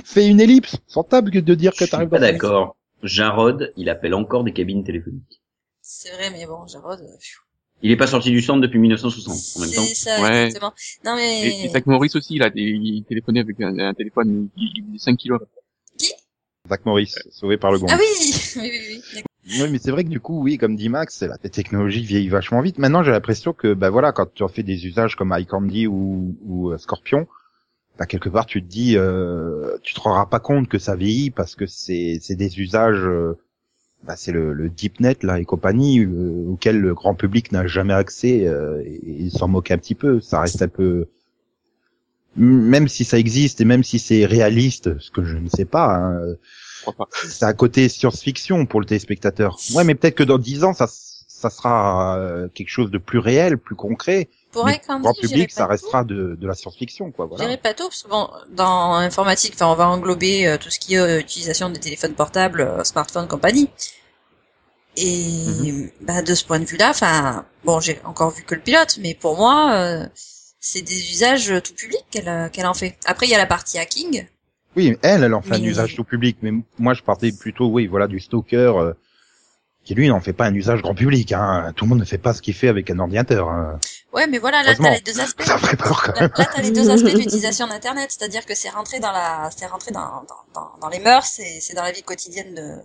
Fais 0.05 0.27
une 0.27 0.41
ellipse, 0.41 0.77
sans 0.87 1.05
table 1.05 1.31
que 1.31 1.39
de 1.39 1.55
dire 1.55 1.73
que 1.73 1.85
t'arrives 1.85 2.09
pas 2.09 2.19
dans 2.19 2.27
la 2.27 2.33
d'accord. 2.33 2.77
Jarod, 3.03 3.73
il 3.77 3.89
appelle 3.89 4.15
encore 4.15 4.45
des 4.45 4.53
cabines 4.53 4.85
téléphoniques. 4.85 5.41
C'est 5.81 6.13
vrai, 6.13 6.31
mais 6.31 6.45
bon, 6.47 6.67
Jarod, 6.67 7.01
euh, 7.01 7.17
pfiou. 7.19 7.41
Il 7.83 7.91
est 7.91 7.97
pas 7.97 8.07
sorti 8.07 8.31
du 8.31 8.43
centre 8.43 8.61
depuis 8.61 8.79
1960 8.79 9.35
en 9.57 9.61
même 9.61 9.73
temps. 9.73 9.85
c'est 9.87 9.95
ça, 9.95 10.21
Ouais. 10.23 10.47
exactement. 10.47 10.75
Non, 11.05 11.17
Et, 11.19 11.49
et 11.49 11.63
mais, 11.65 11.69
Zach 11.71 11.87
Morris 11.87 12.11
aussi, 12.15 12.39
des, 12.39 12.51
il 12.57 13.05
téléphonait 13.09 13.41
avec 13.41 13.61
un, 13.61 13.79
un 13.79 13.95
téléphone, 13.95 14.49
il, 14.57 14.71
il 14.77 14.85
faisait 14.87 14.99
5 14.99 15.17
kilos. 15.17 15.41
Zach 16.69 16.85
Morris, 16.85 17.15
sauvé 17.31 17.57
par 17.57 17.73
le 17.73 17.79
gong. 17.79 17.89
ah 17.91 17.99
oui, 17.99 18.33
oui, 18.57 18.71
oui. 19.15 19.23
Oui, 19.59 19.69
mais 19.71 19.79
c'est 19.79 19.91
vrai 19.91 20.05
que 20.05 20.11
du 20.11 20.21
coup, 20.21 20.41
oui, 20.43 20.59
comme 20.59 20.77
dit 20.77 20.89
Max, 20.91 21.23
la 21.23 21.39
technologie 21.39 22.05
vieillit 22.05 22.29
vachement 22.29 22.61
vite. 22.61 22.79
Maintenant, 22.79 23.03
j'ai 23.03 23.11
l'impression 23.11 23.53
que, 23.53 23.73
bah 23.73 23.91
voilà, 23.91 24.13
quand 24.13 24.33
tu 24.33 24.43
en 24.43 24.49
fais 24.49 24.63
des 24.63 24.87
usages 24.87 25.17
comme 25.17 25.35
iCandy 25.37 25.87
ou, 25.87 26.37
ou 26.45 26.71
euh, 26.71 26.79
Scorpion, 26.79 27.27
bah 27.99 28.07
quelque 28.07 28.29
part, 28.29 28.47
tu 28.47 28.63
te 28.63 28.69
dis, 28.69 28.97
euh, 28.97 29.77
tu 29.83 29.95
te 29.95 30.01
rendras 30.01 30.27
pas 30.27 30.39
compte 30.41 30.69
que 30.69 30.79
ça 30.79 30.95
vieillit 30.95 31.31
parce 31.31 31.55
que 31.57 31.67
c'est, 31.67 32.19
c'est 32.21 32.37
des 32.37 32.61
usages, 32.61 33.03
euh, 33.03 33.39
bah 34.05 34.15
c'est 34.17 34.33
le, 34.33 34.53
le 34.53 34.71
DeepNet 34.71 35.23
là 35.23 35.39
et 35.39 35.45
compagnie 35.45 36.01
euh, 36.01 36.47
auquel 36.49 36.81
le 36.81 36.95
grand 36.95 37.15
public 37.15 37.53
n'a 37.53 37.67
jamais 37.67 37.93
accès 37.93 38.47
euh, 38.47 38.83
et, 38.85 39.29
s'en 39.31 39.49
moque 39.49 39.71
un 39.71 39.79
petit 39.79 39.95
peu. 39.95 40.21
Ça 40.21 40.41
reste 40.41 40.63
un 40.63 40.69
peu, 40.69 41.07
même 42.37 42.89
si 42.89 43.05
ça 43.05 43.19
existe 43.19 43.61
et 43.61 43.65
même 43.65 43.85
si 43.85 43.99
c'est 43.99 44.25
réaliste, 44.25 44.99
ce 44.99 45.11
que 45.11 45.25
je 45.25 45.37
ne 45.37 45.49
sais 45.49 45.67
pas. 45.67 45.97
hein, 45.97 46.37
c'est 47.13 47.45
à 47.45 47.53
côté 47.53 47.89
science-fiction 47.89 48.67
pour 48.67 48.81
le 48.81 48.87
téléspectateur. 48.87 49.59
Ouais, 49.75 49.85
mais 49.85 49.95
peut-être 49.95 50.15
que 50.15 50.23
dans 50.23 50.39
dix 50.39 50.65
ans, 50.65 50.73
ça, 50.73 50.87
ça 50.89 51.51
sera 51.51 52.19
euh, 52.19 52.49
quelque 52.49 52.69
chose 52.69 52.91
de 52.91 52.99
plus 52.99 53.19
réel, 53.19 53.59
plus 53.59 53.75
concret. 53.75 54.29
Pour 54.53 54.65
grand 54.65 55.13
j'irai 55.15 55.29
public, 55.29 55.51
ça 55.53 55.67
restera 55.67 56.03
de, 56.05 56.35
de 56.39 56.47
la 56.47 56.55
science-fiction, 56.55 57.13
quoi. 57.13 57.27
Voilà. 57.27 57.45
dirais 57.45 57.57
pas 57.57 57.73
tout, 57.73 57.85
parce 57.89 58.03
que 58.03 58.09
bon, 58.09 58.29
dans 58.51 58.95
informatique, 58.95 59.53
enfin, 59.55 59.67
on 59.69 59.75
va 59.77 59.89
englober 59.89 60.47
euh, 60.49 60.59
tout 60.59 60.71
ce 60.71 60.79
qui 60.81 60.95
est 60.95 60.99
euh, 60.99 61.21
utilisation 61.21 61.71
des 61.71 61.79
téléphones 61.79 62.15
portables, 62.15 62.61
euh, 62.63 62.83
smartphones, 62.85 63.29
compagnie. 63.29 63.69
Et 64.97 65.45
Mhm. 65.47 65.91
bah, 66.01 66.23
de 66.23 66.35
ce 66.35 66.45
point 66.45 66.59
de 66.59 66.65
vue-là, 66.65 66.91
enfin, 66.91 67.45
bon, 67.65 67.79
j'ai 67.81 68.01
encore 68.05 68.31
vu 68.31 68.43
que 68.43 68.55
le 68.57 68.61
pilote, 68.61 68.99
mais 69.01 69.15
pour 69.15 69.37
moi, 69.37 69.73
euh, 69.75 70.07
c'est 70.59 70.83
des 70.83 71.11
usages 71.13 71.53
tout 71.63 71.75
public 71.75 72.05
qu'elle 72.11 72.51
qu'elle 72.53 72.67
en 72.67 72.75
fait. 72.75 72.97
Après, 73.07 73.27
il 73.27 73.31
y 73.31 73.35
a 73.35 73.39
la 73.39 73.47
partie 73.47 73.79
hacking. 73.79 74.27
Oui, 74.77 74.97
elle, 75.03 75.25
elle 75.25 75.35
en 75.35 75.43
fait 75.43 75.55
un 75.55 75.59
Mais- 75.59 75.67
usage 75.69 75.95
tout 75.95 76.05
public, 76.05 76.39
mais 76.43 76.53
moi, 76.79 76.95
je 76.95 77.03
partais 77.03 77.31
plutôt, 77.33 77.69
oui, 77.69 77.87
voilà, 77.87 78.09
du 78.09 78.19
stalker, 78.21 78.73
qui 79.85 79.95
lui 79.95 80.09
n'en 80.09 80.21
fait 80.21 80.33
pas 80.33 80.47
un 80.47 80.55
usage 80.55 80.83
grand 80.83 80.95
public. 80.95 81.33
Hein. 81.33 81.73
Tout 81.75 81.85
le 81.87 81.89
monde 81.91 82.01
ne 82.01 82.05
fait 82.05 82.19
pas 82.19 82.35
ce 82.35 82.43
qu'il 82.43 82.55
fait 82.55 82.69
avec 82.69 82.91
un 82.91 82.99
ordinateur. 82.99 83.49
hein. 83.49 83.79
Ouais, 84.13 84.27
mais 84.27 84.39
voilà, 84.39 84.63
là, 84.63 84.75
t'as 84.77 84.91
les 84.91 85.01
deux 85.01 85.21
aspects. 85.21 85.43
Ça 85.45 85.59
peur 85.59 86.03
quand 86.03 86.13
Là, 86.15 86.23
même. 86.23 86.31
là, 86.37 86.47
t'as 86.47 86.63
les 86.63 86.71
deux 86.73 86.91
aspects 86.91 87.13
de 87.13 87.19
l'utilisation 87.19 87.67
d'Internet, 87.67 88.11
c'est-à-dire 88.11 88.45
que 88.47 88.55
c'est 88.55 88.71
rentré 88.71 89.01
dans 89.01 89.13
la, 89.13 89.51
c'est 89.57 89.67
rentré 89.67 89.93
dans, 89.93 90.23
dans, 90.25 90.45
dans, 90.55 90.79
dans 90.81 90.89
les 90.89 90.99
mœurs, 91.01 91.39
et 91.41 91.61
c'est 91.61 91.75
dans 91.75 91.83
la 91.85 91.93
vie 91.93 92.03
quotidienne 92.03 92.55
de, 92.55 92.77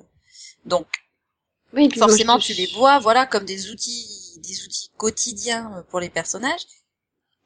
donc, 0.66 0.88
Oui, 1.74 1.90
puis 1.90 2.00
moi, 2.00 2.08
forcément, 2.08 2.40
je- 2.40 2.48
tu 2.48 2.54
les 2.54 2.68
vois, 2.68 3.00
voilà, 3.00 3.26
comme 3.26 3.46
des 3.46 3.70
outils, 3.72 4.40
des 4.44 4.64
outils 4.66 4.92
quotidiens 4.98 5.86
pour 5.90 6.00
les 6.00 6.10
personnages. 6.10 6.66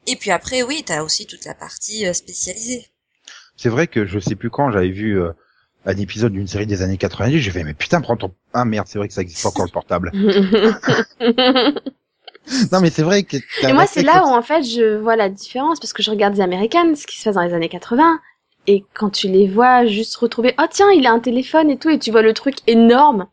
Et 0.07 0.15
puis 0.17 0.31
après, 0.31 0.63
oui, 0.63 0.83
t'as 0.85 1.03
aussi 1.03 1.25
toute 1.27 1.45
la 1.45 1.53
partie 1.55 2.05
euh, 2.07 2.13
spécialisée. 2.13 2.89
C'est 3.55 3.69
vrai 3.69 3.87
que 3.87 4.05
je 4.05 4.19
sais 4.19 4.35
plus 4.35 4.49
quand 4.49 4.71
j'avais 4.71 4.89
vu 4.91 5.19
euh, 5.21 5.31
un 5.85 5.97
épisode 5.97 6.33
d'une 6.33 6.47
série 6.47 6.67
des 6.67 6.81
années 6.81 6.97
90, 6.97 7.39
j'ai 7.39 7.51
fait 7.51 7.63
mais 7.63 7.73
putain 7.73 8.01
prends 8.01 8.17
ton 8.17 8.33
ah 8.53 8.65
merde 8.65 8.87
c'est 8.87 8.97
vrai 8.99 9.07
que 9.07 9.13
ça 9.13 9.21
existe 9.21 9.43
pas 9.43 9.49
encore 9.49 9.65
le 9.65 9.71
portable. 9.71 10.13
non 12.71 12.79
mais 12.81 12.89
c'est 12.89 13.03
vrai 13.03 13.23
que 13.23 13.37
Et 13.37 13.73
moi, 13.73 13.85
c'est 13.87 14.01
là 14.03 14.23
où 14.25 14.29
en 14.29 14.41
fait 14.41 14.63
je 14.63 14.97
vois 14.97 15.15
la 15.15 15.29
différence 15.29 15.79
parce 15.79 15.93
que 15.93 16.03
je 16.03 16.11
regarde 16.11 16.35
The 16.37 16.41
Americans, 16.41 16.95
ce 16.95 17.05
qui 17.07 17.17
se 17.19 17.23
passe 17.25 17.35
dans 17.35 17.43
les 17.43 17.53
années 17.53 17.69
80, 17.69 18.19
et 18.67 18.83
quand 18.93 19.09
tu 19.09 19.27
les 19.27 19.47
vois 19.47 19.85
juste 19.85 20.15
retrouver, 20.17 20.53
oh 20.59 20.65
tiens, 20.69 20.91
il 20.91 21.05
a 21.07 21.11
un 21.11 21.19
téléphone 21.19 21.69
et 21.69 21.77
tout, 21.77 21.89
et 21.89 21.99
tu 21.99 22.11
vois 22.11 22.21
le 22.21 22.33
truc 22.33 22.57
énorme, 22.67 23.27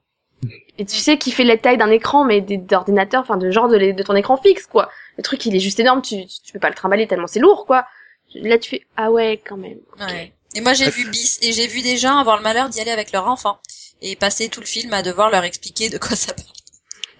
et 0.78 0.84
tu 0.84 0.96
sais 0.96 1.16
qu'il 1.18 1.32
fait 1.32 1.44
la 1.44 1.56
taille 1.56 1.78
d'un 1.78 1.90
écran, 1.90 2.24
mais 2.24 2.40
des- 2.40 2.58
d'ordinateur, 2.58 3.22
enfin 3.22 3.36
de 3.36 3.50
genre 3.50 3.68
de, 3.68 3.76
les- 3.76 3.92
de 3.92 4.02
ton 4.02 4.14
écran 4.14 4.36
fixe, 4.36 4.66
quoi. 4.66 4.88
Le 5.16 5.22
truc, 5.22 5.44
il 5.46 5.56
est 5.56 5.60
juste 5.60 5.80
énorme, 5.80 6.02
tu, 6.02 6.26
tu 6.26 6.52
peux 6.52 6.58
pas 6.58 6.68
le 6.68 6.74
trimballer 6.74 7.06
tellement 7.06 7.26
c'est 7.26 7.40
lourd, 7.40 7.64
quoi. 7.66 7.86
Là, 8.34 8.58
tu 8.58 8.70
fais, 8.70 8.86
ah 8.96 9.10
ouais, 9.10 9.40
quand 9.46 9.56
même. 9.56 9.78
Ouais. 9.98 10.32
Et 10.54 10.60
moi, 10.60 10.74
j'ai 10.74 10.90
vu 10.90 11.08
bis, 11.10 11.38
et 11.42 11.52
j'ai 11.52 11.66
vu 11.66 11.80
des 11.82 11.96
gens 11.96 12.18
avoir 12.18 12.36
le 12.36 12.42
malheur 12.42 12.68
d'y 12.68 12.80
aller 12.80 12.90
avec 12.90 13.12
leur 13.12 13.26
enfant, 13.28 13.58
et 14.02 14.16
passer 14.16 14.48
tout 14.48 14.60
le 14.60 14.66
film 14.66 14.92
à 14.92 15.02
devoir 15.02 15.30
leur 15.30 15.44
expliquer 15.44 15.88
de 15.88 15.98
quoi 15.98 16.16
ça 16.16 16.34
parle. 16.34 16.46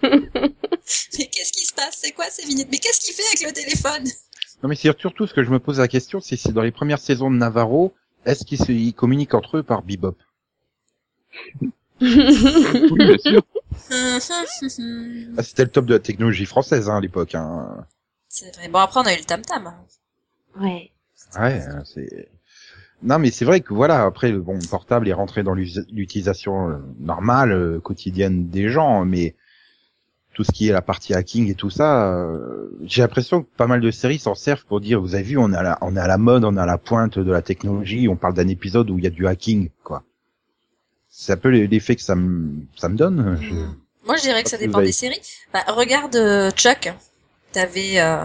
Mais 0.03 1.27
qu'est-ce 1.27 1.51
qui 1.51 1.65
se 1.65 1.73
passe? 1.73 1.97
C'est 2.01 2.11
quoi 2.11 2.25
ces 2.29 2.45
vignettes? 2.45 2.69
Mais 2.71 2.77
qu'est-ce 2.77 2.99
qu'il 2.99 3.13
fait 3.13 3.23
avec 3.27 3.41
le 3.43 3.53
téléphone? 3.53 4.03
Non 4.63 4.69
mais 4.69 4.75
c'est 4.75 4.97
surtout 4.97 5.27
ce 5.27 5.33
que 5.33 5.43
je 5.43 5.49
me 5.51 5.59
pose 5.59 5.79
la 5.79 5.87
question, 5.87 6.19
c'est 6.19 6.35
si 6.35 6.51
dans 6.51 6.63
les 6.63 6.71
premières 6.71 6.99
saisons 6.99 7.29
de 7.29 7.35
Navarro, 7.37 7.93
est-ce 8.25 8.43
qu'ils 8.43 8.93
communiquent 8.93 9.33
entre 9.35 9.57
eux 9.57 9.63
par 9.63 9.83
bebop? 9.83 10.17
Oui, 12.01 12.97
bien 12.97 13.17
sûr. 13.17 13.41
ah, 13.91 15.43
C'était 15.43 15.63
le 15.63 15.69
top 15.71 15.85
de 15.85 15.93
la 15.93 15.99
technologie 15.99 16.45
française 16.45 16.89
hein, 16.89 16.97
à 16.97 17.01
l'époque. 17.01 17.35
Hein. 17.35 17.85
c'est 18.27 18.55
vrai. 18.55 18.67
Bon, 18.69 18.79
après, 18.79 18.99
on 18.99 19.03
a 19.03 19.13
eu 19.13 19.17
le 19.17 19.23
tam-tam. 19.23 19.73
ouais. 20.59 20.91
Ouais, 21.39 21.61
hein, 21.61 21.83
c'est. 21.85 22.29
Non 23.03 23.19
mais 23.19 23.29
c'est 23.29 23.45
vrai 23.45 23.61
que 23.61 23.75
voilà 23.75 24.05
après 24.05 24.31
le 24.31 24.41
bon 24.41 24.55
le 24.55 24.67
portable 24.67 25.07
est 25.07 25.13
rentré 25.13 25.43
dans 25.43 25.53
l'utilisation 25.53 26.69
euh, 26.69 26.77
normale 26.99 27.51
euh, 27.51 27.79
quotidienne 27.79 28.49
des 28.49 28.69
gens, 28.69 29.05
mais 29.05 29.35
tout 30.37 30.43
ce 30.43 30.51
qui 30.51 30.69
est 30.69 30.71
la 30.71 30.83
partie 30.83 31.15
hacking 31.15 31.49
et 31.49 31.55
tout 31.55 31.71
ça, 31.71 32.13
euh, 32.13 32.69
j'ai 32.83 33.01
l'impression 33.01 33.41
que 33.41 33.47
pas 33.57 33.65
mal 33.65 33.81
de 33.81 33.89
séries 33.89 34.19
s'en 34.19 34.35
servent 34.35 34.65
pour 34.65 34.79
dire 34.81 35.01
vous 35.01 35.15
avez 35.15 35.23
vu 35.23 35.35
on 35.39 35.51
est 35.51 35.57
à 35.57 35.63
la 35.63 35.77
on 35.81 35.95
est 35.95 35.99
à 35.99 36.05
la 36.05 36.19
mode, 36.19 36.43
on 36.45 36.55
est 36.55 36.61
à 36.61 36.67
la 36.67 36.77
pointe 36.77 37.17
de 37.17 37.31
la 37.31 37.41
technologie, 37.41 38.07
on 38.07 38.15
parle 38.15 38.35
d'un 38.35 38.47
épisode 38.47 38.91
où 38.91 38.99
il 38.99 39.03
y 39.03 39.07
a 39.07 39.09
du 39.09 39.25
hacking 39.25 39.69
quoi. 39.83 40.03
C'est 41.09 41.33
un 41.33 41.37
peu 41.37 41.49
l'effet 41.49 41.95
que 41.95 42.03
ça 42.03 42.13
me 42.13 42.51
ça 42.75 42.87
me 42.87 42.95
donne. 42.95 43.39
je- 43.41 44.05
Moi, 44.05 44.15
je 44.17 44.21
dirais 44.21 44.43
que 44.43 44.49
ça 44.51 44.57
dépend 44.57 44.79
des 44.81 44.91
séries. 44.91 45.19
Bah, 45.51 45.63
regarde 45.69 46.15
euh, 46.15 46.51
Chuck. 46.51 46.93
T'avais, 47.51 47.99
euh... 47.99 48.19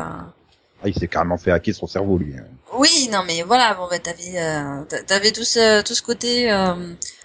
Ah, 0.84 0.88
il 0.88 0.94
s'est 0.94 1.08
carrément 1.08 1.38
fait 1.38 1.50
hacker 1.50 1.74
son 1.74 1.86
cerveau 1.86 2.18
lui. 2.18 2.34
hein. 2.36 2.44
oui, 2.76 3.08
non, 3.10 3.20
mais 3.26 3.40
voilà, 3.42 3.72
bon, 3.74 3.88
bah, 3.88 3.98
t'avais, 4.00 4.34
euh, 4.38 4.84
t'a- 4.84 5.02
t'avais 5.02 5.32
tout 5.32 5.44
ce, 5.44 5.80
tout 5.82 5.94
ce 5.94 6.02
côté 6.02 6.50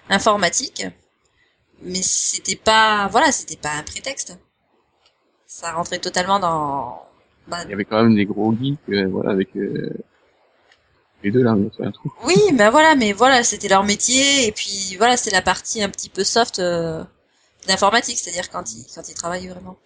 informatique, 0.08 0.86
mais 1.82 2.00
c'était 2.02 2.56
pas, 2.56 3.08
voilà, 3.12 3.30
c'était 3.32 3.56
pas 3.56 3.74
un 3.74 3.82
prétexte. 3.82 4.38
Ça 5.60 5.72
rentrait 5.72 5.98
totalement 5.98 6.38
dans. 6.38 7.02
bah, 7.48 7.56
Il 7.64 7.70
y 7.70 7.72
avait 7.72 7.84
quand 7.84 8.00
même 8.00 8.14
des 8.14 8.26
gros 8.26 8.54
geeks, 8.54 8.78
euh, 8.90 9.08
voilà, 9.08 9.32
avec 9.32 9.48
euh, 9.56 9.90
les 11.24 11.32
deux 11.32 11.42
là, 11.42 11.52
on 11.54 11.68
fait 11.76 11.84
un 11.84 11.90
trou. 11.90 12.12
oui, 12.24 12.36
mais 12.54 12.70
voilà, 12.70 12.94
mais 12.94 13.12
voilà, 13.12 13.42
c'était 13.42 13.66
leur 13.66 13.82
métier, 13.82 14.46
et 14.46 14.52
puis 14.52 14.94
voilà, 14.98 15.16
c'est 15.16 15.32
la 15.32 15.42
partie 15.42 15.82
un 15.82 15.88
petit 15.88 16.10
peu 16.10 16.22
soft 16.22 16.60
euh, 16.60 17.02
d'informatique, 17.66 18.18
c'est-à-dire 18.18 18.50
quand 18.50 18.72
ils, 18.72 18.86
quand 18.94 19.08
ils 19.08 19.14
travaillent 19.16 19.48
vraiment. 19.48 19.76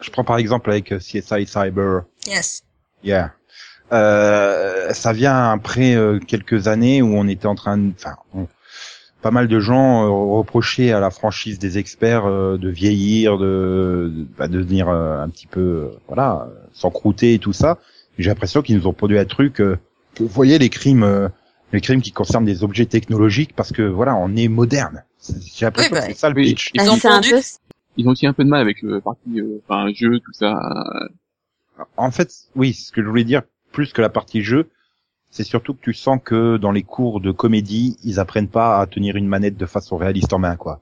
Je 0.00 0.08
prends 0.12 0.22
par 0.22 0.38
exemple 0.38 0.70
avec 0.70 0.92
euh, 0.92 0.98
CSI 1.00 1.46
Cyber. 1.48 2.02
Yes. 2.28 2.62
Yeah. 3.02 3.32
Euh, 3.90 4.92
ça 4.94 5.12
vient 5.12 5.50
après 5.50 5.96
euh, 5.96 6.20
quelques 6.20 6.68
années 6.68 7.02
où 7.02 7.12
on 7.16 7.26
était 7.26 7.48
en 7.48 7.56
train 7.56 7.76
de, 7.76 7.90
enfin, 7.96 8.14
on- 8.34 8.46
pas 9.22 9.30
mal 9.30 9.48
de 9.48 9.60
gens 9.60 10.04
euh, 10.04 10.08
reprochaient 10.08 10.92
à 10.92 11.00
la 11.00 11.10
franchise 11.10 11.58
des 11.58 11.78
experts 11.78 12.26
euh, 12.26 12.56
de 12.56 12.68
vieillir, 12.68 13.38
de, 13.38 14.12
de, 14.14 14.26
bah, 14.36 14.48
de 14.48 14.58
devenir 14.58 14.88
euh, 14.88 15.20
un 15.20 15.28
petit 15.28 15.46
peu, 15.46 15.60
euh, 15.60 15.88
voilà, 16.06 16.48
s'encrouter 16.72 17.34
et 17.34 17.38
tout 17.38 17.52
ça. 17.52 17.78
J'ai 18.18 18.30
l'impression 18.30 18.62
qu'ils 18.62 18.76
nous 18.76 18.86
ont 18.86 18.92
produit 18.92 19.18
un 19.18 19.24
truc. 19.24 19.60
euh, 19.60 19.76
que, 20.14 20.22
vous 20.22 20.28
voyez 20.28 20.58
les 20.58 20.68
crimes, 20.68 21.02
euh, 21.02 21.28
les 21.72 21.80
crimes 21.80 22.00
qui 22.02 22.12
concernent 22.12 22.44
des 22.44 22.64
objets 22.64 22.86
technologiques, 22.86 23.54
parce 23.54 23.72
que 23.72 23.82
voilà, 23.82 24.16
on 24.16 24.34
est 24.36 24.48
moderne. 24.48 25.04
J'ai 25.54 25.66
l'impression 25.66 25.94
Oui, 25.94 26.00
bah, 26.00 26.06
que 26.06 26.12
c'est 26.12 26.18
ça 26.18 26.28
le 26.28 26.34
oui. 26.36 26.50
pitch. 26.50 26.70
Ils 26.74 26.82
Ils 26.82 26.90
ont 26.90 26.94
un 26.94 27.20
peu, 27.20 27.40
Ils 27.96 28.08
ont 28.08 28.12
aussi 28.12 28.26
un 28.26 28.32
peu 28.32 28.44
de 28.44 28.48
mal 28.48 28.60
avec 28.60 28.82
le 28.82 29.00
parti, 29.00 29.40
euh, 29.40 29.60
enfin, 29.68 29.88
jeu, 29.94 30.18
tout 30.20 30.32
ça. 30.32 30.58
En 31.96 32.10
fait, 32.10 32.30
oui, 32.56 32.72
ce 32.72 32.90
que 32.92 33.02
je 33.02 33.08
voulais 33.08 33.24
dire, 33.24 33.42
plus 33.72 33.92
que 33.92 34.00
la 34.00 34.08
partie 34.08 34.42
jeu, 34.42 34.68
c'est 35.30 35.44
surtout 35.44 35.74
que 35.74 35.80
tu 35.80 35.94
sens 35.94 36.18
que 36.24 36.56
dans 36.56 36.72
les 36.72 36.82
cours 36.82 37.20
de 37.20 37.30
comédie, 37.30 37.96
ils 38.04 38.18
apprennent 38.18 38.48
pas 38.48 38.80
à 38.80 38.86
tenir 38.86 39.16
une 39.16 39.28
manette 39.28 39.56
de 39.56 39.66
façon 39.66 39.96
réaliste 39.96 40.32
en 40.32 40.38
main, 40.38 40.56
quoi. 40.56 40.80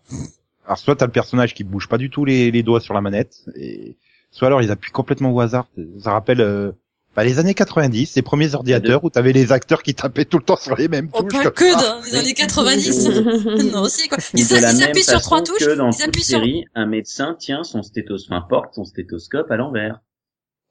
Alors 0.64 0.78
soit 0.78 0.96
t'as 0.96 1.06
le 1.06 1.12
personnage 1.12 1.54
qui 1.54 1.64
bouge 1.64 1.88
pas 1.88 1.98
du 1.98 2.10
tout 2.10 2.24
les, 2.24 2.50
les 2.50 2.62
doigts 2.62 2.80
sur 2.80 2.94
la 2.94 3.00
manette, 3.00 3.44
et 3.56 3.96
soit 4.30 4.48
alors 4.48 4.62
ils 4.62 4.70
appuient 4.70 4.92
complètement 4.92 5.32
au 5.32 5.40
hasard. 5.40 5.68
Ça 6.00 6.12
rappelle 6.12 6.40
euh, 6.40 6.72
bah, 7.16 7.24
les 7.24 7.38
années 7.38 7.54
90, 7.54 8.14
les 8.14 8.22
premiers 8.22 8.54
ordinateurs 8.54 9.02
où 9.02 9.08
t'avais 9.08 9.32
les 9.32 9.50
acteurs 9.50 9.82
qui 9.82 9.94
tapaient 9.94 10.26
tout 10.26 10.36
le 10.36 10.44
temps 10.44 10.56
sur 10.56 10.76
les 10.76 10.86
mêmes 10.86 11.08
Oh, 11.14 11.22
touches. 11.22 11.44
pas 11.44 11.50
que 11.50 11.72
dans 11.72 12.04
les 12.04 12.14
années 12.14 12.34
90. 12.34 13.08
non, 13.72 13.80
aussi, 13.80 14.06
quoi. 14.08 14.18
Ils, 14.34 14.82
appuient 14.82 15.02
sur 15.02 15.22
trois 15.22 15.42
touches, 15.42 15.64
que 15.64 15.74
dans 15.74 15.90
ils 15.90 15.96
toute 15.96 16.08
appuient 16.08 16.22
sur... 16.22 16.38
série, 16.38 16.66
un 16.74 16.84
médecin 16.84 17.34
tient 17.38 17.64
son 17.64 17.82
stéthoscope, 17.82 18.36
enfin, 18.36 18.46
porte 18.46 18.74
son 18.74 18.84
stéthoscope 18.84 19.50
à 19.50 19.56
l'envers. 19.56 20.00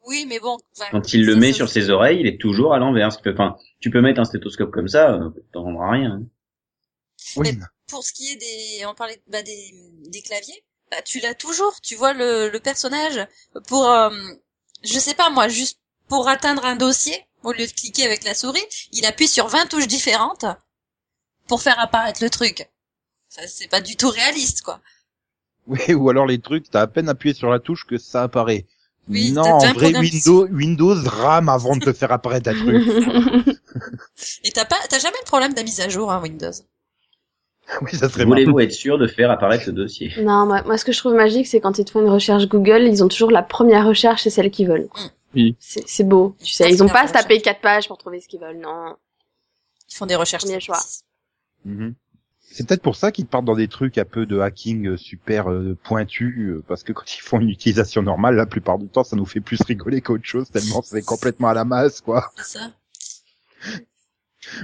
Oui, 0.07 0.25
mais 0.27 0.39
bon. 0.39 0.57
enfin, 0.77 0.89
Quand 0.91 1.13
il 1.13 1.25
le 1.25 1.35
met 1.35 1.53
sur 1.53 1.69
ses 1.69 1.89
oreilles, 1.89 2.19
il 2.19 2.27
est 2.27 2.39
toujours 2.39 2.73
à 2.73 2.79
l'envers. 2.79 3.09
Enfin, 3.25 3.55
tu 3.79 3.89
peux 3.89 4.01
mettre 4.01 4.19
un 4.19 4.25
stéthoscope 4.25 4.71
comme 4.71 4.87
ça, 4.87 5.13
euh, 5.13 5.29
t'entendras 5.51 5.91
rien. 5.91 6.11
hein. 6.11 6.23
Oui, 7.37 7.57
Pour 7.87 8.03
ce 8.03 8.13
qui 8.13 8.31
est 8.31 8.35
des, 8.35 8.85
on 8.85 8.93
parlait 8.93 9.21
bah, 9.27 9.41
des, 9.41 9.73
des 10.09 10.21
claviers, 10.21 10.63
bah, 10.91 11.01
tu 11.01 11.19
l'as 11.19 11.33
toujours. 11.35 11.79
Tu 11.81 11.95
vois 11.95 12.13
le, 12.13 12.49
le 12.49 12.59
personnage 12.59 13.25
pour, 13.67 13.89
euh, 13.89 14.09
je 14.83 14.99
sais 14.99 15.15
pas 15.15 15.29
moi, 15.29 15.47
juste 15.47 15.79
pour 16.07 16.27
atteindre 16.27 16.65
un 16.65 16.75
dossier, 16.75 17.25
au 17.43 17.51
lieu 17.51 17.65
de 17.65 17.71
cliquer 17.71 18.05
avec 18.05 18.23
la 18.23 18.33
souris, 18.35 18.63
il 18.91 19.05
appuie 19.05 19.27
sur 19.27 19.47
20 19.47 19.65
touches 19.67 19.87
différentes 19.87 20.45
pour 21.47 21.61
faire 21.61 21.79
apparaître 21.79 22.23
le 22.23 22.29
truc. 22.29 22.69
Ça, 23.29 23.47
c'est 23.47 23.67
pas 23.67 23.81
du 23.81 23.95
tout 23.95 24.09
réaliste, 24.09 24.61
quoi. 24.61 24.81
Oui, 25.67 25.93
ou 25.93 26.09
alors 26.09 26.25
les 26.25 26.39
trucs, 26.39 26.69
t'as 26.71 26.81
à 26.81 26.87
peine 26.87 27.09
appuyé 27.09 27.33
sur 27.35 27.49
la 27.51 27.59
touche 27.59 27.85
que 27.85 27.97
ça 27.97 28.23
apparaît. 28.23 28.65
Oui, 29.07 29.31
non, 29.31 29.43
en 29.43 29.73
vrai, 29.73 29.95
Windows, 29.95 30.47
Windows 30.47 30.95
rame 31.05 31.49
avant 31.49 31.75
de 31.75 31.85
te 31.85 31.93
faire 31.93 32.11
apparaître 32.11 32.49
un 32.49 32.53
truc. 32.53 32.87
Et 34.43 34.51
t'as 34.51 34.65
pas, 34.65 34.77
t'as 34.89 34.99
jamais 34.99 35.17
le 35.21 35.27
problème 35.27 35.51
de 35.51 35.57
la 35.57 35.63
mise 35.63 35.79
à 35.79 35.89
jour, 35.89 36.11
hein, 36.11 36.21
Windows? 36.21 36.51
oui, 37.81 37.91
ça 37.93 38.09
serait. 38.09 38.25
Voulez-vous 38.25 38.59
être 38.59 38.71
sûr 38.71 38.97
de 38.97 39.07
faire 39.07 39.29
apparaître 39.31 39.65
le 39.67 39.73
dossier? 39.73 40.11
Non, 40.19 40.45
moi, 40.45 40.63
moi, 40.63 40.77
ce 40.77 40.85
que 40.85 40.91
je 40.91 40.99
trouve 40.99 41.13
magique, 41.13 41.47
c'est 41.47 41.59
quand 41.59 41.77
ils 41.77 41.85
te 41.85 41.91
font 41.91 42.01
une 42.01 42.09
recherche 42.09 42.47
Google, 42.47 42.83
ils 42.83 43.03
ont 43.03 43.07
toujours 43.07 43.31
la 43.31 43.43
première 43.43 43.85
recherche, 43.85 44.23
c'est 44.23 44.29
celle 44.29 44.51
qu'ils 44.51 44.67
veulent. 44.67 44.87
Oui. 45.35 45.55
C'est 45.59 46.07
beau, 46.07 46.35
tu 46.39 46.53
sais. 46.53 46.63
Ça, 46.63 46.69
Ils 46.69 46.83
ont 46.83 46.87
pas 46.87 47.01
à 47.03 47.07
se 47.07 47.13
taper 47.13 47.41
quatre 47.41 47.61
pages 47.61 47.87
pour 47.87 47.97
trouver 47.97 48.21
ce 48.21 48.27
qu'ils 48.27 48.39
veulent, 48.39 48.59
non. 48.59 48.95
Ils 49.89 49.95
font 49.95 50.05
des 50.05 50.15
recherches. 50.15 50.43
Premier 50.43 50.59
choix. 50.59 50.79
Mhm. 51.65 51.95
C'est 52.57 52.65
peut-être 52.65 52.81
pour 52.81 52.95
ça 52.95 53.11
qu'ils 53.11 53.25
partent 53.25 53.43
dans 53.43 53.55
des 53.57 53.67
trucs 53.67 53.97
un 53.97 54.05
peu 54.05 54.25
de 54.25 54.39
hacking 54.39 54.87
euh, 54.87 54.95
super 54.95 55.51
euh, 55.51 55.77
pointus, 55.83 56.37
euh, 56.39 56.63
parce 56.65 56.83
que 56.83 56.93
quand 56.93 57.03
ils 57.13 57.19
font 57.19 57.41
une 57.41 57.49
utilisation 57.49 58.01
normale, 58.01 58.35
la 58.37 58.45
plupart 58.45 58.77
du 58.79 58.87
temps, 58.87 59.03
ça 59.03 59.17
nous 59.17 59.25
fait 59.25 59.41
plus 59.41 59.61
rigoler 59.61 59.99
qu'autre 59.99 60.23
chose, 60.23 60.49
tellement 60.49 60.81
c'est 60.81 61.01
complètement 61.01 61.49
à 61.49 61.53
la 61.53 61.65
masse, 61.65 61.99
quoi. 61.99 62.31
C'est 62.37 62.57
ça. 62.59 62.71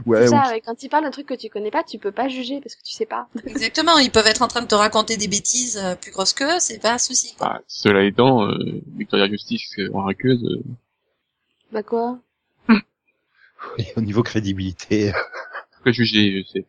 Ouais, 0.06 0.22
C'est 0.22 0.28
ou- 0.28 0.32
ça, 0.32 0.52
ouais, 0.52 0.62
quand 0.62 0.82
ils 0.84 0.88
parlent 0.90 1.04
d'un 1.04 1.12
truc 1.12 1.26
que 1.28 1.34
tu 1.34 1.50
connais 1.50 1.70
pas, 1.70 1.84
tu 1.84 1.98
peux 1.98 2.14
pas 2.14 2.30
juger 2.30 2.62
parce 2.62 2.76
que 2.76 2.82
tu 2.84 2.94
sais 2.94 3.06
pas. 3.06 3.28
Exactement. 3.46 3.98
Ils 3.98 4.10
peuvent 4.12 4.28
être 4.28 4.42
en 4.42 4.48
train 4.48 4.62
de 4.62 4.68
te 4.68 4.76
raconter 4.76 5.18
des 5.18 5.28
bêtises 5.28 5.78
euh, 5.78 5.96
plus 5.96 6.12
grosses 6.12 6.32
qu'eux, 6.34 6.60
c'est 6.60 6.80
pas 6.80 6.94
un 6.94 6.98
souci. 6.98 7.36
quoi. 7.36 7.48
Bah, 7.50 7.62
cela 7.68 8.06
étant, 8.06 8.48
euh, 8.48 8.82
Victoria 8.96 9.28
Justice 9.28 9.76
en 9.94 10.08
hackeuse, 10.08 10.46
euh, 10.46 10.64
Bah 11.74 11.84
quoi? 11.84 12.20
Au 13.98 14.02
niveau 14.02 14.24
crédibilité. 14.24 15.12
pas 15.84 15.92
jugé, 15.92 16.46
c'est 16.54 16.66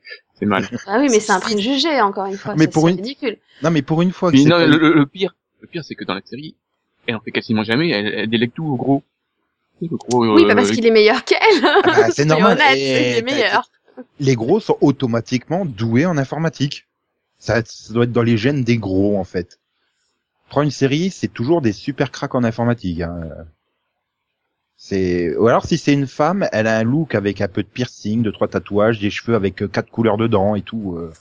mal. 0.47 0.69
Ah 0.87 0.99
oui, 1.01 1.09
mais 1.11 1.21
c'est 1.21 1.33
un 1.33 1.41
préjugé, 1.41 2.01
encore 2.01 2.27
une 2.27 2.37
fois. 2.37 2.55
Mais 2.57 2.67
pour 2.69 2.85
c'est 2.87 2.91
une- 2.93 2.97
ridicule. 2.97 3.39
Non, 3.63 3.71
mais 3.71 3.83
pour 3.83 4.03
une 4.03 4.13
fois 4.13 4.31
que 4.33 4.37
non, 4.39 4.51
pas- 4.57 4.67
le, 4.67 5.07
pire, 5.07 5.35
le 5.61 5.67
pire, 5.69 5.85
c'est 5.85 5.95
que 5.95 6.05
dans 6.05 6.15
la 6.15 6.21
série, 6.25 6.55
elle 7.07 7.17
en 7.17 7.21
fait 7.21 7.31
quasiment 7.33 7.65
jamais, 7.65 7.91
elle, 7.91 8.07
elle 8.07 8.31
délègue 8.31 8.53
tout 8.55 8.65
au 8.65 8.77
gros. 8.77 9.03
Le 9.81 9.89
gros, 9.89 10.35
Oui, 10.37 10.45
euh, 10.45 10.49
bah 10.49 10.55
parce 10.55 10.71
qu'il 10.71 10.87
est 10.87 10.91
meilleur 10.93 11.25
qu'elle. 11.25 11.41
Ah 11.65 11.81
bah, 11.85 12.11
c'est 12.11 12.25
normal. 12.25 12.53
honnête, 12.59 12.77
Et 12.79 13.11
il 13.11 13.17
est 13.19 13.23
meilleur. 13.23 13.69
Les 14.21 14.35
gros 14.37 14.61
sont 14.61 14.79
automatiquement 14.81 15.65
doués 15.67 16.07
en 16.07 16.17
informatique. 16.17 16.87
Ça, 17.39 17.63
ça 17.65 17.93
doit 17.93 18.05
être 18.05 18.13
dans 18.13 18.23
les 18.23 18.37
gènes 18.37 18.63
des 18.63 18.79
gros, 18.79 19.19
en 19.19 19.25
fait. 19.25 19.59
Prends 20.49 20.63
une 20.63 20.71
série, 20.71 21.11
c'est 21.11 21.29
toujours 21.33 21.61
des 21.63 21.73
super 21.73 22.11
cracks 22.13 22.35
en 22.35 22.45
informatique. 22.45 23.01
Hein. 23.01 23.21
C'est 24.85 25.37
ou 25.37 25.47
alors 25.47 25.65
si 25.65 25.79
c'est 25.79 25.93
une 25.93 26.09
femme, 26.09 26.49
elle 26.51 26.67
a 26.67 26.77
un 26.77 26.83
look 26.83 27.15
avec 27.15 27.41
un 27.41 27.47
peu 27.47 27.63
de 27.63 27.69
piercing, 27.69 28.21
de 28.23 28.33
trois 28.33 28.49
tatouages, 28.49 28.99
des 28.99 29.11
cheveux 29.11 29.37
avec 29.37 29.63
euh, 29.63 29.69
quatre 29.69 29.89
couleurs 29.91 30.17
dedans 30.17 30.57
et 30.57 30.63
tout. 30.63 30.97
euh. 30.99 31.13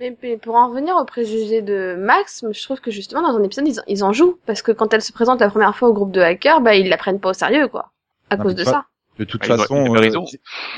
Mais, 0.00 0.16
mais 0.22 0.38
pour 0.38 0.54
en 0.54 0.70
revenir 0.70 0.96
au 0.96 1.04
préjugé 1.04 1.60
de 1.60 1.96
Max, 1.98 2.46
je 2.50 2.62
trouve 2.62 2.80
que 2.80 2.90
justement 2.90 3.20
dans 3.20 3.36
un 3.38 3.42
épisode 3.42 3.68
ils, 3.68 3.78
ils 3.88 4.02
en 4.04 4.14
jouent 4.14 4.38
parce 4.46 4.62
que 4.62 4.72
quand 4.72 4.94
elle 4.94 5.02
se 5.02 5.12
présente 5.12 5.40
la 5.40 5.50
première 5.50 5.76
fois 5.76 5.90
au 5.90 5.92
groupe 5.92 6.12
de 6.12 6.22
hackers, 6.22 6.62
bah 6.62 6.76
ils 6.76 6.88
la 6.88 6.96
prennent 6.96 7.20
pas 7.20 7.28
au 7.30 7.34
sérieux 7.34 7.68
quoi, 7.68 7.92
à 8.30 8.38
Non, 8.38 8.44
cause 8.44 8.54
de 8.54 8.64
ça. 8.64 8.86
De 9.18 9.24
toute 9.24 9.42
Ah, 9.44 9.58
façon, 9.58 9.94
euh, 9.94 10.10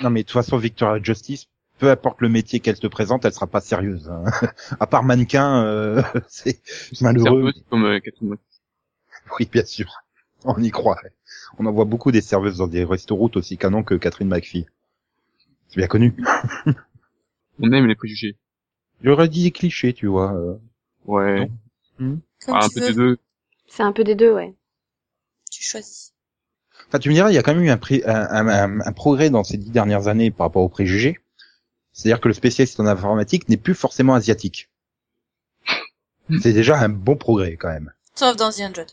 non 0.02 0.10
mais 0.10 0.22
de 0.22 0.26
toute 0.26 0.32
façon 0.32 0.56
Victoria 0.56 1.00
Justice, 1.00 1.46
peu 1.78 1.88
importe 1.90 2.20
le 2.22 2.28
métier 2.28 2.58
qu'elle 2.58 2.76
se 2.76 2.88
présente, 2.88 3.24
elle 3.24 3.32
sera 3.34 3.46
pas 3.46 3.60
sérieuse. 3.60 4.10
hein. 4.10 4.24
à 4.80 4.88
part 4.88 5.04
mannequin, 5.04 5.64
euh, 5.64 6.02
c'est 6.28 6.58
malheureux. 7.00 7.52
comme 7.70 7.84
euh. 7.84 8.00
Oui, 9.38 9.48
bien 9.50 9.64
sûr. 9.64 9.92
On 10.58 10.62
y 10.62 10.70
croit. 10.70 10.98
On 11.58 11.66
en 11.66 11.72
voit 11.72 11.84
beaucoup 11.84 12.12
des 12.12 12.20
serveuses 12.20 12.58
dans 12.58 12.66
des 12.68 12.84
restaurants 12.84 13.30
aussi 13.34 13.58
canon 13.58 13.82
que 13.82 13.94
Catherine 13.94 14.28
McPhee. 14.28 14.66
C'est 15.68 15.76
bien 15.78 15.88
connu. 15.88 16.14
On 17.60 17.72
aime 17.72 17.86
les 17.86 17.94
préjugés. 17.94 18.36
J'aurais 19.02 19.28
dit 19.28 19.42
des 19.44 19.50
clichés, 19.50 19.92
tu 19.92 20.06
vois. 20.06 20.32
euh. 20.34 20.54
Ouais. 21.06 21.50
Comme 21.98 22.20
Ah, 22.48 22.64
un 22.64 22.68
peu 22.68 22.80
veux, 22.80 22.88
des 22.88 22.94
deux. 22.94 23.18
C'est 23.66 23.82
un 23.82 23.92
peu 23.92 24.04
des 24.04 24.14
deux, 24.14 24.32
ouais. 24.32 24.54
tu 25.50 25.62
choisis. 25.62 26.12
Enfin, 26.88 26.98
tu 26.98 27.08
me 27.08 27.14
diras, 27.14 27.30
il 27.30 27.34
y 27.34 27.38
a 27.38 27.42
quand 27.42 27.54
même 27.54 27.64
eu 27.64 27.70
un, 27.70 27.78
pré- 27.78 28.02
un, 28.04 28.14
un- 28.14 28.48
un- 28.48 28.80
un 28.80 28.92
progrès 28.92 29.30
dans 29.30 29.42
ces 29.44 29.56
dix 29.56 29.70
dernières 29.70 30.08
années 30.08 30.30
par 30.30 30.46
rapport 30.46 30.62
aux 30.62 30.68
préjugés. 30.68 31.18
C'est-à-dire 31.92 32.20
que 32.20 32.28
le 32.28 32.34
spécialiste 32.34 32.78
en 32.78 32.86
informatique 32.86 33.48
n'est 33.48 33.56
plus 33.56 33.74
forcément 33.74 34.14
asiatique. 34.14 34.68
C'est 36.42 36.52
déjà 36.52 36.78
un 36.78 36.88
bon 36.90 37.16
progrès 37.16 37.56
quand 37.56 37.68
même. 37.68 37.92
Sauf 38.14 38.36
dans 38.36 38.50
The 38.50 38.60
Undead. 38.60 38.90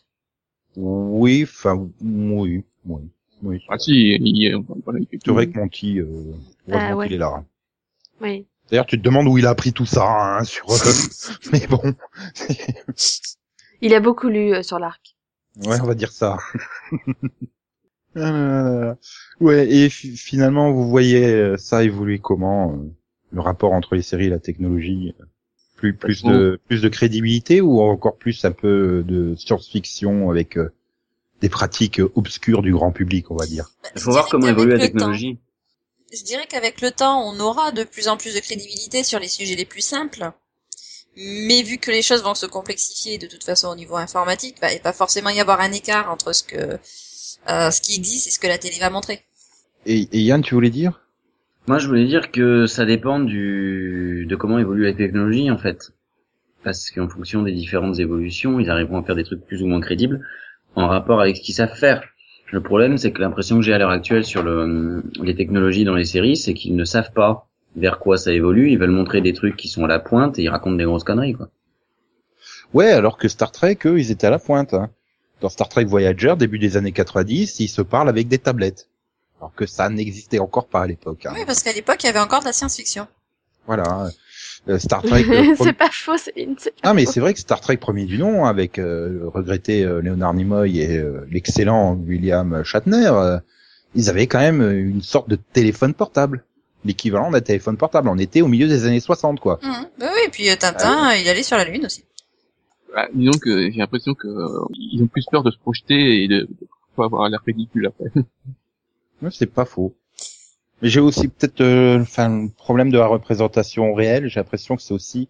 Oui, 0.76 1.44
enfin, 1.44 1.88
oui, 2.02 2.64
oui, 2.86 3.02
oui. 3.44 3.62
Ah 3.70 3.78
si, 3.78 3.92
il, 3.92 4.28
il, 4.28 4.56
voilà, 4.84 5.00
il 5.00 5.08
fait 5.08 5.20
C'est 5.24 5.32
vrai 5.32 5.48
que 5.48 5.58
Monty, 5.60 6.00
euh, 6.00 6.08
Ah, 6.72 6.96
ouais. 6.96 7.06
qu'il 7.06 7.14
est 7.16 7.20
là. 7.20 7.44
Oui. 8.22 8.46
D'ailleurs, 8.70 8.86
tu 8.86 8.98
te 8.98 9.04
demandes 9.04 9.28
où 9.28 9.38
il 9.38 9.46
a 9.46 9.50
appris 9.52 9.74
tout 9.74 9.86
ça, 9.86 10.38
hein, 10.40 10.44
sur. 10.44 10.72
euh, 10.72 10.78
Mais 11.54 11.68
bon, 11.68 11.94
Il 13.82 13.94
a 13.94 14.00
beaucoup 14.00 14.30
lu 14.30 14.54
euh, 14.54 14.64
sur 14.64 14.80
l'arc. 14.80 15.16
ouais, 15.66 15.80
on 15.82 15.86
va 15.86 15.96
dire 15.96 16.12
ça. 16.12 16.38
Euh, 18.16 18.94
ouais, 19.40 19.68
et 19.68 19.90
fi- 19.90 20.16
finalement, 20.16 20.72
vous 20.72 20.88
voyez 20.88 21.26
euh, 21.26 21.58
ça 21.58 21.84
évoluer 21.84 22.20
comment 22.20 22.74
euh, 22.74 22.92
le 23.32 23.42
rapport 23.42 23.72
entre 23.74 23.96
les 23.96 24.04
séries 24.04 24.26
et 24.28 24.30
la 24.30 24.40
technologie 24.40 25.16
euh, 25.20 25.26
Plus 25.84 25.94
plus 25.94 26.24
de 26.24 26.62
plus 26.68 26.82
de 26.82 26.88
crédibilité 26.88 27.60
ou 27.60 27.82
encore 27.82 28.16
plus 28.16 28.46
un 28.46 28.54
peu 28.54 29.04
de 29.06 29.36
science-fiction 29.36 30.30
avec 30.30 30.58
euh, 30.58 30.72
des 31.42 31.50
pratiques 31.50 32.00
obscures 32.16 32.62
du 32.62 32.72
grand 32.72 32.94
public, 32.94 33.30
on 33.32 33.36
va 33.36 33.46
dire? 33.46 33.66
Bah, 33.84 33.90
Il 33.94 34.00
je 34.00 34.04
faut 34.06 34.12
voir 34.12 34.30
comment 34.30 34.46
qu'avec 34.46 34.60
évolue 34.60 34.72
la 34.72 34.78
le 34.78 34.84
temps- 34.84 34.88
technologie. 34.94 35.40
Je 36.14 36.24
dirais 36.24 36.46
qu'avec 36.48 36.80
le 36.80 36.92
temps, 36.92 37.22
on 37.30 37.38
aura 37.42 37.74
de 37.74 37.84
plus 37.84 38.08
en 38.08 38.16
plus 38.16 38.34
de 38.34 38.40
crédibilité 38.40 39.04
sur 39.04 39.20
les 39.20 39.28
sujets 39.28 39.56
les 39.56 39.66
plus 39.66 39.82
simples. 39.82 40.32
Mais 41.18 41.64
vu 41.64 41.78
que 41.80 41.92
les 41.92 42.02
choses 42.02 42.24
vont 42.24 42.34
se 42.34 42.46
complexifier 42.46 43.18
de 43.18 43.28
toute 43.28 43.44
façon 43.44 43.68
au 43.68 43.76
niveau 43.76 43.98
informatique, 43.98 44.56
bah, 44.62 44.72
il 44.72 44.78
va 44.78 44.84
pas 44.84 44.94
forcément 44.94 45.32
y 45.32 45.40
avoir 45.42 45.60
un 45.60 45.72
écart 45.74 46.10
entre 46.10 46.34
ce 46.34 46.44
que 46.44 46.80
euh, 47.50 47.72
ce 47.72 47.82
qui 47.82 47.96
existe 47.96 48.28
et 48.28 48.32
ce 48.32 48.40
que 48.40 48.48
la 48.48 48.58
télé 48.58 48.80
va 48.80 48.90
montrer. 48.90 49.26
Et, 49.86 50.08
et 50.14 50.22
Yann, 50.22 50.42
tu 50.42 50.56
voulais 50.56 50.70
dire? 50.70 51.03
Moi, 51.68 51.78
je 51.80 51.88
voulais 51.88 52.06
dire 52.06 52.32
que 52.32 52.66
ça 52.68 52.86
dépend 52.86 53.20
du 53.20 54.26
de 54.30 54.36
comment 54.36 54.60
évolue 54.60 54.84
la 54.84 54.94
technologie 54.94 55.50
en 55.50 55.58
fait, 55.58 55.94
parce 56.64 56.92
qu'en 56.92 57.08
fonction 57.08 57.42
des 57.42 57.54
différentes 57.54 58.00
évolutions, 58.00 58.60
ils 58.60 58.70
arriveront 58.70 59.00
à 59.00 59.04
faire 59.04 59.16
des 59.16 59.24
trucs 59.24 59.46
plus 59.46 59.64
ou 59.64 59.68
moins 59.68 59.80
crédibles 59.82 60.26
en 60.76 60.88
rapport 60.88 61.22
avec 61.22 61.38
ce 61.38 61.42
qu'ils 61.42 61.56
savent 61.56 61.76
faire. 61.76 62.04
Le 62.52 62.62
problème, 62.62 62.98
c'est 62.98 63.12
que 63.12 63.22
l'impression 63.22 63.58
que 63.58 63.64
j'ai 63.64 63.74
à 63.74 63.78
l'heure 63.78 63.90
actuelle 63.90 64.26
sur 64.26 64.44
le, 64.44 65.04
les 65.22 65.36
technologies 65.36 65.86
dans 65.86 65.96
les 65.96 66.06
séries, 66.06 66.36
c'est 66.38 66.54
qu'ils 66.54 66.76
ne 66.76 66.84
savent 66.86 67.14
pas 67.14 67.48
vers 67.76 67.98
quoi 68.00 68.18
ça 68.18 68.32
évolue. 68.34 68.70
Ils 68.70 68.78
veulent 68.78 68.92
montrer 68.92 69.22
des 69.22 69.34
trucs 69.34 69.56
qui 69.56 69.70
sont 69.70 69.86
à 69.86 69.88
la 69.88 70.00
pointe 70.00 70.38
et 70.38 70.44
ils 70.44 70.50
racontent 70.50 70.76
des 70.76 70.84
grosses 70.84 71.04
conneries 71.06 71.34
quoi. 71.34 71.50
Ouais, 72.74 72.92
alors 72.92 73.18
que 73.18 73.28
Star 73.28 73.52
Trek, 73.52 73.78
eux, 73.86 74.00
ils 74.00 74.12
étaient 74.12 74.28
à 74.28 74.32
la 74.32 74.40
pointe. 74.40 74.74
hein. 74.74 74.90
Dans 75.42 75.50
Star 75.50 75.70
Trek 75.70 75.86
Voyager, 75.86 76.36
début 76.38 76.60
des 76.60 76.78
années 76.78 76.92
90, 76.92 77.60
ils 77.60 77.68
se 77.68 77.82
parlent 77.82 78.10
avec 78.10 78.28
des 78.28 78.38
tablettes. 78.38 78.90
Alors 79.44 79.54
que 79.56 79.66
ça 79.66 79.90
n'existait 79.90 80.40
encore 80.40 80.68
pas 80.68 80.84
à 80.84 80.88
l'époque. 80.88 81.26
hein. 81.26 81.34
Oui, 81.36 81.44
parce 81.46 81.62
qu'à 81.64 81.74
l'époque, 81.74 82.02
il 82.02 82.06
y 82.06 82.10
avait 82.10 82.20
encore 82.22 82.40
de 82.40 82.46
la 82.46 82.54
science-fiction. 82.54 83.08
Voilà. 83.68 84.08
Euh, 84.70 84.80
Star 84.80 85.02
Trek. 85.04 85.26
euh, 85.30 85.54
c'est 85.58 85.74
pas 85.74 85.90
faux, 85.92 86.16
c'est- 86.18 86.34
Ah 86.82 86.94
mais 86.94 87.06
c'est 87.06 87.20
vrai 87.20 87.34
que 87.34 87.42
Star 87.42 87.60
Trek 87.60 87.76
premier 87.76 88.06
du 88.06 88.18
nom 88.18 88.46
avec 88.46 88.80
euh, 88.80 89.10
le 89.10 89.28
regretté 89.28 89.84
euh, 89.84 90.02
Leonard 90.02 90.34
Nimoy 90.34 90.80
et 90.80 90.98
euh, 90.98 91.26
l'excellent 91.30 91.96
William 91.96 92.64
Shatner, 92.64 93.08
euh, 93.14 93.38
ils 93.96 94.10
avaient 94.10 94.28
quand 94.28 94.40
même 94.40 94.62
une 94.62 95.02
sorte 95.02 95.30
de 95.30 95.36
téléphone 95.36 95.94
portable, 95.94 96.46
l'équivalent 96.86 97.30
d'un 97.30 97.42
téléphone 97.42 97.76
portable. 97.76 98.08
On 98.08 98.18
était 98.18 98.42
au 98.42 98.48
milieu 98.48 98.70
des 98.70 98.86
années 98.86 99.02
60 99.02 99.42
quoi. 99.42 99.60
Bah 99.62 99.68
oui, 100.00 100.22
et 100.26 100.30
puis 100.30 100.50
euh, 100.50 100.56
Tintin, 100.56 101.14
il 101.16 101.28
allait 101.28 101.44
sur 101.44 101.58
la 101.58 101.66
Lune 101.66 101.86
aussi. 101.86 102.06
Ah, 102.96 103.08
disons 103.14 103.38
que 103.38 103.70
j'ai 103.72 103.78
l'impression 103.80 104.14
que 104.14 104.28
euh, 104.28 104.66
ils 104.74 105.04
ont 105.04 105.08
plus 105.08 105.26
peur 105.30 105.44
de 105.44 105.52
se 105.52 105.58
projeter 105.58 106.24
et 106.24 106.28
de, 106.30 106.42
de 106.42 106.68
pas 106.96 107.06
avoir 107.06 107.28
l'air 107.28 107.42
ridicule 107.46 107.88
après. 107.88 108.06
C'est 109.32 109.52
pas 109.52 109.66
faux. 109.66 109.96
Mais 110.82 110.90
j'ai 110.90 111.00
aussi 111.00 111.28
peut-être 111.28 111.62
euh, 111.62 112.02
enfin 112.02 112.44
le 112.44 112.50
problème 112.50 112.92
de 112.92 112.98
la 112.98 113.08
représentation 113.08 113.94
réelle. 113.94 114.28
J'ai 114.28 114.40
l'impression 114.40 114.76
que 114.76 114.82
c'est 114.82 114.94
aussi 114.94 115.30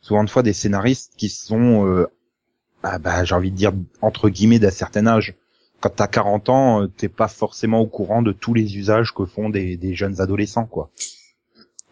souvent 0.00 0.24
de 0.24 0.30
fois 0.30 0.42
des 0.42 0.52
scénaristes 0.52 1.12
qui 1.16 1.28
sont, 1.28 1.86
euh, 1.86 2.06
ah 2.82 2.98
bah 2.98 3.24
j'ai 3.24 3.34
envie 3.34 3.50
de 3.50 3.56
dire 3.56 3.72
entre 4.02 4.28
guillemets 4.28 4.58
d'un 4.58 4.70
certain 4.70 5.06
âge. 5.06 5.34
Quand 5.80 5.90
t'as 5.90 6.06
40 6.06 6.48
ans, 6.48 6.82
euh, 6.82 6.86
t'es 6.86 7.08
pas 7.08 7.28
forcément 7.28 7.80
au 7.80 7.86
courant 7.86 8.22
de 8.22 8.32
tous 8.32 8.54
les 8.54 8.78
usages 8.78 9.12
que 9.12 9.26
font 9.26 9.50
des, 9.50 9.76
des 9.76 9.94
jeunes 9.94 10.20
adolescents, 10.20 10.64
quoi. 10.64 10.90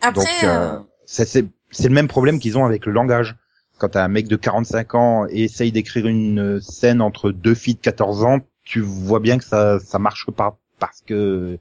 Après, 0.00 0.24
Donc 0.24 0.44
euh, 0.44 0.78
euh, 0.78 0.78
c'est 1.06 1.88
le 1.88 1.94
même 1.94 2.08
problème 2.08 2.38
qu'ils 2.38 2.56
ont 2.56 2.64
avec 2.64 2.86
le 2.86 2.92
langage. 2.92 3.36
Quand 3.78 3.90
t'as 3.90 4.04
un 4.04 4.08
mec 4.08 4.28
de 4.28 4.36
45 4.36 4.94
ans 4.94 5.26
et 5.28 5.44
essaye 5.44 5.72
d'écrire 5.72 6.06
une 6.06 6.60
scène 6.60 7.00
entre 7.00 7.30
deux 7.30 7.54
filles 7.54 7.74
de 7.74 7.80
14 7.80 8.24
ans, 8.24 8.38
tu 8.64 8.80
vois 8.80 9.20
bien 9.20 9.38
que 9.38 9.44
ça 9.44 9.78
ça 9.80 9.98
marche 9.98 10.30
pas 10.30 10.58
parce 10.82 11.00
que 11.06 11.58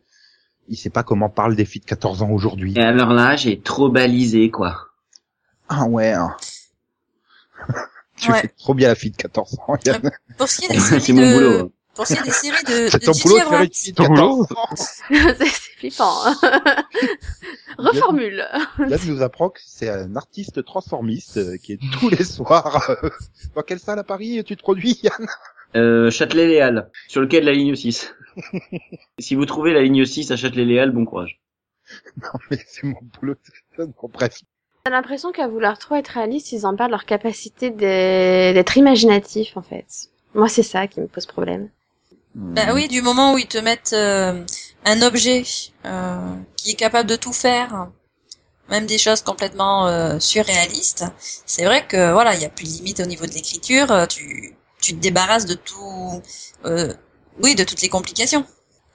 il 0.68 0.76
sait 0.78 0.90
pas 0.90 1.04
comment 1.04 1.30
parlent 1.30 1.56
des 1.56 1.66
filles 1.66 1.82
de 1.82 1.86
14 1.86 2.24
ans 2.24 2.32
aujourd'hui. 2.32 2.74
Et 2.76 2.82
alors 2.82 3.14
là, 3.14 3.36
j'ai 3.36 3.60
trop 3.62 3.90
balisé 3.90 4.50
quoi. 4.50 4.88
Ah 5.70 5.86
ouais. 5.86 6.12
hein. 6.14 6.36
tu 8.18 8.32
Ouais. 8.32 8.42
fais 8.42 8.48
trop 8.58 8.74
bien 8.74 8.88
la 8.88 8.96
fille 8.96 9.12
de 9.12 9.18
14 9.18 9.58
ans. 9.68 9.78
Yann. 9.86 10.10
pour 10.38 10.48
ce 10.48 10.58
qui 10.58 10.66
est 10.66 10.70
des 10.70 10.80
séries 10.80 11.02
c'est 11.02 11.14
mon 11.14 11.22
de, 11.22 11.34
boulot. 11.34 11.72
pour 11.94 12.08
ce 12.08 12.14
qui 12.16 12.20
est 12.20 12.24
des 12.24 12.32
séries 12.32 12.64
de, 12.64 12.90
C'est 12.90 13.00
de 13.00 13.06
ton 13.06 13.12
boulot 13.12 13.40
de 13.40 13.44
faire 13.46 13.62
une 13.62 13.74
fille 13.74 13.92
de 13.92 13.98
Ton 13.98 14.08
14 14.08 14.18
boulot 14.18 14.60
ans. 14.60 14.70
c'est 14.76 15.36
c'est 15.38 15.46
flippant. 15.78 16.26
hein. 16.26 16.36
Reformule. 17.78 18.44
Yann 18.80 19.00
nous 19.06 19.22
apprend 19.22 19.50
que 19.50 19.60
c'est 19.66 19.90
un 19.90 20.16
artiste 20.16 20.64
transformiste 20.66 21.38
euh, 21.38 21.58
qui 21.58 21.74
est 21.74 21.80
tous 22.00 22.10
les 22.10 22.24
soirs. 22.24 22.90
euh, 23.04 23.10
Dans 23.56 23.62
quelle 23.62 23.80
salle 23.80 24.00
à 24.00 24.04
Paris 24.04 24.44
tu 24.44 24.56
te 24.58 24.62
produis, 24.62 25.00
Yann? 25.04 25.28
Euh, 25.76 26.12
Châtelet-Léal, 26.12 26.90
sur 27.08 27.22
le 27.22 27.28
quai 27.28 27.42
de 27.42 27.46
la 27.46 27.54
ligne 27.54 27.76
6. 27.76 28.14
si 29.20 29.36
vous 29.36 29.46
trouvez 29.46 29.74
la 29.74 29.82
ligne 29.82 30.06
6 30.06 30.32
à 30.32 30.36
Châtelet-Léal, 30.36 30.92
bon 30.92 31.06
courage. 31.06 31.40
Non 32.18 32.40
mais 32.50 32.60
c'est 32.68 32.84
mon 32.84 33.00
boulot. 33.02 33.36
Bon, 33.78 34.10
bref. 34.12 34.40
J'ai 34.86 34.92
l'impression 34.92 35.32
qu'à 35.32 35.48
vouloir 35.48 35.78
trop 35.78 35.96
être 35.96 36.08
réaliste, 36.08 36.52
ils 36.52 36.66
en 36.66 36.76
perdent 36.76 36.92
leur 36.92 37.06
capacité 37.06 37.70
d'être 37.70 38.78
imaginatif, 38.78 39.56
en 39.56 39.62
fait. 39.62 39.86
Moi, 40.34 40.50
c'est 40.50 40.64
ça 40.64 40.88
qui 40.88 41.02
me 41.02 41.08
pose 41.08 41.26
problème. 41.26 41.70
Bah 42.34 42.74
oui, 42.74 42.88
du 42.88 43.02
moment 43.02 43.34
où 43.34 43.38
ils 43.38 43.48
te 43.48 43.58
mettent 43.58 43.94
euh, 43.94 44.44
un 44.86 45.02
objet 45.02 45.44
euh, 45.86 46.36
qui 46.56 46.72
est 46.72 46.76
capable 46.76 47.10
de 47.10 47.18
tout 47.18 47.34
faire, 47.34 47.90
même 48.70 48.86
des 48.86 48.98
choses 48.98 49.22
complètement 49.22 49.88
euh, 49.88 50.18
surréalistes, 50.18 51.04
c'est 51.20 51.66
vrai 51.66 51.86
que 51.86 52.14
voilà, 52.14 52.34
il 52.36 52.42
y 52.42 52.46
a 52.46 52.50
plus 52.50 52.64
de 52.64 52.78
limite 52.78 53.02
au 53.02 53.06
niveau 53.06 53.26
de 53.26 53.34
l'écriture. 53.34 54.08
Tu 54.08 54.56
tu 54.82 54.96
te 54.96 55.00
débarrasses 55.00 55.46
de 55.46 55.54
tout, 55.54 56.22
euh, 56.66 56.94
oui, 57.42 57.56
de 57.56 57.64
toutes 57.64 57.82
les 57.82 57.90
complications. 57.90 58.46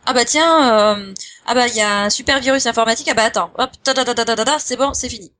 Ah 0.05 0.12
bah 0.12 0.24
tiens, 0.24 0.99
euh, 0.99 1.14
ah 1.47 1.55
bah 1.55 1.66
il 1.68 1.76
y 1.76 1.80
a 1.80 2.05
un 2.05 2.11
super 2.11 2.41
virus 2.41 2.66
informatique. 2.66 3.09
Ah 3.11 3.14
bah 3.14 3.24
attends, 3.24 3.51
hop, 3.59 3.70
ta 3.82 3.95
ta 3.95 4.05
ta 4.05 4.14
ta 4.14 4.24
ta 4.24 4.37
ta, 4.37 4.45
ta, 4.45 4.59
c'est 4.59 4.76
bon, 4.76 4.93
c'est 4.95 5.09
fini. 5.09 5.32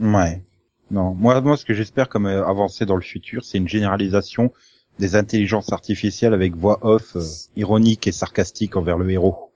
Ouais. 0.00 0.42
Non, 0.90 1.14
moi, 1.14 1.40
moi, 1.40 1.56
ce 1.56 1.64
que 1.64 1.72
j'espère 1.74 2.08
comme 2.08 2.26
euh, 2.26 2.46
avancée 2.46 2.84
dans 2.84 2.96
le 2.96 3.02
futur, 3.02 3.44
c'est 3.44 3.58
une 3.58 3.68
généralisation 3.68 4.52
des 4.98 5.16
intelligences 5.16 5.72
artificielles 5.72 6.34
avec 6.34 6.54
voix 6.54 6.78
off 6.82 7.16
euh, 7.16 7.22
ironique 7.56 8.06
et 8.06 8.12
sarcastique 8.12 8.76
envers 8.76 8.98
le 8.98 9.10
héros. 9.10 9.50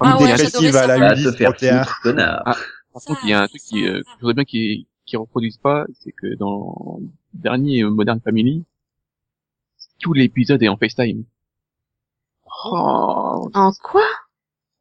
Ah 0.00 0.16
Une 0.18 0.24
ouais, 0.24 0.36
dépressive 0.36 0.76
à 0.76 0.86
la 0.86 0.94
À 1.10 1.14
te 1.14 1.32
faire 1.32 1.50
831. 1.50 1.84
foutre, 1.84 2.00
connard. 2.02 2.42
Ah. 2.44 2.56
Par 2.92 3.02
contre, 3.02 3.20
il 3.24 3.30
y 3.30 3.32
a 3.32 3.42
un 3.42 3.48
truc 3.48 3.62
qui, 3.62 3.86
euh, 3.86 4.00
que 4.00 4.08
je 4.16 4.20
voudrais 4.20 4.34
bien 4.34 4.44
qu'ils 4.44 4.86
qu'ils 5.06 5.18
reproduisent 5.18 5.58
pas, 5.58 5.86
c'est 6.00 6.12
que 6.12 6.34
dans 6.36 6.98
le 7.00 7.06
dernier 7.32 7.82
euh, 7.82 7.90
Modern 7.90 8.20
Family, 8.20 8.64
tout 9.98 10.12
l'épisode 10.12 10.62
est 10.62 10.68
en 10.68 10.76
FaceTime. 10.76 11.24
Oh, 12.64 13.50
En 13.54 13.72
quoi? 13.82 14.06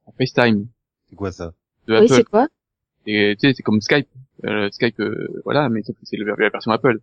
En 0.05 0.11
FaceTime 0.13 0.68
C'est 1.09 1.15
quoi 1.15 1.32
ça? 1.32 1.53
De 1.88 1.93
Oui, 1.93 2.05
Apple. 2.05 2.13
c'est 2.15 2.24
quoi? 2.24 2.47
Et 3.05 3.36
tu 3.39 3.47
sais, 3.47 3.53
c'est 3.53 3.63
comme 3.63 3.82
Skype. 3.82 4.07
Euh, 4.45 4.70
Skype, 4.72 4.99
euh, 4.99 5.41
voilà, 5.45 5.70
mais 5.70 5.82
sauf 5.84 5.95
que 5.95 6.01
c'est 6.05 6.18
la 6.18 6.36
version 6.36 6.72
Apple. 6.72 6.99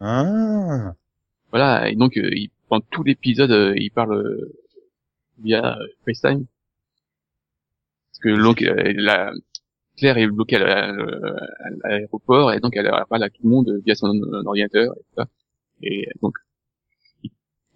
Ah. 0.00 0.94
Voilà, 1.50 1.90
et 1.90 1.96
donc 1.96 2.16
euh, 2.16 2.30
il, 2.32 2.50
pendant 2.68 2.84
tout 2.90 3.02
l'épisode, 3.02 3.50
euh, 3.50 3.74
il 3.76 3.90
parle, 3.90 4.14
euh, 4.16 4.52
via 5.38 5.76
euh, 5.78 5.86
FaceTime. 6.06 6.46
Parce 8.12 8.18
que 8.22 8.42
donc 8.42 8.62
euh, 8.62 8.92
la 8.96 9.32
Claire 9.96 10.16
est 10.18 10.26
bloquée 10.28 10.56
à 10.56 10.60
la- 10.60 10.88
à 11.84 11.88
l'aéroport 11.90 12.52
et 12.52 12.60
donc 12.60 12.76
elle 12.76 12.90
parle 13.08 13.22
à 13.24 13.28
tout 13.30 13.42
le 13.44 13.50
monde 13.50 13.80
via 13.84 13.94
son 13.94 14.08
ordinateur 14.46 14.94
et 14.96 15.00
tout 15.00 15.14
ça. 15.16 15.26
Et 15.82 16.08
donc 16.22 16.34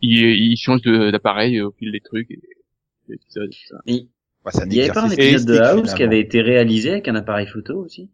il, 0.05 0.53
il, 0.53 0.57
change 0.57 0.83
de- 0.83 1.11
d'appareil 1.11 1.61
au 1.61 1.73
fil 1.73 1.93
des 1.93 2.01
trucs 2.01 2.31
et, 2.31 2.41
et 3.09 3.17
tout 3.17 3.31
ça, 3.31 3.41
tout 3.47 3.67
ça. 3.69 3.77
Il 3.87 4.09
Ouais, 4.45 4.53
c'est 4.53 4.63
un 4.63 4.67
il 4.67 4.75
y 4.75 4.81
avait 4.83 4.93
pas 4.93 5.03
un 5.03 5.11
épisode 5.11 5.47
de 5.47 5.59
House 5.59 5.95
qui 5.95 6.03
avait 6.03 6.21
été 6.21 6.43
réalisé 6.43 6.91
avec 6.91 7.09
un 7.09 7.15
appareil 7.15 7.47
photo 7.47 7.79
aussi 7.79 8.11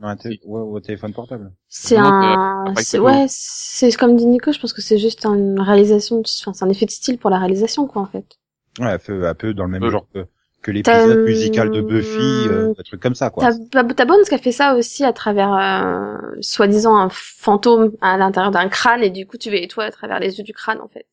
Non, 0.00 0.08
un 0.08 0.16
ouais, 0.16 0.38
au 0.44 0.80
téléphone 0.80 1.12
portable. 1.12 1.52
C'est 1.68 1.96
un, 1.96 2.64
euh, 2.66 2.72
c'est, 2.78 2.98
ouais, 2.98 3.26
c'est 3.28 3.92
comme 3.96 4.16
dit 4.16 4.26
Nico, 4.26 4.52
je 4.52 4.58
pense 4.58 4.72
que 4.72 4.82
c'est 4.82 4.98
juste 4.98 5.24
une 5.24 5.60
réalisation, 5.60 6.22
enfin, 6.40 6.52
c'est 6.52 6.64
un 6.64 6.68
effet 6.68 6.86
de 6.86 6.90
style 6.90 7.18
pour 7.18 7.30
la 7.30 7.38
réalisation, 7.38 7.86
quoi, 7.86 8.02
en 8.02 8.06
fait. 8.06 8.26
Ouais, 8.80 8.86
un 8.86 8.98
peu, 8.98 9.26
un 9.28 9.34
peu 9.34 9.54
dans 9.54 9.64
le 9.64 9.70
même 9.70 9.84
Euh. 9.84 9.90
genre 9.90 10.08
que, 10.12 10.24
que 10.62 10.72
T'as, 10.82 11.06
l'épisode 11.06 11.24
musical 11.24 11.70
de 11.70 11.80
Buffy, 11.80 12.48
euh, 12.48 12.74
un 12.76 12.82
truc 12.82 13.00
comme 13.00 13.14
ça, 13.14 13.30
quoi. 13.30 13.48
T'as, 13.70 13.84
t'as 13.84 14.04
Bones 14.04 14.24
qui 14.28 14.34
a 14.34 14.38
fait 14.38 14.50
ça 14.50 14.74
aussi 14.74 15.04
à 15.04 15.12
travers, 15.12 15.52
euh, 15.54 16.16
soi-disant 16.40 16.96
un 16.96 17.08
fantôme 17.08 17.92
à 18.00 18.16
l'intérieur 18.16 18.50
d'un 18.50 18.68
crâne, 18.68 19.04
et 19.04 19.10
du 19.10 19.28
coup, 19.28 19.36
tu 19.36 19.48
vois 19.50 19.64
toi 19.68 19.84
à 19.84 19.90
travers 19.92 20.18
les 20.18 20.38
yeux 20.38 20.44
du 20.44 20.52
crâne, 20.52 20.80
en 20.80 20.88
fait. 20.88 21.06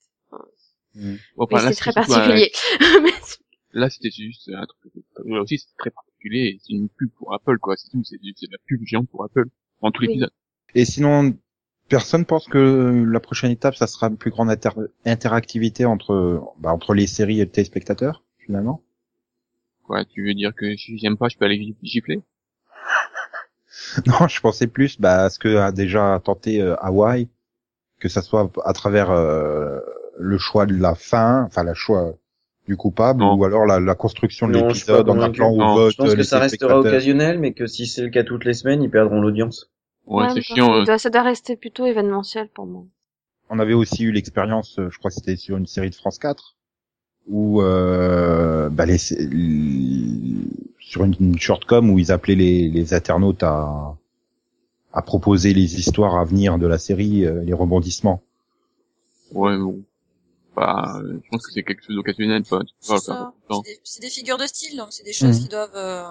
Mm. 0.95 1.15
Bon, 1.35 1.43
enfin, 1.45 1.61
là, 1.63 1.71
c'est 1.71 1.75
très 1.75 1.91
un- 1.91 1.93
particulier. 1.93 2.51
Là, 3.73 3.89
c'était 3.89 4.09
juste 4.09 4.49
un 4.55 4.65
truc. 4.65 4.93
Là 5.25 5.41
aussi, 5.41 5.59
c'est 5.59 5.75
très 5.77 5.89
particulier. 5.89 6.57
C'est 6.61 6.71
une 6.71 6.87
pub 6.87 7.09
pour 7.17 7.33
Apple, 7.33 7.57
quoi. 7.59 7.75
C'est 7.75 7.89
tout. 7.89 8.01
C'est 8.05 8.17
c'est 8.37 8.47
de 8.47 8.53
la 8.53 8.57
pub 8.65 8.81
géante 8.85 9.09
pour 9.09 9.25
Apple 9.25 9.45
dans 9.81 9.91
tout 9.91 10.01
Oui. 10.01 10.07
l'épisode. 10.07 10.31
Et 10.75 10.85
sinon, 10.85 11.35
personne 11.89 12.23
pense 12.23 12.47
que 12.47 13.05
la 13.05 13.19
prochaine 13.19 13.51
étape, 13.51 13.75
ça 13.75 13.85
sera 13.87 14.07
une 14.07 14.15
plus 14.15 14.31
grande 14.31 14.49
inter- 14.49 14.69
interactivité 15.05 15.83
entre, 15.83 16.41
bah, 16.57 16.71
entre 16.71 16.93
les 16.93 17.05
séries 17.05 17.41
et 17.41 17.45
le 17.45 17.51
téléspectateur, 17.51 18.23
finalement. 18.39 18.81
Quoi, 19.83 20.05
tu 20.05 20.25
veux 20.25 20.33
dire 20.33 20.55
que 20.55 20.77
si 20.77 20.97
j'aime 20.97 21.17
pas, 21.17 21.27
je 21.27 21.35
peux 21.37 21.43
aller 21.43 21.57
gif- 21.57 21.75
gifler? 21.83 22.21
Non, 24.07 24.27
je 24.29 24.39
pensais 24.39 24.67
plus, 24.67 24.99
bah, 24.99 25.25
à 25.25 25.29
ce 25.29 25.37
que 25.37 25.57
a 25.57 25.71
déjà 25.73 26.21
tenté 26.23 26.61
euh, 26.61 26.75
Hawaii, 26.81 27.27
que 27.99 28.07
ça 28.09 28.21
soit 28.21 28.49
à 28.63 28.73
travers 28.73 29.11
euh, 29.11 29.79
le 30.17 30.37
choix 30.37 30.65
de 30.65 30.75
la 30.75 30.95
fin, 30.95 31.43
enfin, 31.45 31.63
le 31.63 31.73
choix 31.73 32.13
du 32.67 32.77
coupable, 32.77 33.19
Non. 33.19 33.35
ou 33.35 33.45
alors 33.45 33.65
la, 33.65 33.79
la 33.79 33.95
construction 33.95 34.47
de 34.47 34.53
l'épisode 34.53 35.07
en 35.09 35.19
appelant 35.21 35.51
au 35.51 35.75
vote 35.75 35.91
Je 35.91 35.97
pense 35.97 36.09
euh, 36.09 36.13
que 36.13 36.17
les 36.17 36.23
ça 36.23 36.39
restera 36.39 36.79
occasionnel, 36.79 37.39
mais 37.39 37.53
que 37.53 37.67
si 37.67 37.85
c'est 37.85 38.01
le 38.01 38.09
cas 38.09 38.23
toutes 38.23 38.45
les 38.45 38.53
semaines, 38.53 38.81
ils 38.81 38.89
perdront 38.89 39.21
l'audience. 39.21 39.69
Ouais, 40.07 40.23
Ouais, 40.23 40.29
c'est 40.33 40.41
chiant. 40.41 40.67
Ça 40.67 40.73
euh. 40.73 40.85
doit, 40.85 40.97
ça 40.97 41.09
doit 41.09 41.23
rester 41.23 41.55
plutôt 41.57 41.85
événementiel 41.85 42.47
pour 42.49 42.65
moi. 42.65 42.83
On 43.49 43.59
avait 43.59 43.73
aussi 43.73 44.03
eu 44.03 44.11
l'expérience, 44.11 44.79
euh, 44.79 44.89
je 44.89 44.97
crois 44.97 45.11
que 45.11 45.15
c'était 45.15 45.35
sur 45.35 45.57
une 45.57 45.67
série 45.67 45.91
de 45.91 45.95
France 45.95 46.17
4, 46.17 46.55
où 47.27 47.61
euh, 47.61 48.69
bah, 48.69 48.85
les, 48.85 48.97
sur 48.97 51.03
une, 51.03 51.15
une 51.19 51.39
shortcom 51.39 51.89
où 51.91 51.99
ils 51.99 52.11
appelaient 52.11 52.35
les, 52.35 52.69
les 52.69 52.93
internautes 52.93 53.43
à, 53.43 53.95
à 54.93 55.01
proposer 55.03 55.53
les 55.53 55.79
histoires 55.79 56.15
à 56.15 56.23
venir 56.25 56.57
de 56.57 56.65
la 56.67 56.77
série, 56.79 57.25
euh, 57.25 57.43
les 57.43 57.53
rebondissements. 57.53 58.21
Ouais, 59.31 59.57
bon. 59.57 59.81
Bah, 60.55 60.99
euh, 61.03 61.19
je 61.23 61.29
pense 61.29 61.45
que 61.45 61.51
c'est 61.53 61.63
quelque 61.63 61.83
chose 61.85 61.95
d'occasionnel, 61.95 62.43
pas 62.43 62.59
C'est 62.79 63.11
des, 63.63 63.79
c'est 63.83 64.01
des 64.01 64.09
figures 64.09 64.37
de 64.37 64.45
style, 64.45 64.77
donc 64.77 64.87
c'est 64.91 65.03
des 65.03 65.13
choses 65.13 65.37
Mhm. 65.37 65.43
qui 65.43 65.49
doivent, 65.49 65.75
euh, 65.75 66.03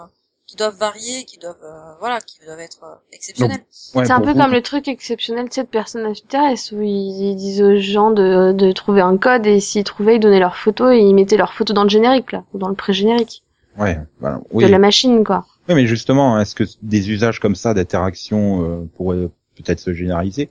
qui 0.46 0.56
doivent 0.56 0.76
varier, 0.76 1.24
qui 1.24 1.38
doivent, 1.38 1.56
euh, 1.64 1.94
voilà, 2.00 2.20
qui 2.20 2.38
doivent 2.44 2.60
être 2.60 2.84
euh, 2.84 2.94
exceptionnelles. 3.12 3.64
Ouais, 3.94 4.04
c'est 4.04 4.12
un 4.12 4.20
peu 4.20 4.32
vous, 4.32 4.38
comme 4.38 4.52
le 4.52 4.60
truc 4.60 4.86
exceptionnel, 4.88 5.48
tu 5.48 5.54
sais, 5.54 5.62
de 5.62 5.68
Personnage 5.68 6.22
TRS, 6.28 6.72
où 6.72 6.82
ils, 6.82 7.30
ils 7.30 7.36
disent 7.36 7.62
aux 7.62 7.76
gens 7.76 8.10
de, 8.10 8.52
de 8.52 8.72
trouver 8.72 9.00
un 9.00 9.16
code, 9.16 9.46
et 9.46 9.60
s'ils 9.60 9.84
trouvaient, 9.84 10.16
ils 10.16 10.20
donnaient 10.20 10.40
leur 10.40 10.56
photo, 10.56 10.90
et 10.90 10.98
ils 10.98 11.14
mettaient 11.14 11.38
leur 11.38 11.54
photo 11.54 11.72
dans 11.72 11.84
le 11.84 11.88
générique, 11.88 12.32
là, 12.32 12.44
ou 12.52 12.58
dans 12.58 12.68
le 12.68 12.74
pré-générique. 12.74 13.42
Ouais, 13.78 13.98
voilà. 14.20 14.40
Oui. 14.52 14.64
De 14.64 14.68
la 14.68 14.78
machine, 14.78 15.24
quoi. 15.24 15.46
Oui, 15.68 15.74
mais 15.74 15.86
justement, 15.86 16.38
est-ce 16.38 16.54
que 16.54 16.64
des 16.82 17.10
usages 17.10 17.40
comme 17.40 17.54
ça 17.54 17.72
d'interaction 17.72 18.62
euh, 18.82 18.84
pourraient 18.96 19.30
peut-être 19.56 19.80
se 19.80 19.94
généraliser? 19.94 20.50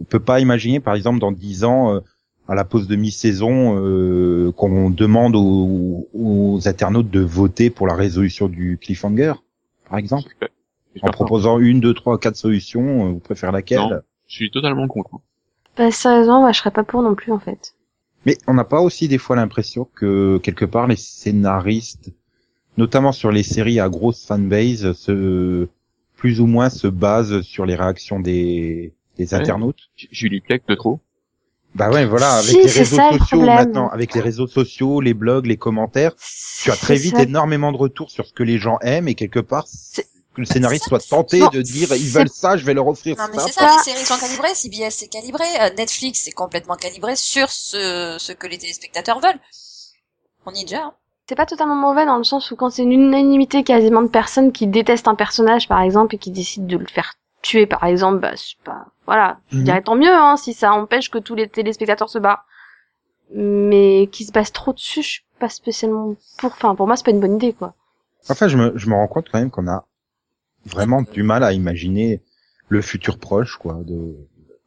On 0.00 0.04
peut 0.04 0.20
pas 0.20 0.38
imaginer, 0.38 0.78
par 0.78 0.94
exemple, 0.94 1.18
dans 1.18 1.32
dix 1.32 1.64
ans, 1.64 1.96
euh, 1.96 2.00
à 2.48 2.54
la 2.54 2.64
pause 2.64 2.88
de 2.88 2.96
mi-saison, 2.96 3.76
euh, 3.78 4.52
qu'on 4.52 4.90
demande 4.90 5.34
aux, 5.36 6.08
aux 6.12 6.60
internautes 6.66 7.10
de 7.10 7.20
voter 7.20 7.70
pour 7.70 7.86
la 7.86 7.94
résolution 7.94 8.48
du 8.48 8.78
cliffhanger, 8.80 9.34
par 9.88 9.98
exemple, 9.98 10.34
en 11.02 11.10
proposant 11.10 11.58
une, 11.58 11.80
deux, 11.80 11.94
trois, 11.94 12.18
quatre 12.18 12.36
solutions. 12.36 13.06
euh, 13.06 13.10
Vous 13.12 13.18
préférez 13.20 13.52
laquelle 13.52 13.78
Non. 13.78 13.90
Je 14.26 14.34
suis 14.34 14.50
totalement 14.50 14.88
contre. 14.88 15.10
Bah, 15.76 15.90
sérieusement, 15.90 16.40
moi, 16.40 16.52
je 16.52 16.58
serais 16.58 16.70
pas 16.70 16.84
pour 16.84 17.02
non 17.02 17.14
plus, 17.14 17.32
en 17.32 17.38
fait. 17.38 17.74
Mais 18.26 18.38
on 18.46 18.54
n'a 18.54 18.64
pas 18.64 18.80
aussi 18.80 19.08
des 19.08 19.18
fois 19.18 19.36
l'impression 19.36 19.86
que 19.94 20.38
quelque 20.38 20.64
part 20.64 20.86
les 20.86 20.96
scénaristes, 20.96 22.10
notamment 22.78 23.12
sur 23.12 23.30
les 23.32 23.42
séries 23.42 23.80
à 23.80 23.88
grosse 23.88 24.24
fanbase, 24.26 24.92
se 24.92 25.68
plus 26.16 26.40
ou 26.40 26.46
moins 26.46 26.70
se 26.70 26.86
basent 26.86 27.40
sur 27.42 27.66
les 27.66 27.74
réactions 27.74 28.20
des, 28.20 28.94
des 29.18 29.34
Ouais. 29.34 29.40
internautes. 29.40 29.90
Julie 29.96 30.40
Plec 30.40 30.62
de 30.68 30.74
trop. 30.76 31.00
Bah 31.74 31.90
ouais, 31.90 32.04
voilà, 32.04 32.34
avec 32.34 32.50
Si, 32.50 32.56
les 32.62 32.70
réseaux 32.70 32.96
ça, 32.96 33.10
sociaux 33.18 33.40
maintenant, 33.40 33.88
avec 33.88 34.14
les 34.14 34.20
réseaux 34.20 34.46
sociaux, 34.46 35.00
les 35.00 35.14
blogs, 35.14 35.46
les 35.46 35.56
commentaires, 35.56 36.12
tu 36.62 36.70
as 36.70 36.76
très 36.76 36.96
vite 36.96 37.16
ça. 37.16 37.22
énormément 37.22 37.72
de 37.72 37.78
retours 37.78 38.10
sur 38.10 38.26
ce 38.26 38.32
que 38.32 38.42
les 38.42 38.58
gens 38.58 38.78
aiment 38.82 39.08
et 39.08 39.14
quelque 39.14 39.40
part 39.40 39.64
que 40.34 40.40
le 40.40 40.46
scénariste 40.46 40.88
soit 40.88 41.06
tenté 41.06 41.40
Non, 41.40 41.48
de 41.48 41.60
dire 41.60 41.92
ils 41.94 42.08
veulent 42.08 42.28
ça, 42.28 42.56
je 42.56 42.64
vais 42.64 42.72
leur 42.74 42.86
offrir 42.88 43.16
Non, 43.18 43.24
mais 43.30 43.38
ça. 43.38 43.46
c'est 43.46 43.52
ça, 43.52 43.76
les 43.76 43.92
séries 43.92 44.04
sont 44.06 44.18
calibrées, 44.18 44.54
CBS 44.54 44.90
c'est 44.90 45.08
calibré, 45.08 45.44
euh, 45.60 45.70
Netflix 45.76 46.22
c'est 46.24 46.32
complètement 46.32 46.76
calibré 46.76 47.16
sur 47.16 47.50
ce, 47.50 48.16
ce 48.18 48.32
que 48.32 48.46
les 48.46 48.56
téléspectateurs 48.58 49.20
veulent. 49.20 49.40
On 50.46 50.52
y 50.54 50.60
est 50.60 50.64
déjà, 50.64 50.84
hein. 50.84 50.94
C'est 51.28 51.36
pas 51.36 51.46
totalement 51.46 51.76
mauvais 51.76 52.04
dans 52.04 52.18
le 52.18 52.24
sens 52.24 52.50
où 52.50 52.56
quand 52.56 52.70
c'est 52.70 52.82
une 52.82 52.92
unanimité 52.92 53.62
quasiment 53.62 54.02
de 54.02 54.08
personnes 54.08 54.52
qui 54.52 54.66
détestent 54.66 55.06
un 55.08 55.14
personnage, 55.14 55.68
par 55.68 55.80
exemple, 55.80 56.14
et 56.16 56.18
qui 56.18 56.30
décident 56.30 56.66
de 56.66 56.76
le 56.76 56.86
faire 56.86 57.14
tuer, 57.42 57.66
par 57.66 57.84
exemple, 57.84 58.20
bah, 58.20 58.32
c'est 58.36 58.56
pas, 58.64 58.86
voilà. 59.06 59.38
Je 59.50 59.58
Mhm. 59.58 59.64
dirais 59.64 59.82
tant 59.82 59.96
mieux, 59.96 60.12
hein, 60.12 60.36
si 60.36 60.54
ça 60.54 60.72
empêche 60.72 61.10
que 61.10 61.18
tous 61.18 61.34
les 61.34 61.48
téléspectateurs 61.48 62.08
se 62.08 62.18
barrent. 62.18 62.44
Mais 63.34 64.08
qui 64.12 64.24
se 64.24 64.32
base 64.32 64.52
trop 64.52 64.72
dessus, 64.72 65.02
je 65.02 65.08
suis 65.08 65.24
pas 65.38 65.48
spécialement 65.48 66.14
pour, 66.38 66.52
enfin, 66.52 66.74
pour 66.74 66.86
moi, 66.86 66.96
c'est 66.96 67.04
pas 67.04 67.10
une 67.12 67.20
bonne 67.20 67.36
idée, 67.36 67.52
quoi. 67.54 67.74
Enfin, 68.28 68.46
je 68.48 68.56
me, 68.56 68.76
je 68.76 68.88
me 68.88 68.94
rends 68.94 69.08
compte 69.08 69.28
quand 69.30 69.38
même 69.38 69.50
qu'on 69.50 69.66
a 69.68 69.86
vraiment 70.66 71.02
du 71.02 71.22
mal 71.22 71.42
à 71.42 71.52
imaginer 71.52 72.20
le 72.68 72.82
futur 72.82 73.18
proche, 73.18 73.56
quoi, 73.56 73.74
de 73.84 74.14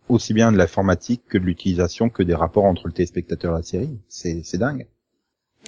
aussi 0.09 0.34
bien 0.34 0.51
de 0.51 0.57
l'informatique 0.57 1.23
que 1.28 1.38
de 1.38 1.43
l'utilisation 1.45 2.09
que 2.09 2.21
des 2.23 2.36
rapports 2.36 2.65
entre 2.65 2.88
le 2.88 2.93
téléspectateur 2.93 3.53
et 3.53 3.57
la 3.57 3.63
série. 3.63 3.99
C'est, 4.07 4.41
c'est 4.43 4.57
dingue. 4.57 4.88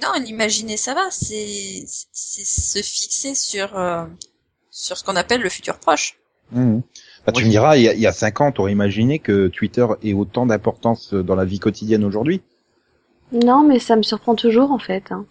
Non, 0.02 0.12
l'imaginer 0.20 0.76
ça 0.76 0.94
va, 0.94 1.10
c'est, 1.10 1.84
c'est 1.86 2.44
se 2.44 2.78
fixer 2.82 3.34
sur, 3.34 3.76
euh, 3.76 4.04
sur 4.70 4.96
ce 4.96 5.02
qu'on 5.04 5.16
appelle 5.16 5.40
le 5.40 5.48
futur 5.48 5.78
proche. 5.78 6.18
Mhm. 6.52 6.82
Bah, 7.26 7.32
tu 7.32 7.44
me 7.44 7.50
diras, 7.50 7.76
il 7.76 7.82
y 7.82 7.88
a, 7.88 7.92
il 7.94 8.00
y 8.00 8.06
a 8.06 8.12
cinq 8.12 8.40
ans, 8.40 8.52
t'aurais 8.52 8.72
imaginé 8.72 9.18
que 9.18 9.48
Twitter 9.48 9.86
ait 10.02 10.14
autant 10.14 10.46
d'importance 10.46 11.12
dans 11.12 11.34
la 11.34 11.44
vie 11.44 11.58
quotidienne 11.58 12.04
aujourd'hui? 12.04 12.40
Non, 13.32 13.62
mais 13.66 13.78
ça 13.78 13.96
me 13.96 14.02
surprend 14.02 14.34
toujours, 14.34 14.70
en 14.72 14.78
fait. 14.78 15.12
hein. 15.12 15.26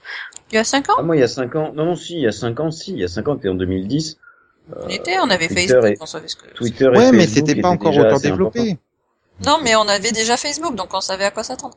Il 0.52 0.56
y 0.56 0.58
a 0.60 0.64
5 0.64 0.90
ans, 0.90 0.96
Ah, 1.00 1.02
moi, 1.02 1.16
il 1.16 1.20
y 1.20 1.24
a 1.24 1.28
5 1.28 1.56
ans, 1.56 1.72
non, 1.74 1.86
non, 1.86 1.96
si, 1.96 2.14
il 2.14 2.22
y 2.22 2.28
a 2.28 2.32
5 2.32 2.60
ans, 2.60 2.70
si, 2.72 2.92
il 2.92 3.00
y 3.00 3.04
a 3.04 3.08
5 3.08 3.28
ans, 3.28 3.36
c'était 3.36 3.50
en 3.50 3.56
2010. 3.56 4.18
on 4.76 4.88
était, 4.90 5.18
on 5.20 5.30
avait 5.30 5.48
Twitter 5.48 5.74
Facebook, 5.74 5.86
et- 5.92 5.98
on 6.02 6.06
savait 6.06 6.28
ce 6.28 6.36
que... 6.36 6.48
Twitter 6.54 6.86
et 6.86 6.88
Ouais, 6.90 7.12
mais 7.12 7.26
Facebook 7.26 7.48
c'était 7.50 7.62
pas 7.62 7.70
encore 7.70 7.98
autant 7.98 8.20
développé. 8.20 8.78
Non, 9.46 9.58
mais 9.64 9.76
on 9.76 9.88
avait 9.88 10.12
déjà 10.12 10.38
Facebook, 10.38 10.76
donc 10.76 10.94
on 10.94 11.02
savait 11.02 11.26
à 11.26 11.32
quoi 11.32 11.44
s'attendre. 11.44 11.76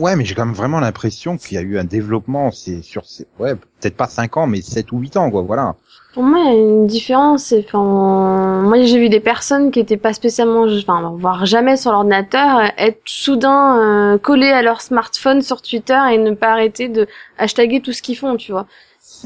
Ouais, 0.00 0.16
mais 0.16 0.24
j'ai 0.24 0.34
quand 0.34 0.46
même 0.46 0.54
vraiment 0.54 0.80
l'impression 0.80 1.36
qu'il 1.36 1.56
y 1.56 1.58
a 1.58 1.62
eu 1.62 1.78
un 1.78 1.84
développement, 1.84 2.50
c'est 2.50 2.80
sur 2.82 3.04
ces, 3.04 3.26
ouais, 3.38 3.54
peut-être 3.54 3.96
pas 3.96 4.06
cinq 4.08 4.36
ans, 4.38 4.46
mais 4.46 4.62
sept 4.62 4.92
ou 4.92 4.98
huit 4.98 5.14
ans, 5.18 5.30
quoi, 5.30 5.42
voilà. 5.42 5.74
Pour 6.14 6.22
moi, 6.22 6.38
il 6.40 6.46
y 6.46 6.48
a 6.48 6.54
une 6.54 6.86
différence. 6.86 7.44
c'est- 7.44 7.64
Enfin, 7.68 8.62
moi, 8.62 8.82
j'ai 8.82 8.98
vu 8.98 9.08
des 9.10 9.20
personnes 9.20 9.70
qui 9.70 9.78
étaient 9.78 9.98
pas 9.98 10.12
spécialement, 10.14 10.62
enfin, 10.62 11.12
voire 11.16 11.44
jamais 11.44 11.76
sur 11.76 11.92
l'ordinateur, 11.92 12.62
être 12.78 13.02
soudain 13.04 13.78
euh, 14.14 14.18
collées 14.18 14.50
à 14.50 14.62
leur 14.62 14.80
smartphone 14.80 15.42
sur 15.42 15.60
Twitter 15.62 15.98
et 16.12 16.18
ne 16.18 16.32
pas 16.32 16.48
arrêter 16.52 16.88
de 16.88 17.06
hashtaguer 17.38 17.80
tout 17.82 17.92
ce 17.92 18.00
qu'ils 18.02 18.16
font, 18.16 18.36
tu 18.36 18.52
vois. 18.52 18.66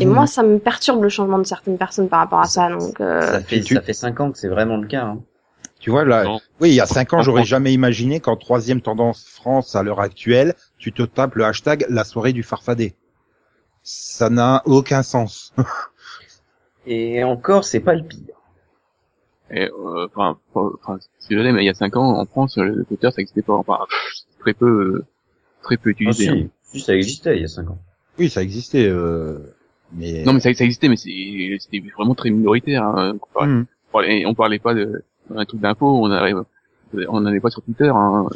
Et 0.00 0.04
Mhm. 0.06 0.12
moi, 0.12 0.26
ça 0.26 0.42
me 0.42 0.58
perturbe 0.58 1.02
le 1.04 1.08
changement 1.08 1.38
de 1.38 1.46
certaines 1.46 1.78
personnes 1.78 2.08
par 2.08 2.18
rapport 2.18 2.40
à 2.40 2.46
ça. 2.48 2.68
Donc, 2.68 3.00
euh, 3.00 3.20
Ça 3.20 3.40
fait, 3.40 3.62
ça 3.62 3.80
fait 3.80 3.92
5 3.92 4.20
ans 4.20 4.32
que 4.32 4.38
c'est 4.38 4.48
vraiment 4.48 4.76
le 4.76 4.88
cas, 4.88 5.04
hein. 5.04 5.18
Tu 5.84 5.90
vois, 5.90 6.06
là, 6.06 6.24
Non. 6.24 6.40
oui, 6.62 6.70
il 6.70 6.74
y 6.74 6.80
a 6.80 6.86
cinq 6.86 7.12
ans, 7.12 7.20
j'aurais 7.20 7.44
jamais 7.44 7.74
imaginé 7.74 8.18
qu'en 8.18 8.36
troisième 8.36 8.80
tendance 8.80 9.26
France 9.26 9.76
à 9.76 9.82
l'heure 9.82 10.00
actuelle, 10.00 10.54
tu 10.78 10.92
te 10.94 11.02
tapes 11.02 11.34
le 11.34 11.44
hashtag 11.44 11.84
la 11.90 12.04
soirée 12.04 12.32
du 12.32 12.42
farfadé. 12.42 12.94
Ça 13.82 14.30
n'a 14.30 14.62
aucun 14.64 15.02
sens. 15.02 15.52
Et 16.86 17.22
encore, 17.22 17.64
c'est 17.64 17.80
pas 17.80 17.94
le 17.94 18.02
pire. 18.02 18.18
Et, 19.50 19.68
euh, 19.68 20.08
enfin, 20.16 20.38
enfin, 20.54 20.98
désolé, 21.28 21.52
mais 21.52 21.62
il 21.62 21.66
y 21.66 21.68
a 21.68 21.74
5 21.74 21.94
ans, 21.98 22.18
en 22.18 22.24
France, 22.24 22.56
le 22.56 22.86
Twitter, 22.86 23.10
ça 23.10 23.20
existait 23.20 23.42
pas. 23.42 23.52
Enfin, 23.52 23.80
très 24.40 24.54
peu, 24.54 24.66
euh, 24.66 25.04
très 25.62 25.76
peu 25.76 25.90
Ah, 25.90 25.92
utilisé. 25.92 26.28
hein. 26.30 26.48
si, 26.62 26.78
si, 26.78 26.80
ça 26.86 26.94
existait 26.96 27.36
il 27.36 27.42
y 27.42 27.44
a 27.44 27.48
5 27.48 27.68
ans. 27.68 27.78
oui, 28.18 28.30
ça 28.30 28.42
existait, 28.42 28.88
euh, 28.88 29.54
mais. 29.92 30.22
Non, 30.24 30.32
mais 30.32 30.40
ça, 30.40 30.54
ça 30.54 30.64
existait, 30.64 30.88
mais 30.88 30.96
c'était 30.96 31.82
vraiment 31.94 32.14
très 32.14 32.30
minoritaire. 32.30 32.84
Hein, 32.84 33.18
on, 33.36 33.66
parlait, 33.92 34.24
on 34.24 34.32
parlait 34.34 34.58
pas 34.58 34.72
de 34.72 35.04
un 35.34 35.44
truc 35.44 35.60
d'info, 35.60 35.86
on 36.04 36.10
arrive, 36.10 36.42
on 37.08 37.20
n'allait 37.20 37.40
pas 37.40 37.50
sur 37.50 37.62
Twitter. 37.62 37.88
Hein. 37.94 38.26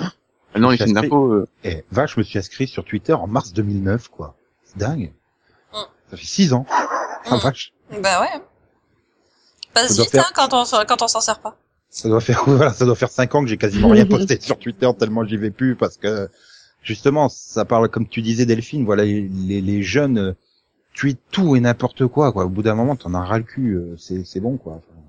Maintenant, 0.54 0.70
les 0.70 0.78
Ça 0.78 0.84
chaînes 0.86 0.94
d'info, 0.94 1.32
euh, 1.32 1.48
Eh, 1.64 1.84
va, 1.90 2.06
je 2.06 2.18
me 2.18 2.22
suis 2.24 2.38
inscrit 2.38 2.66
sur 2.68 2.84
Twitter 2.84 3.12
en 3.12 3.26
mars 3.26 3.52
2009, 3.52 4.08
quoi. 4.08 4.34
dingue. 4.76 5.12
Mm. 5.72 5.76
Ça 6.10 6.16
fait 6.16 6.26
six 6.26 6.52
ans. 6.52 6.66
Ah, 6.70 6.86
Mm. 7.30 7.38
vache. 7.38 7.72
Bah 8.02 8.20
ouais. 8.20 8.40
Passe 9.74 9.98
vite, 9.98 10.10
faire- 10.10 10.24
hein, 10.26 10.32
quand 10.34 10.54
on, 10.54 10.64
s'en- 10.64 10.84
quand 10.86 11.02
on 11.02 11.08
s'en 11.08 11.20
sert 11.20 11.40
pas. 11.40 11.56
Ça 11.90 12.08
doit 12.08 12.20
faire, 12.20 12.42
voilà, 12.46 12.72
ça 12.72 12.84
doit 12.84 12.94
faire 12.94 13.10
cinq 13.10 13.34
ans 13.34 13.42
que 13.42 13.48
j'ai 13.48 13.56
quasiment 13.56 13.88
rien 13.88 14.06
posté 14.06 14.38
sur 14.40 14.58
Twitter 14.58 14.88
tellement 14.98 15.24
j'y 15.24 15.36
vais 15.36 15.50
plus 15.50 15.74
parce 15.76 15.96
que, 15.96 16.28
justement, 16.82 17.28
ça 17.28 17.64
parle, 17.64 17.88
comme 17.88 18.06
tu 18.08 18.22
disais 18.22 18.46
Delphine, 18.46 18.84
voilà, 18.84 19.04
les, 19.04 19.22
les, 19.28 19.60
les 19.60 19.82
jeunes 19.82 20.18
euh, 20.18 20.32
tweetent 20.94 21.20
tout 21.30 21.56
et 21.56 21.60
n'importe 21.60 22.06
quoi, 22.06 22.32
quoi. 22.32 22.44
Au 22.44 22.48
bout 22.48 22.62
d'un 22.62 22.74
moment, 22.74 22.96
t'en 22.96 23.14
as 23.14 23.24
ras 23.24 23.38
le 23.38 23.44
cul, 23.44 23.74
euh, 23.74 23.94
c'est, 23.98 24.24
c'est 24.24 24.40
bon, 24.40 24.56
quoi. 24.56 24.74
Enfin, 24.74 25.00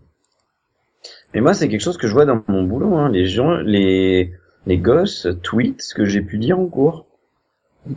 Et 1.34 1.42
moi, 1.42 1.54
c'est 1.54 1.70
quelque 1.70 1.82
chose 1.82 1.98
que 1.98 2.08
je 2.08 2.14
vois 2.14 2.26
dans 2.26 2.44
mon 2.48 2.64
boulot. 2.64 2.96
Hein. 2.96 3.10
Les 3.10 3.26
gens, 3.26 3.58
les 3.58 4.34
les 4.66 4.78
gosses 4.78 5.28
tweetent 5.44 5.82
ce 5.82 5.96
que 5.96 6.06
j'ai 6.06 6.22
pu 6.22 6.38
dire 6.38 6.60
en 6.60 6.68
cours. 6.68 7.06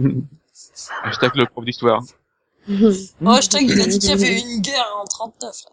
Hashtag 1.02 1.34
le 1.34 1.46
prof 1.46 1.64
d'histoire. 1.64 2.02
Oh, 2.68 3.38
je 3.42 3.48
t'ai 3.48 3.64
il 3.64 3.80
a 3.80 3.86
dit 3.86 3.98
qu'il 3.98 4.10
y 4.10 4.12
avait 4.12 4.40
une 4.40 4.60
guerre 4.60 4.86
en 4.96 5.04
39, 5.04 5.52
là. 5.64 5.72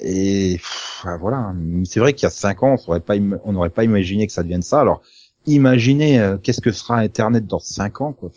Et 0.00 0.54
pff, 0.56 1.04
ah, 1.04 1.16
voilà, 1.16 1.54
c'est 1.84 2.00
vrai 2.00 2.14
qu'il 2.14 2.24
y 2.24 2.26
a 2.26 2.30
cinq 2.30 2.64
ans, 2.64 2.74
on 2.88 3.52
n'aurait 3.52 3.70
pas, 3.70 3.82
on 3.82 3.82
imaginé 3.82 4.26
que 4.26 4.32
ça 4.32 4.42
devienne 4.42 4.62
ça. 4.62 4.80
Alors, 4.80 5.02
imaginez 5.46 6.18
euh, 6.18 6.36
qu'est-ce 6.36 6.60
que 6.60 6.72
sera 6.72 6.96
Internet 6.96 7.46
dans 7.46 7.60
cinq 7.60 8.00
ans, 8.00 8.12
quoi. 8.12 8.30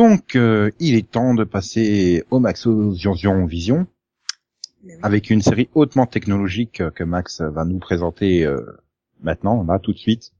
Donc, 0.00 0.34
euh, 0.34 0.70
il 0.80 0.94
est 0.94 1.10
temps 1.10 1.34
de 1.34 1.44
passer 1.44 2.24
au 2.30 2.40
Zion 2.94 3.44
Vision 3.44 3.86
oui. 4.82 4.94
avec 5.02 5.28
une 5.28 5.42
série 5.42 5.68
hautement 5.74 6.06
technologique 6.06 6.80
euh, 6.80 6.90
que 6.90 7.04
Max 7.04 7.42
va 7.42 7.66
nous 7.66 7.78
présenter 7.78 8.46
euh, 8.46 8.64
maintenant, 9.20 9.62
là, 9.62 9.78
tout 9.78 9.92
de 9.92 9.98
suite. 9.98 10.32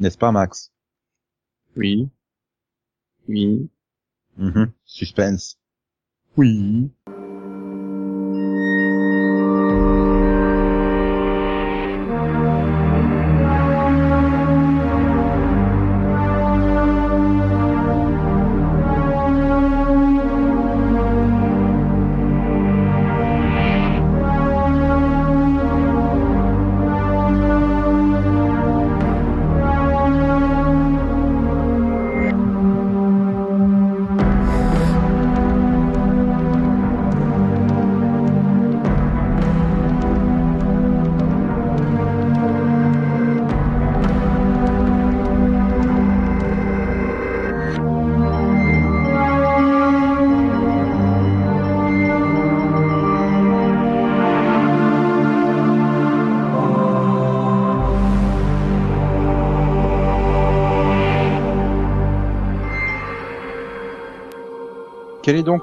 N'est-ce 0.00 0.18
pas, 0.18 0.32
Max? 0.32 0.70
Oui. 1.76 2.10
Oui. 3.26 3.70
Mhm. 4.36 4.70
Suspense. 4.84 5.58
Oui. 6.36 6.90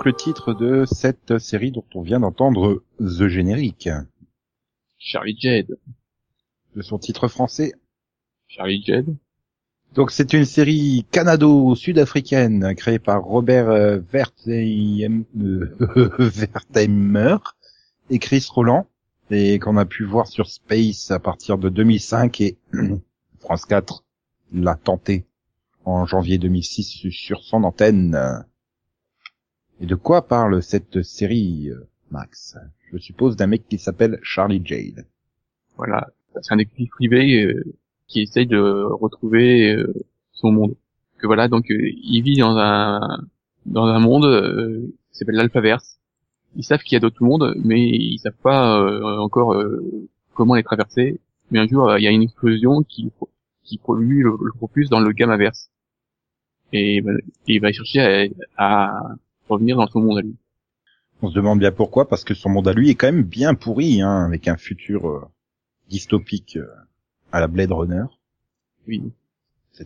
Donc 0.05 0.13
le 0.13 0.23
titre 0.23 0.53
de 0.53 0.85
cette 0.85 1.39
série 1.39 1.71
dont 1.71 1.85
on 1.95 2.01
vient 2.01 2.19
d'entendre 2.19 2.83
The 2.99 3.27
Générique 3.27 3.89
Charlie 4.99 5.35
Jed. 5.39 5.79
De 6.75 6.81
son 6.83 6.99
titre 6.99 7.27
français 7.27 7.73
Charlie 8.47 8.83
Jed. 8.83 9.15
Donc 9.95 10.11
c'est 10.11 10.33
une 10.33 10.45
série 10.45 11.07
canado-sud-africaine 11.11 12.75
créée 12.75 12.99
par 12.99 13.23
Robert 13.23 13.69
euh, 13.69 13.99
euh, 14.15 15.23
Wertheimer 16.19 17.37
et 18.11 18.19
Chris 18.19 18.45
Roland 18.51 18.87
et 19.31 19.57
qu'on 19.57 19.77
a 19.77 19.85
pu 19.85 20.03
voir 20.03 20.27
sur 20.27 20.47
Space 20.47 21.09
à 21.09 21.19
partir 21.19 21.57
de 21.57 21.69
2005 21.69 22.41
et 22.41 22.57
France 23.39 23.65
4 23.65 24.03
l'a 24.53 24.75
tenté 24.75 25.25
en 25.83 26.05
janvier 26.05 26.37
2006 26.37 27.09
sur 27.09 27.41
son 27.41 27.63
antenne. 27.63 28.45
Et 29.81 29.85
de 29.85 29.95
quoi 29.95 30.27
parle 30.27 30.61
cette 30.63 31.01
série, 31.03 31.69
euh, 31.69 31.87
Max? 32.11 32.57
Je 32.91 32.97
suppose 32.97 33.35
d'un 33.35 33.47
mec 33.47 33.67
qui 33.67 33.77
s'appelle 33.77 34.19
Charlie 34.23 34.61
Jade. 34.63 35.05
Voilà. 35.75 36.07
C'est 36.41 36.53
un 36.53 36.57
détective 36.57 36.89
privé 36.89 37.43
euh, 37.43 37.63
qui 38.07 38.21
essaye 38.21 38.47
de 38.47 38.59
retrouver 38.59 39.73
euh, 39.73 39.93
son 40.31 40.51
monde. 40.51 40.75
Que 41.17 41.27
voilà, 41.27 41.47
donc 41.47 41.65
il 41.69 42.21
vit 42.23 42.37
dans 42.37 42.57
un 42.57 42.99
dans 43.65 43.85
un 43.85 43.99
monde 43.99 44.25
qui 45.11 45.17
s'appelle 45.17 45.35
l'Alphaverse. 45.35 45.97
Ils 46.57 46.63
savent 46.63 46.81
qu'il 46.81 46.93
y 46.93 46.97
a 46.97 46.99
d'autres 46.99 47.23
mondes, 47.23 47.55
mais 47.63 47.81
ils 47.87 48.19
savent 48.19 48.33
pas 48.43 49.17
encore 49.19 49.55
comment 50.33 50.55
les 50.55 50.63
traverser. 50.63 51.21
Mais 51.51 51.59
un 51.59 51.67
jour, 51.67 51.97
il 51.97 52.03
y 52.03 52.07
a 52.07 52.11
une 52.11 52.21
explosion 52.21 52.83
qui 52.83 53.11
qui 53.63 53.77
produit 53.77 54.21
le, 54.21 54.31
le 54.31 54.51
propulse 54.51 54.89
dans 54.89 54.99
le 54.99 55.11
Gammaverse. 55.13 55.69
Et, 56.73 57.01
ben, 57.01 57.17
il 57.47 57.61
va 57.61 57.71
chercher 57.71 58.31
à, 58.57 58.97
à 58.97 59.15
revenir 59.49 59.77
dans 59.77 59.87
son 59.87 60.01
monde 60.01 60.17
à 60.19 60.21
lui. 60.21 60.35
On 61.21 61.29
se 61.29 61.35
demande 61.35 61.59
bien 61.59 61.71
pourquoi, 61.71 62.07
parce 62.07 62.23
que 62.23 62.33
son 62.33 62.49
monde 62.49 62.67
à 62.67 62.73
lui 62.73 62.89
est 62.89 62.95
quand 62.95 63.07
même 63.07 63.23
bien 63.23 63.55
pourri, 63.55 64.01
hein, 64.01 64.25
avec 64.25 64.47
un 64.47 64.57
futur 64.57 65.07
euh, 65.07 65.21
dystopique 65.89 66.57
euh, 66.57 66.67
à 67.31 67.39
la 67.39 67.47
Blade 67.47 67.71
Runner. 67.71 68.03
Oui. 68.87 69.01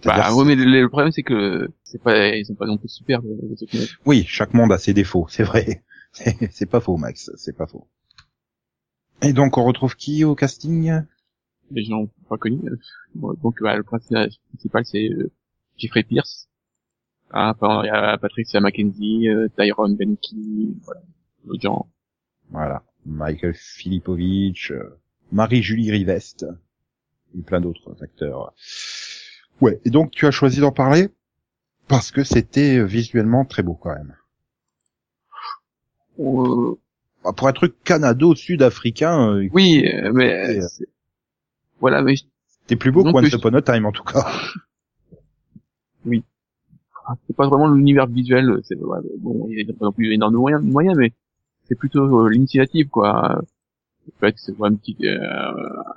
Bah, 0.06 0.34
ouais, 0.36 0.46
mais 0.46 0.56
le, 0.56 0.66
le 0.66 0.90
problème 0.90 1.12
c'est 1.12 1.24
que 1.24 1.68
c'est 1.84 2.02
pas, 2.02 2.36
ils 2.36 2.46
sont 2.46 2.54
pas 2.54 2.68
non 2.68 2.78
plus 2.78 2.90
super 2.90 3.22
les 3.22 3.30
mecs. 3.50 3.90
oui, 4.06 4.24
chaque 4.28 4.54
monde 4.54 4.72
a 4.72 4.78
ses 4.78 4.94
défauts, 4.94 5.26
c'est 5.30 5.44
vrai. 5.44 5.84
C'est 6.52 6.66
pas 6.66 6.80
faux, 6.80 6.98
Max, 6.98 7.30
c'est 7.38 7.56
pas 7.56 7.68
faux. 7.68 7.88
Et 9.22 9.32
donc, 9.32 9.58
on 9.60 9.64
retrouve 9.64 9.96
qui 9.96 10.24
au 10.24 10.34
casting? 10.34 11.04
Les 11.70 11.84
gens 11.84 12.08
pas 12.28 12.38
connus. 12.38 12.60
euh, 12.66 12.78
bon, 13.14 13.34
donc 13.44 13.62
bah, 13.62 13.76
le 13.78 13.84
personnage 13.84 14.34
principal 14.50 14.86
c'est 14.86 15.08
euh, 15.10 15.32
Jeffrey 15.78 16.02
Pierce. 16.04 16.50
Ah, 17.32 17.54
il 17.62 17.88
y 17.88 17.90
a 17.90 18.18
Patricia 18.18 18.60
Mackenzie, 18.60 19.30
euh, 19.30 19.48
Tyrone 19.58 19.96
Benke, 19.96 20.34
voilà. 20.84 21.02
Voilà, 22.52 22.84
Michael 23.06 23.54
Filipovich, 23.54 24.72
euh, 24.72 24.98
Marie-Julie 25.32 25.92
Rivest, 25.92 26.46
et 27.38 27.42
plein 27.42 27.62
d'autres 27.62 27.96
acteurs. 28.02 28.54
Ouais, 29.62 29.80
et 29.86 29.90
donc 29.90 30.12
tu 30.12 30.26
as 30.26 30.32
choisi 30.32 30.60
d'en 30.60 30.72
parler 30.72 31.10
parce 31.88 32.12
que 32.12 32.24
c'était 32.24 32.84
visuellement 32.84 33.46
très 33.46 33.62
beau 33.64 33.76
quand 33.76 33.94
même. 33.94 34.16
Euh, 36.20 36.76
Bah, 37.24 37.34
Pour 37.34 37.48
un 37.48 37.54
truc 37.54 37.76
canado-sud-africain, 37.84 39.36
euh, 39.36 39.50
oui, 39.54 39.86
euh, 39.94 40.12
mais 40.14 40.60
euh, 40.60 40.64
euh, 40.64 40.86
voilà, 41.80 42.02
mais 42.02 42.16
t'es 42.68 42.76
plus 42.76 42.92
beau 42.92 43.04
Non 43.04 43.12
que 43.12 43.18
Once 43.18 43.30
plus. 43.30 43.36
Upon 43.38 43.54
a 43.54 43.62
Time 43.62 43.86
en 43.86 43.92
tout 43.92 44.04
cas. 44.04 44.26
C'est 47.28 47.36
pas 47.36 47.48
vraiment 47.48 47.68
l'univers 47.68 48.08
visuel. 48.08 48.60
C'est 48.64 48.76
ouais, 48.78 49.00
bon, 49.20 49.48
il 49.50 49.60
y 49.68 49.70
a 49.70 49.74
pas 49.74 49.86
non 49.86 49.92
plus 49.92 50.14
énormément 50.14 50.50
de 50.60 50.66
moyens, 50.66 50.96
mais 50.98 51.14
c'est 51.66 51.76
plutôt 51.76 52.26
euh, 52.26 52.30
l'initiative 52.30 52.90
quoi. 52.90 53.42
En 54.08 54.20
fait, 54.20 54.36
c'est 54.38 54.54
vraiment 54.58 54.76
un 54.76 54.80
petit, 54.80 54.98
euh, 55.08 55.20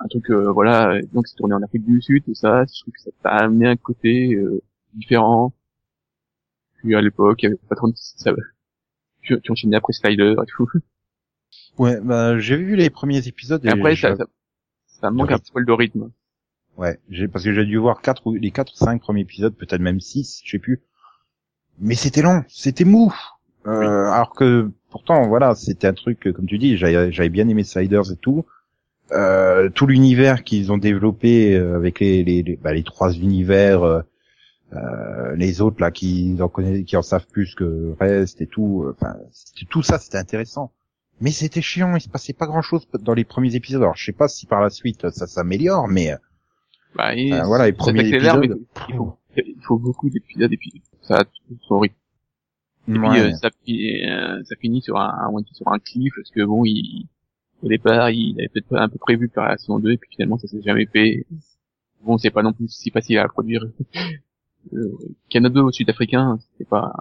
un 0.01 0.07
truc, 0.09 0.29
euh, 0.31 0.51
voilà. 0.51 1.01
Donc 1.13 1.27
c'est 1.27 1.35
tourné 1.35 1.55
en 1.55 1.63
Afrique 1.63 1.85
du 1.85 2.01
Sud, 2.01 2.23
tout 2.25 2.35
ça. 2.35 2.65
Je 2.65 2.81
trouve 2.81 2.93
que 2.93 3.01
ça 3.01 3.11
t'a 3.23 3.29
amené 3.31 3.67
un 3.67 3.75
côté 3.77 4.35
euh, 4.35 4.61
différent. 4.93 5.53
Puis 6.77 6.93
à 6.95 7.01
l'époque, 7.01 7.41
il 7.41 7.45
y 7.45 7.47
avait 7.47 7.57
pas 7.67 7.75
trop 7.75 7.87
de 7.89 7.93
ça. 7.95 8.31
Tu, 9.21 9.39
tu 9.41 9.51
enchaînais 9.51 9.77
après 9.77 9.93
Slider 9.93 10.35
et 10.41 10.45
tout. 10.47 10.69
Ouais, 11.77 11.99
bah 12.01 12.37
j'ai 12.39 12.57
vu 12.57 12.75
les 12.75 12.89
premiers 12.89 13.27
épisodes 13.27 13.63
Et 13.65 13.69
après, 13.69 13.95
je- 13.95 14.01
ça, 14.01 14.15
ça, 14.15 14.25
ça 14.87 15.11
manque 15.11 15.31
un 15.31 15.35
rythme. 15.35 15.53
peu 15.53 15.63
de 15.65 15.71
rythme. 15.71 16.09
Ouais, 16.77 16.99
j'ai 17.09 17.27
parce 17.27 17.43
que 17.45 17.53
j'ai 17.53 17.65
dû 17.65 17.77
voir 17.77 18.01
quatre 18.01 18.25
ou 18.27 18.33
les 18.33 18.51
quatre 18.51 18.73
ou 18.73 18.75
cinq 18.75 19.01
premiers 19.01 19.21
épisodes, 19.21 19.55
peut-être 19.55 19.81
même 19.81 19.99
six, 19.99 20.41
je 20.43 20.51
sais 20.51 20.59
plus. 20.59 20.81
Mais 21.79 21.95
c'était 21.95 22.21
long, 22.21 22.43
c'était 22.47 22.85
mou. 22.85 23.13
Euh, 23.67 24.09
Alors 24.11 24.33
que 24.35 24.69
pourtant, 24.89 25.27
voilà, 25.27 25.55
c'était 25.55 25.87
un 25.87 25.93
truc, 25.93 26.31
comme 26.35 26.45
tu 26.45 26.57
dis, 26.57 26.77
j'avais 26.77 27.29
bien 27.29 27.47
aimé 27.47 27.63
Sliders 27.63 28.11
et 28.11 28.17
tout. 28.17 28.45
Euh, 29.11 29.69
tout 29.69 29.85
l'univers 29.85 30.43
qu'ils 30.43 30.71
ont 30.71 30.77
développé 30.77 31.55
euh, 31.55 31.75
avec 31.75 31.99
les 31.99 32.23
les, 32.23 32.41
les, 32.41 32.55
bah, 32.55 32.73
les 32.73 32.83
trois 32.83 33.11
univers, 33.13 33.83
euh, 33.83 34.01
euh, 34.73 35.35
les 35.35 35.61
autres 35.61 35.81
là 35.81 35.91
qui 35.91 36.35
en 36.39 36.47
connaissent, 36.47 36.83
qui 36.85 36.97
en 36.97 37.01
savent 37.03 37.27
plus 37.27 37.53
que 37.53 37.95
reste 37.99 38.41
et 38.41 38.47
tout. 38.47 38.83
euh, 38.85 38.95
Enfin, 38.99 39.15
tout 39.69 39.83
ça, 39.83 39.99
c'était 39.99 40.17
intéressant. 40.17 40.71
Mais 41.21 41.31
c'était 41.31 41.61
chiant, 41.61 41.95
il 41.95 42.01
se 42.01 42.09
passait 42.09 42.33
pas 42.33 42.47
grand 42.47 42.61
chose 42.63 42.87
dans 43.01 43.13
les 43.13 43.23
premiers 43.23 43.55
épisodes. 43.55 43.81
Alors 43.83 43.95
je 43.95 44.03
sais 44.05 44.13
pas 44.13 44.27
si 44.27 44.45
par 44.47 44.61
la 44.61 44.69
suite 44.69 45.09
ça 45.11 45.27
s'améliore, 45.27 45.87
mais 45.87 46.11
Bah, 46.95 47.11
Enfin, 47.15 47.43
voilà, 47.45 47.65
les 47.65 47.73
premiers 47.73 48.07
épisodes. 48.07 48.59
il 48.89 48.95
faut, 48.95 49.17
il 49.37 49.55
faut 49.61 49.77
beaucoup 49.77 50.09
d'épisodes 50.09 50.51
ça 51.03 51.19
a 51.19 51.23
tout 51.25 51.57
son 51.67 51.79
rythme. 51.79 51.95
Et 52.89 52.93
puis, 52.93 53.19
euh, 53.19 53.31
ça, 53.35 53.47
euh, 53.69 54.43
ça 54.43 54.55
finit 54.57 54.81
sur 54.81 54.97
un, 54.97 55.07
un- 55.37 55.43
sur 55.53 55.67
un 55.69 55.79
cliff 55.79 56.13
parce 56.17 56.31
que 56.31 56.43
bon, 56.43 56.63
il, 56.65 57.07
au 57.61 57.69
départ, 57.69 58.09
il 58.09 58.35
avait 58.39 58.49
peut-être 58.49 58.73
un 58.75 58.89
peu 58.89 58.97
prévu 58.97 59.27
de 59.29 59.33
faire 59.33 59.43
la 59.45 59.57
saison 59.57 59.79
2 59.79 59.91
et 59.91 59.97
puis 59.97 60.09
finalement 60.11 60.37
ça 60.37 60.47
s'est 60.47 60.61
jamais 60.61 60.85
fait. 60.87 61.25
Bon, 62.01 62.17
c'est 62.17 62.31
pas 62.31 62.43
non 62.43 62.51
plus 62.51 62.67
si 62.67 62.89
facile 62.91 63.19
à 63.19 63.27
produire. 63.27 63.63
Euh, 64.71 64.97
Canada 65.29 65.59
sud-africain, 65.71 66.39
c'est 66.57 66.67
pas, 66.67 66.93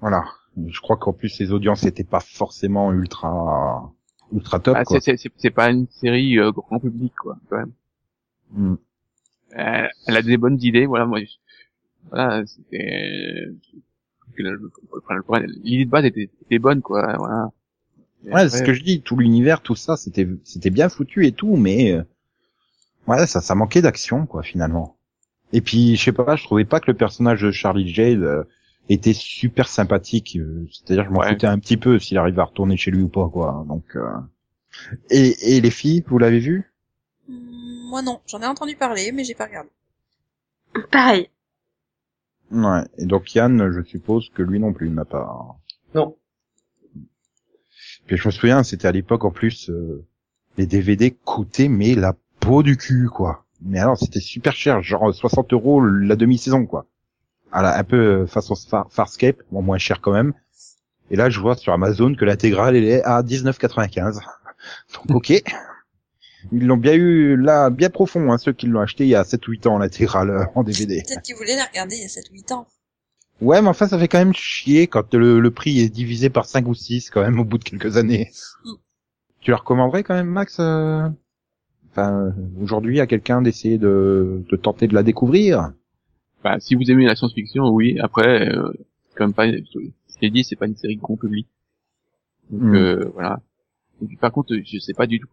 Voilà. 0.00 0.24
Je 0.66 0.80
crois 0.80 0.96
qu'en 0.96 1.12
plus 1.12 1.38
les 1.38 1.52
audiences 1.52 1.82
n'étaient 1.84 2.04
pas 2.04 2.20
forcément 2.20 2.90
ultra 2.90 3.92
ultra 4.32 4.58
top. 4.58 4.76
ah, 4.78 4.84
c'est, 4.98 5.50
pas 5.50 5.70
une 5.70 5.86
série 5.90 6.38
euh, 6.38 6.52
grand 6.52 6.80
public, 6.80 7.12
quoi, 7.20 7.36
quand 7.50 7.58
même. 7.58 7.72
Mm. 8.52 8.74
Euh, 9.58 9.88
elle 10.06 10.16
a 10.16 10.22
des 10.22 10.38
bonnes 10.38 10.58
idées, 10.62 10.86
voilà, 10.86 11.04
moi, 11.04 11.20
je- 11.20 11.26
voilà, 12.10 12.44
c'était, 12.46 13.48
l'idée 14.38 15.84
de 15.84 15.90
base 15.90 16.04
était, 16.04 16.30
était 16.42 16.58
bonne, 16.58 16.82
quoi, 16.82 17.16
voilà. 17.18 17.50
Et 18.26 18.30
Ouais, 18.32 18.48
c'est 18.48 18.58
ce 18.58 18.62
que 18.62 18.72
je 18.72 18.82
dis. 18.84 19.02
Tout 19.02 19.16
l'univers, 19.16 19.62
tout 19.62 19.74
ça, 19.74 19.96
c'était 19.96 20.28
c'était 20.44 20.70
bien 20.70 20.88
foutu 20.88 21.26
et 21.26 21.32
tout, 21.32 21.56
mais 21.56 21.90
euh, 21.92 22.04
ouais, 23.06 23.26
ça 23.26 23.40
ça 23.40 23.54
manquait 23.54 23.82
d'action 23.82 24.26
quoi 24.26 24.42
finalement. 24.42 24.96
Et 25.52 25.60
puis 25.62 25.96
je 25.96 26.04
sais 26.04 26.12
pas, 26.12 26.36
je 26.36 26.44
trouvais 26.44 26.64
pas 26.64 26.80
que 26.80 26.90
le 26.90 26.96
personnage 26.96 27.42
de 27.42 27.50
Charlie 27.52 27.92
Jade 27.92 28.22
euh, 28.22 28.44
était 28.90 29.14
super 29.14 29.68
sympathique. 29.68 30.36
euh, 30.38 30.66
C'est-à-dire, 30.72 31.06
je 31.06 31.10
m'en 31.10 31.20
Ouais. 31.20 31.28
foutais 31.28 31.46
un 31.48 31.58
petit 31.58 31.76
peu 31.78 31.98
s'il 32.00 32.18
arrivait 32.18 32.40
à 32.42 32.46
retourner 32.46 32.76
chez 32.76 32.90
lui 32.92 33.02
ou 33.02 33.08
pas 33.08 33.28
quoi. 33.30 33.64
Donc 33.68 33.84
euh, 33.96 34.10
et 35.10 35.56
et 35.56 35.60
les 35.60 35.70
filles, 35.70 36.04
vous 36.06 36.18
l'avez 36.18 36.38
vu? 36.40 36.72
Moi 37.28 38.02
non, 38.02 38.20
j'en 38.26 38.42
ai 38.42 38.46
entendu 38.46 38.74
parler, 38.74 39.12
mais 39.12 39.22
j'ai 39.22 39.36
pas 39.36 39.46
regardé. 39.46 39.70
Pareil. 40.90 41.30
Ouais. 42.50 42.82
Et 42.98 43.06
donc 43.06 43.34
Yann, 43.34 43.70
je 43.72 43.82
suppose 43.82 44.30
que 44.34 44.42
lui 44.42 44.60
non 44.60 44.72
plus 44.72 44.90
n'a 44.90 45.04
pas. 45.04 45.56
Non. 45.94 46.16
Puis 48.06 48.16
je 48.16 48.28
me 48.28 48.32
souviens, 48.32 48.62
c'était 48.62 48.88
à 48.88 48.92
l'époque 48.92 49.24
en 49.24 49.30
plus, 49.30 49.68
euh, 49.70 50.04
les 50.56 50.66
DVD 50.66 51.10
coûtaient 51.10 51.68
mais 51.68 51.94
la 51.94 52.14
peau 52.40 52.62
du 52.62 52.76
cul 52.76 53.08
quoi. 53.08 53.44
Mais 53.62 53.78
alors 53.78 53.98
c'était 53.98 54.20
super 54.20 54.52
cher, 54.54 54.82
genre 54.82 55.12
60 55.14 55.52
euros 55.52 55.84
la 55.84 56.14
demi-saison 56.16 56.66
quoi. 56.66 56.86
Alors, 57.52 57.72
un 57.72 57.84
peu 57.84 57.96
euh, 58.22 58.26
façon 58.26 58.54
Far- 58.54 58.86
Farscape, 58.90 59.42
bon 59.50 59.62
moins 59.62 59.78
cher 59.78 60.00
quand 60.00 60.12
même. 60.12 60.34
Et 61.10 61.16
là 61.16 61.30
je 61.30 61.40
vois 61.40 61.56
sur 61.56 61.72
Amazon 61.72 62.14
que 62.14 62.24
l'intégrale 62.24 62.76
elle 62.76 62.84
est 62.84 63.02
à 63.02 63.22
19,95. 63.22 64.20
Donc 65.08 65.16
ok. 65.16 65.42
Ils 66.52 66.66
l'ont 66.66 66.76
bien 66.76 66.94
eu 66.94 67.36
là, 67.36 67.70
bien 67.70 67.90
profond, 67.90 68.30
hein, 68.32 68.38
ceux 68.38 68.52
qui 68.52 68.66
l'ont 68.66 68.80
acheté 68.80 69.04
il 69.04 69.10
y 69.10 69.14
a 69.14 69.24
7 69.24 69.46
ou 69.48 69.52
8 69.52 69.66
ans 69.66 69.78
l'intégrale 69.78 70.30
euh, 70.30 70.44
en 70.54 70.62
DVD. 70.62 71.02
Peut-être 71.06 71.22
qu'ils 71.22 71.36
voulaient 71.36 71.56
la 71.56 71.64
regarder 71.64 71.96
il 71.96 72.02
y 72.02 72.04
a 72.04 72.08
7-8 72.08 72.52
ans. 72.54 72.66
Ouais, 73.40 73.60
mais 73.60 73.68
enfin, 73.68 73.86
ça 73.86 73.98
fait 73.98 74.08
quand 74.08 74.18
même 74.18 74.32
chier 74.32 74.86
quand 74.86 75.12
le, 75.14 75.40
le 75.40 75.50
prix 75.50 75.80
est 75.80 75.88
divisé 75.90 76.30
par 76.30 76.46
5 76.46 76.66
ou 76.68 76.74
6 76.74 77.10
quand 77.10 77.20
même 77.20 77.38
au 77.38 77.44
bout 77.44 77.58
de 77.58 77.64
quelques 77.64 77.96
années. 77.96 78.30
Mm. 78.64 78.70
Tu 79.40 79.50
la 79.50 79.58
recommanderais 79.58 80.02
quand 80.02 80.14
même, 80.14 80.28
Max 80.28 80.56
euh, 80.60 81.08
Enfin, 81.90 82.12
euh, 82.12 82.30
aujourd'hui, 82.60 83.00
à 83.00 83.06
quelqu'un 83.06 83.42
d'essayer 83.42 83.78
de, 83.78 84.42
de 84.48 84.56
tenter 84.56 84.86
de 84.86 84.94
la 84.94 85.02
découvrir? 85.02 85.72
Bah, 86.44 86.56
si 86.60 86.74
vous 86.74 86.90
aimez 86.90 87.06
la 87.06 87.16
science-fiction, 87.16 87.68
oui, 87.68 87.98
après, 88.00 88.48
euh, 88.50 88.70
c'est 89.08 89.16
quand 89.16 89.24
même 89.24 89.34
pas, 89.34 89.50
je 89.50 90.20
l'ai 90.22 90.30
dit, 90.30 90.44
c'est 90.44 90.56
pas 90.56 90.66
une 90.66 90.76
série 90.76 90.96
grand 90.96 91.16
public. 91.16 91.46
Donc, 92.50 92.62
Mm. 92.62 92.74
euh, 92.74 93.04
voilà. 93.14 93.40
Et 94.02 94.06
puis, 94.06 94.16
par 94.16 94.30
contre, 94.32 94.54
je 94.64 94.78
sais 94.78 94.94
pas 94.94 95.06
du 95.06 95.20
tout 95.20 95.28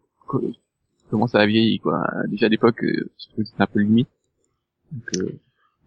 comment 1.10 1.26
ça 1.26 1.40
a 1.40 1.46
vieilli, 1.46 1.78
quoi. 1.80 2.04
Déjà 2.28 2.46
à 2.46 2.48
l'époque, 2.48 2.82
euh, 2.84 3.10
c'était 3.18 3.62
un 3.62 3.66
peu 3.66 3.80
limite. 3.80 4.08
Donc, 4.92 5.04
euh, 5.16 5.38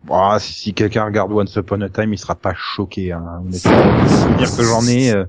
Bon, 0.04 0.40
si 0.40 0.74
quelqu'un 0.74 1.06
regarde 1.06 1.32
Once 1.32 1.56
Upon 1.56 1.82
a 1.82 1.90
Time, 1.90 2.14
il 2.14 2.18
sera 2.18 2.36
pas 2.36 2.54
choqué. 2.54 3.12
Hein, 3.12 3.44
souvenir 3.52 4.56
que 4.56 4.64
j'en 4.64 4.86
ai, 4.88 5.12
euh, 5.12 5.26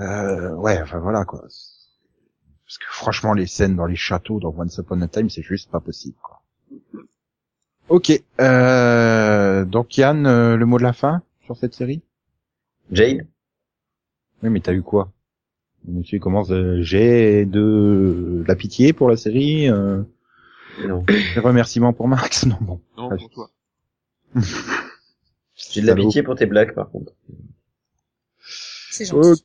euh, 0.00 0.54
ouais, 0.54 0.80
enfin 0.82 0.98
voilà 0.98 1.24
quoi. 1.24 1.40
Parce 1.40 2.78
que 2.78 2.84
franchement, 2.90 3.32
les 3.32 3.46
scènes 3.46 3.76
dans 3.76 3.86
les 3.86 3.96
châteaux 3.96 4.40
dans 4.40 4.54
Once 4.56 4.76
Upon 4.76 5.00
a 5.00 5.08
Time, 5.08 5.30
c'est 5.30 5.42
juste 5.42 5.70
pas 5.70 5.80
possible. 5.80 6.16
Quoi. 6.22 6.42
Ok, 7.88 8.12
euh, 8.40 9.64
donc 9.64 9.96
Yann, 9.96 10.26
euh, 10.26 10.56
le 10.56 10.66
mot 10.66 10.76
de 10.76 10.82
la 10.82 10.92
fin 10.92 11.22
sur 11.44 11.56
cette 11.56 11.72
série? 11.72 12.02
Jade 12.92 13.26
Oui, 14.42 14.50
mais 14.50 14.60
t'as 14.60 14.74
eu 14.74 14.82
quoi? 14.82 15.10
Monsieur 15.86 16.18
commence, 16.18 16.50
euh, 16.50 16.82
j'ai 16.82 17.46
de 17.46 18.44
la 18.46 18.56
pitié 18.56 18.92
pour 18.92 19.08
la 19.08 19.16
série, 19.16 19.70
euh, 19.70 20.02
Non. 20.86 21.04
des 21.04 21.40
remerciements 21.40 21.92
pour 21.92 22.08
Max, 22.08 22.46
non 22.46 22.58
bon. 22.60 22.80
non, 22.96 23.16
pour 23.16 23.30
toi. 23.30 23.50
J'ai 25.72 25.80
de 25.82 25.86
la 25.86 25.96
pitié 25.96 26.22
pour 26.22 26.36
tes 26.36 26.46
blagues, 26.46 26.72
par 26.74 26.88
contre. 26.90 27.12
C'est 28.90 29.06
gentil. 29.06 29.42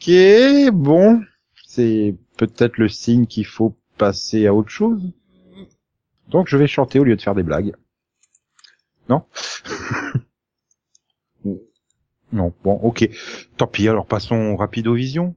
Ok, 0.00 0.72
bon, 0.72 1.22
c'est 1.66 2.14
peut-être 2.36 2.78
le 2.78 2.88
signe 2.88 3.26
qu'il 3.26 3.46
faut 3.46 3.74
passer 3.98 4.46
à 4.46 4.54
autre 4.54 4.68
chose. 4.70 5.12
Donc 6.28 6.48
je 6.48 6.56
vais 6.56 6.68
chanter 6.68 7.00
au 7.00 7.04
lieu 7.04 7.16
de 7.16 7.20
faire 7.22 7.34
des 7.34 7.42
blagues. 7.42 7.74
Non? 9.08 9.24
Non, 12.32 12.52
bon, 12.62 12.74
ok. 12.74 13.08
Tant 13.56 13.66
pis, 13.66 13.88
alors 13.88 14.06
passons 14.06 14.54
Rapidovision. 14.54 15.34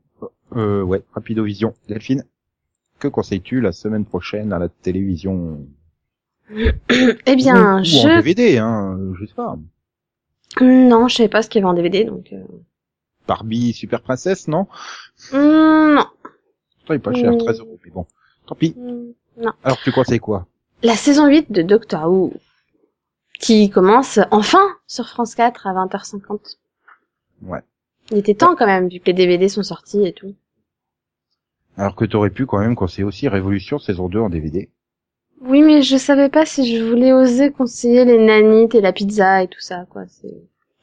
Euh, 0.56 0.82
ouais, 0.84 1.04
Rapidovision. 1.14 1.74
Delphine, 1.88 2.24
que 3.00 3.08
conseilles-tu 3.08 3.62
la 3.62 3.72
semaine 3.72 4.06
prochaine 4.06 4.54
à 4.54 4.60
la 4.60 4.70
télévision 4.70 5.66
Eh 7.26 7.36
bien, 7.36 7.78
ou, 7.78 7.82
ou 7.82 7.84
je... 7.84 8.08
en 8.08 8.16
DVD, 8.18 8.58
hein, 8.58 9.00
je 9.20 9.26
sais 9.26 9.34
pas. 9.34 9.58
Non, 10.62 11.08
je 11.08 11.16
savais 11.16 11.30
pas 11.30 11.42
ce 11.42 11.50
qu'il 11.50 11.62
y 11.62 11.64
avait 11.64 11.72
en 11.72 11.74
DVD, 11.76 12.04
donc... 12.06 12.32
euh, 12.34 12.44
Barbie 13.28 13.74
Super 13.74 14.02
Princesse, 14.02 14.48
non? 14.48 14.68
Hmm, 15.32 15.96
non. 15.96 16.06
Ça 16.88 16.96
est 16.96 17.00
pas 17.00 17.14
cher, 17.14 17.32
Mm. 17.32 17.38
13 17.38 17.60
euros, 17.62 17.80
mais 17.86 17.92
bon. 17.92 18.06
Tant 18.46 18.56
pis. 18.56 18.76
Hmm, 18.78 19.14
Non. 19.38 19.54
Alors 19.64 19.78
tu 19.82 19.92
conseilles 19.94 20.20
quoi? 20.20 20.46
La 20.84 20.96
saison 20.96 21.28
8 21.28 21.50
de 21.52 21.62
Doctor 21.62 22.12
Who, 22.12 22.34
qui 23.40 23.70
commence 23.70 24.20
enfin 24.32 24.68
sur 24.86 25.08
France 25.08 25.34
4 25.36 25.66
à 25.68 25.74
20h50. 25.74 26.58
Ouais. 27.44 27.62
Il 28.12 28.18
était 28.18 28.34
temps 28.36 28.56
quand 28.58 28.66
même, 28.66 28.90
vu 28.90 29.00
que 29.00 29.06
les 29.06 29.14
DVD 29.14 29.48
sont 29.48 29.64
sortis 29.64 30.06
et 30.06 30.12
tout. 30.12 30.36
Alors 31.78 31.96
que 31.96 32.06
t'aurais 32.06 32.30
pu 32.30 32.46
quand 32.46 32.60
même 32.60 32.76
conseiller 32.76 33.04
aussi 33.04 33.28
Révolution 33.28 33.80
saison 33.80 34.08
2 34.10 34.20
en 34.20 34.30
DVD. 34.30 34.70
Oui, 35.42 35.62
mais 35.62 35.82
je 35.82 35.98
savais 35.98 36.30
pas 36.30 36.46
si 36.46 36.78
je 36.78 36.84
voulais 36.84 37.12
oser 37.12 37.52
conseiller 37.52 38.06
les 38.06 38.18
nanites 38.24 38.76
et 38.76 38.82
la 38.82 38.94
pizza 38.94 39.44
et 39.44 39.48
tout 39.48 39.60
ça, 39.60 39.86
quoi. 39.90 40.04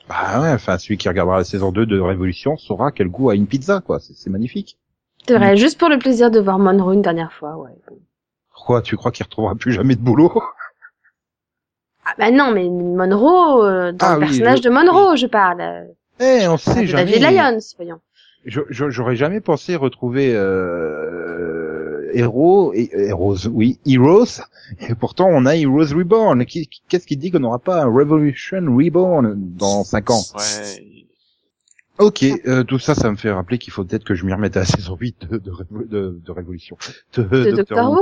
Bah 0.08 0.40
ouais, 0.42 0.52
enfin 0.52 0.76
celui 0.78 0.98
qui 0.98 1.08
regardera 1.08 1.38
la 1.38 1.44
saison 1.44 1.70
2 1.72 1.86
de 1.86 1.98
Révolution 2.00 2.56
saura 2.56 2.90
quel 2.92 3.08
goût 3.08 3.30
a 3.30 3.34
une 3.34 3.46
pizza, 3.46 3.80
quoi. 3.80 4.00
C'est 4.00 4.30
magnifique. 4.30 4.78
C'est 5.26 5.34
Mm. 5.34 5.38
vrai, 5.38 5.56
juste 5.56 5.78
pour 5.78 5.88
le 5.88 5.98
plaisir 5.98 6.30
de 6.30 6.40
voir 6.40 6.58
Monroe 6.58 6.92
une 6.94 7.02
dernière 7.02 7.32
fois, 7.32 7.56
ouais. 7.56 7.70
Pourquoi 8.52 8.82
Tu 8.82 8.96
crois 8.96 9.12
qu'il 9.12 9.24
retrouvera 9.24 9.54
plus 9.54 9.72
jamais 9.72 9.94
de 9.94 10.00
boulot? 10.00 10.32
Ah 12.04 12.14
bah 12.18 12.30
non, 12.30 12.50
mais 12.50 12.68
Monroe, 12.68 13.62
euh, 13.64 13.92
dans 13.92 14.06
Ah 14.06 14.14
le 14.14 14.20
oui, 14.20 14.26
personnage 14.26 14.60
de 14.62 14.70
Monroe, 14.70 15.16
je 15.16 15.26
parle. 15.26 15.88
Eh, 16.18 16.46
on 16.48 16.56
sait 16.56 16.82
de 16.82 16.86
jamais. 16.86 17.04
David 17.18 17.22
Lyons, 17.22 17.58
voyons. 17.76 18.00
Je- 18.44 18.60
je- 18.70 18.90
J'aurais 18.90 19.16
jamais 19.16 19.40
pensé 19.40 19.76
retrouver 19.76 20.32
euh, 20.34 22.10
Hero, 22.14 22.72
et, 22.74 22.90
Heroes, 22.92 23.46
oui, 23.52 23.78
Heroes. 23.86 24.40
Et 24.80 24.94
pourtant, 24.94 25.28
on 25.30 25.46
a 25.46 25.56
Heroes 25.56 25.94
Reborn. 25.94 26.44
Qu'est-ce 26.46 27.06
qui 27.06 27.16
dit 27.16 27.30
qu'on 27.30 27.40
n'aura 27.40 27.58
pas 27.58 27.82
un 27.82 27.86
Revolution 27.86 28.60
Reborn 28.76 29.34
dans 29.36 29.84
5 29.84 30.10
ans? 30.10 30.22
Ouais. 30.36 30.96
Ok, 31.98 32.24
euh, 32.46 32.64
tout 32.64 32.78
ça, 32.78 32.94
ça 32.94 33.10
me 33.10 33.16
fait 33.16 33.30
rappeler 33.30 33.58
qu'il 33.58 33.72
faut 33.74 33.84
peut-être 33.84 34.04
que 34.04 34.14
je 34.14 34.24
m'y 34.24 34.32
remette 34.32 34.56
à 34.56 34.60
la 34.60 34.66
saison 34.66 34.96
8 34.98 35.26
de, 35.30 35.36
de, 35.36 35.52
de, 35.84 36.20
de 36.24 36.32
Révolution. 36.32 36.78
De, 37.14 37.22
De 37.24 37.50
Doctor 37.50 37.92
Who 37.92 38.00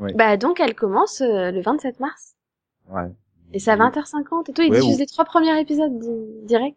Ouais. 0.00 0.12
Bah 0.14 0.36
donc 0.36 0.58
elle 0.58 0.74
commence 0.74 1.20
euh, 1.20 1.52
le 1.52 1.60
27 1.60 2.00
mars. 2.00 2.34
Ouais. 2.90 3.12
Et 3.52 3.60
c'est 3.60 3.70
à 3.70 3.76
20h50 3.76 4.50
et 4.50 4.52
tout, 4.52 4.62
ils 4.62 4.70
Ouais, 4.72 4.80
diffusent 4.80 4.96
ou- 4.96 4.98
les 4.98 5.06
trois 5.06 5.24
premiers 5.24 5.56
épisodes 5.60 5.96
di- 6.00 6.46
direct. 6.46 6.76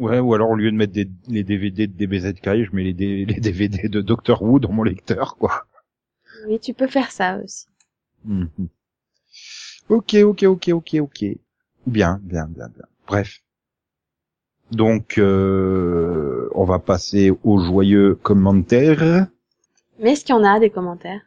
Ouais, 0.00 0.18
ou 0.18 0.34
alors 0.34 0.50
au 0.50 0.56
lieu 0.56 0.72
de 0.72 0.76
mettre 0.76 0.92
des, 0.94 1.08
les 1.28 1.44
DVD 1.44 1.86
de 1.86 1.92
DBZK, 1.92 2.64
je 2.64 2.70
mets 2.74 2.82
les, 2.84 2.94
D- 2.94 3.24
les 3.26 3.38
DVD 3.40 3.88
de 3.88 4.00
Doctor 4.00 4.42
Who 4.42 4.58
dans 4.58 4.72
mon 4.72 4.82
lecteur, 4.82 5.36
quoi. 5.36 5.66
Oui, 6.48 6.58
tu 6.58 6.72
peux 6.74 6.86
faire 6.88 7.12
ça 7.12 7.38
aussi. 7.44 7.66
Mhm. 8.24 8.48
Ok, 9.88 10.14
ok, 10.14 10.42
ok, 10.44 10.68
ok, 10.72 10.96
ok. 11.00 11.24
Bien, 11.86 12.18
bien, 12.22 12.46
bien, 12.46 12.68
bien. 12.68 12.86
Bref. 13.06 13.40
Donc, 14.70 15.18
euh, 15.18 16.48
on 16.54 16.64
va 16.64 16.78
passer 16.78 17.32
aux 17.44 17.58
joyeux 17.58 18.14
commentaires. 18.14 19.26
Mais 19.98 20.12
est-ce 20.12 20.24
qu'il 20.24 20.34
y 20.34 20.38
en 20.38 20.44
a 20.44 20.60
des 20.60 20.70
commentaires? 20.70 21.20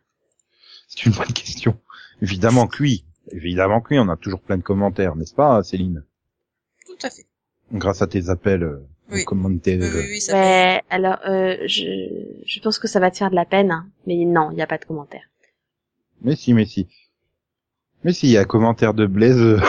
C'est 0.87 1.05
une 1.05 1.11
bonne 1.13 1.33
question. 1.33 1.79
Évidemment 2.21 2.67
que 2.67 2.81
oui. 2.81 3.05
Évidemment 3.31 3.81
que 3.81 3.93
oui, 3.93 3.99
on 3.99 4.09
a 4.09 4.17
toujours 4.17 4.41
plein 4.41 4.57
de 4.57 4.63
commentaires, 4.63 5.15
n'est-ce 5.15 5.33
pas, 5.35 5.61
Céline? 5.63 6.03
Tout 6.85 6.97
à 7.03 7.09
fait. 7.09 7.25
Grâce 7.71 8.01
à 8.01 8.07
tes 8.07 8.29
appels 8.29 8.63
euh, 8.63 8.85
Oui. 9.11 9.23
commentaires. 9.25 9.79
Oui, 9.81 9.87
oui, 9.93 10.05
oui, 10.11 10.21
ça 10.21 10.33
fait. 10.33 10.39
Ouais, 10.39 10.81
alors 10.89 11.17
euh, 11.27 11.57
je, 11.65 11.83
je 12.45 12.59
pense 12.59 12.77
que 12.79 12.87
ça 12.87 12.99
va 12.99 13.09
te 13.11 13.17
faire 13.17 13.29
de 13.31 13.35
la 13.35 13.45
peine, 13.45 13.71
hein. 13.71 13.87
mais 14.05 14.25
non, 14.25 14.51
il 14.51 14.55
n'y 14.55 14.61
a 14.61 14.67
pas 14.67 14.77
de 14.77 14.85
commentaires. 14.85 15.29
Mais 16.21 16.35
si, 16.35 16.53
mais 16.53 16.65
si. 16.65 16.87
Mais 18.03 18.13
si, 18.13 18.27
il 18.27 18.31
y 18.31 18.37
a 18.37 18.41
un 18.41 18.45
commentaire 18.45 18.93
de 18.93 19.05
Blaise. 19.05 19.39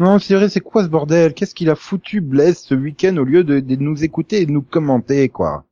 non, 0.00 0.18
c'est 0.18 0.34
vrai, 0.34 0.48
c'est 0.48 0.60
quoi 0.60 0.82
ce 0.84 0.88
bordel? 0.88 1.32
Qu'est-ce 1.34 1.54
qu'il 1.54 1.70
a 1.70 1.76
foutu 1.76 2.20
Blaise 2.20 2.58
ce 2.58 2.74
week-end 2.74 3.16
au 3.16 3.24
lieu 3.24 3.44
de, 3.44 3.60
de 3.60 3.76
nous 3.76 4.02
écouter 4.04 4.40
et 4.42 4.46
de 4.46 4.50
nous 4.50 4.62
commenter, 4.62 5.28
quoi? 5.28 5.64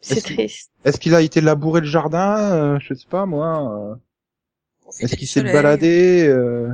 C'est 0.00 0.16
Est-ce 0.16 0.24
triste. 0.34 0.70
Est-ce 0.84 0.98
qu'il 0.98 1.14
a 1.14 1.20
été 1.20 1.40
labourer 1.40 1.80
le 1.80 1.86
jardin? 1.86 2.38
Euh, 2.52 2.78
Je 2.80 2.94
sais 2.94 3.06
pas, 3.08 3.26
moi. 3.26 3.98
Est-ce 5.00 5.14
qu'il 5.16 5.28
s'est 5.28 5.42
baladé 5.42 6.26
euh... 6.26 6.70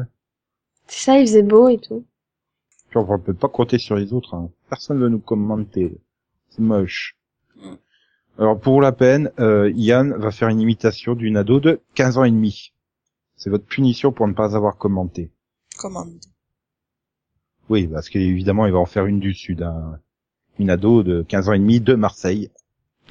C'est 0.87 1.05
ça, 1.05 1.19
il 1.19 1.27
faisait 1.27 1.43
beau 1.43 1.69
et 1.69 1.79
tout. 1.79 2.05
Genre, 2.97 3.11
on 3.11 3.19
peut 3.19 3.35
pas 3.35 3.51
compter 3.51 3.77
sur 3.77 3.95
les 3.95 4.15
autres. 4.15 4.33
Hein. 4.33 4.49
Personne 4.71 4.99
veut 4.99 5.11
nous 5.11 5.19
commenter. 5.19 6.01
C'est 6.49 6.63
moche. 6.63 7.15
Mm. 7.57 7.75
Alors, 8.39 8.59
pour 8.59 8.81
la 8.81 8.91
peine, 8.93 9.31
euh, 9.39 9.71
Yann 9.75 10.15
va 10.15 10.31
faire 10.31 10.49
une 10.49 10.63
imitation 10.63 11.15
d'une 11.15 11.37
ado 11.37 11.61
de 11.61 11.83
15 11.95 12.17
ans 12.17 12.25
et 12.25 12.31
demi. 12.31 12.73
C'est 13.37 13.51
votre 13.51 13.67
punition 13.67 14.13
pour 14.13 14.27
ne 14.27 14.33
pas 14.33 14.57
avoir 14.57 14.79
commenté. 14.79 15.31
Commande. 15.77 16.19
Oui, 17.69 17.87
parce 17.87 18.09
qu'évidemment, 18.09 18.65
il 18.65 18.73
va 18.73 18.79
en 18.79 18.87
faire 18.87 19.05
une 19.05 19.21
du 19.21 19.35
Sud. 19.35 19.61
Hein. 19.61 20.01
Une 20.59 20.71
ado 20.71 21.03
de 21.03 21.21
15 21.21 21.51
ans 21.51 21.53
et 21.53 21.59
demi 21.59 21.81
de 21.81 21.97
Marseille. 21.97 22.51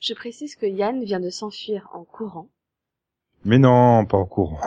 Je 0.00 0.14
précise 0.14 0.56
que 0.56 0.66
Yann 0.66 1.04
vient 1.04 1.20
de 1.20 1.30
s'enfuir 1.30 1.88
en 1.92 2.02
courant. 2.02 2.48
Mais 3.44 3.58
non, 3.58 4.04
pas 4.04 4.18
en 4.18 4.26
courant. 4.26 4.58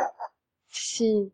Si. 0.69 1.33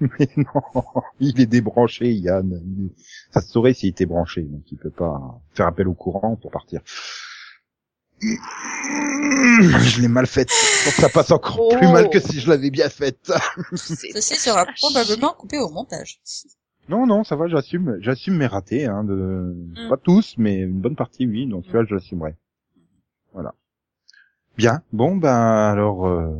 Mais 0.00 0.28
non, 0.36 0.84
il 1.20 1.40
est 1.40 1.46
débranché, 1.46 2.12
Yann. 2.12 2.90
Ça 3.32 3.40
se 3.40 3.48
saurait 3.50 3.74
s'il 3.74 3.90
était 3.90 4.06
branché, 4.06 4.42
donc 4.42 4.62
il 4.72 4.78
peut 4.78 4.90
pas 4.90 5.40
faire 5.54 5.66
appel 5.66 5.88
au 5.88 5.94
courant 5.94 6.36
pour 6.36 6.50
partir. 6.50 6.80
Je 8.20 10.00
l'ai 10.00 10.08
mal 10.08 10.26
faite, 10.26 10.48
donc 10.84 10.94
ça 10.94 11.08
passe 11.08 11.30
encore 11.30 11.58
Oh. 11.60 11.76
plus 11.76 11.88
mal 11.88 12.08
que 12.10 12.20
si 12.20 12.40
je 12.40 12.48
l'avais 12.48 12.70
bien 12.70 12.88
faite. 12.88 13.32
Ceci 13.74 14.36
sera 14.36 14.64
probablement 14.76 15.32
coupé 15.34 15.58
au 15.58 15.68
montage. 15.70 16.20
Non, 16.88 17.06
non, 17.06 17.24
ça 17.24 17.36
va, 17.36 17.46
j'assume, 17.48 17.96
j'assume 18.00 18.36
mes 18.36 18.46
ratés, 18.46 18.86
hein, 18.86 19.04
de, 19.04 19.54
Mm. 19.76 19.88
pas 19.88 19.96
tous, 19.96 20.34
mais 20.36 20.56
une 20.60 20.80
bonne 20.80 20.96
partie, 20.96 21.26
oui, 21.26 21.46
donc 21.46 21.64
celui-là, 21.66 21.84
je 21.88 21.94
l'assumerai. 21.94 22.34
Voilà. 23.32 23.54
Bien, 24.56 24.82
bon, 24.92 25.16
ben, 25.16 25.34
alors, 25.34 26.06
euh, 26.06 26.30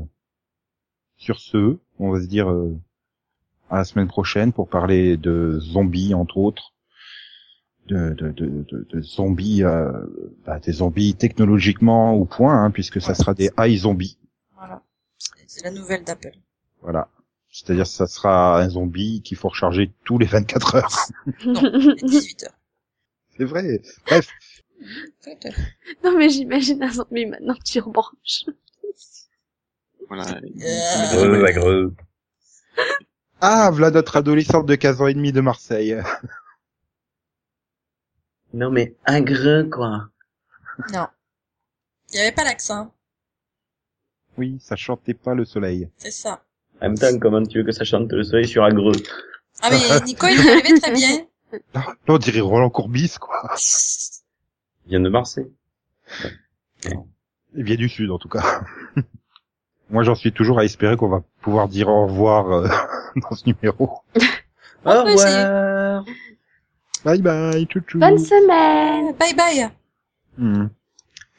sur 1.17 1.39
ce, 1.41 1.79
on 1.99 2.11
va 2.11 2.21
se 2.21 2.27
dire, 2.27 2.51
euh, 2.51 2.77
à 3.73 3.79
la 3.79 3.85
semaine 3.85 4.07
prochaine 4.07 4.53
pour 4.53 4.69
parler 4.69 5.17
de 5.17 5.59
zombies, 5.61 6.15
entre 6.15 6.37
autres. 6.37 6.75
De, 7.87 8.11
de, 8.11 8.31
de, 8.31 8.65
de, 8.71 8.87
de 8.89 9.03
zombies, 9.03 9.65
euh, 9.65 9.91
bah, 10.47 10.61
des 10.61 10.73
zombies 10.73 11.17
technologiquement 11.17 12.15
au 12.15 12.25
point, 12.25 12.63
hein, 12.63 12.71
puisque 12.71 13.01
ça 13.01 13.15
sera 13.15 13.35
des 13.35 13.51
high 13.59 13.77
zombies. 13.77 14.19
Voilà. 14.55 14.83
C'est 15.49 15.65
la 15.65 15.73
nouvelle 15.73 16.05
d'Apple. 16.05 16.33
Voilà. 16.81 17.09
C'est-à-dire, 17.51 17.87
ça 17.87 18.07
sera 18.07 18.63
un 18.63 18.69
zombie 18.69 19.21
qu'il 19.23 19.37
faut 19.37 19.49
recharger 19.49 19.91
tous 20.05 20.17
les 20.19 20.27
24 20.27 20.75
heures. 20.77 20.97
Non, 21.45 21.61
les 21.63 21.95
18 22.03 22.45
heures. 22.45 22.59
C'est 23.37 23.45
vrai. 23.45 23.81
Bref. 24.07 24.29
Non 26.05 26.17
mais 26.19 26.29
j'imagine 26.29 26.83
un 26.83 26.93
zombie 26.93 27.27
maintenant 27.27 27.55
que 27.55 27.63
tu 27.63 27.79
rebranches. 27.81 28.47
Voilà. 30.09 30.41
Euh, 31.15 31.45
agreux. 31.47 31.95
Ah, 33.45 33.71
voilà 33.73 33.91
notre 33.91 34.17
adolescente 34.17 34.67
de 34.67 34.77
15 34.77 35.03
ans 35.03 35.09
et 35.09 35.15
demi 35.15 35.33
de 35.33 35.41
Marseille. 35.41 36.01
Non 38.55 38.71
mais 38.71 38.95
agreux 39.05 39.69
quoi. 39.69 40.11
Non. 40.93 41.09
Il 42.11 42.15
n'y 42.15 42.21
avait 42.21 42.31
pas 42.31 42.45
l'accent. 42.45 42.95
Oui, 44.39 44.59
ça 44.61 44.77
chantait 44.77 45.15
pas 45.15 45.35
le 45.35 45.45
soleil. 45.45 45.91
C'est 45.97 46.13
ça. 46.13 46.45
En 46.81 46.87
même 46.87 46.97
temps, 46.97 47.19
comment 47.19 47.43
tu 47.43 47.59
veux 47.59 47.65
que 47.65 47.73
ça 47.73 47.83
chante 47.83 48.13
le 48.13 48.23
soleil 48.23 48.47
sur 48.47 48.63
agreux 48.63 48.93
Ah 49.61 49.71
mais 49.71 50.01
Nico, 50.05 50.29
il 50.29 50.39
arrivé 50.49 50.81
très 50.81 50.93
bien. 50.93 51.27
Là, 51.75 51.85
là, 51.85 51.95
on 52.09 52.17
dirait 52.17 52.41
Roland 52.41 52.71
Courbis, 52.71 53.17
quoi. 53.21 53.43
Il 54.87 54.91
vient 54.91 55.01
de 55.01 55.11
Marseille. 55.11 55.53
Il 56.87 57.63
vient 57.63 57.77
du 57.77 57.91
sud, 57.91 58.11
en 58.11 58.19
tout 58.19 58.31
cas. 58.31 58.63
Moi, 59.91 60.03
j'en 60.03 60.15
suis 60.15 60.33
toujours 60.33 60.59
à 60.61 60.65
espérer 60.65 60.97
qu'on 60.97 61.11
va 61.11 61.23
pouvoir 61.43 61.69
dire 61.69 61.89
au 61.89 62.07
revoir 62.07 62.51
euh, 62.51 62.69
dans 63.31 63.37
ce 63.37 63.45
numéro. 63.47 64.03
Au 64.85 64.91
revoir. 64.91 66.05
Bye 67.05 67.21
bye, 67.21 67.67
chouchou. 67.71 67.99
Bonne 67.99 68.19
semaine 68.19 69.15
Bye 69.17 69.35
bye. 69.35 69.69
Hmm. 70.39 70.67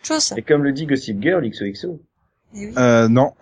Chose. 0.04 0.34
Et 0.36 0.42
comme 0.42 0.64
le 0.64 0.74
dit 0.74 0.86
Gossip 0.86 1.22
Girl 1.22 1.48
XOXO. 1.50 2.02
Eh 2.56 2.68
oui. 2.68 2.74
Euh, 2.78 3.08
non, 3.08 3.34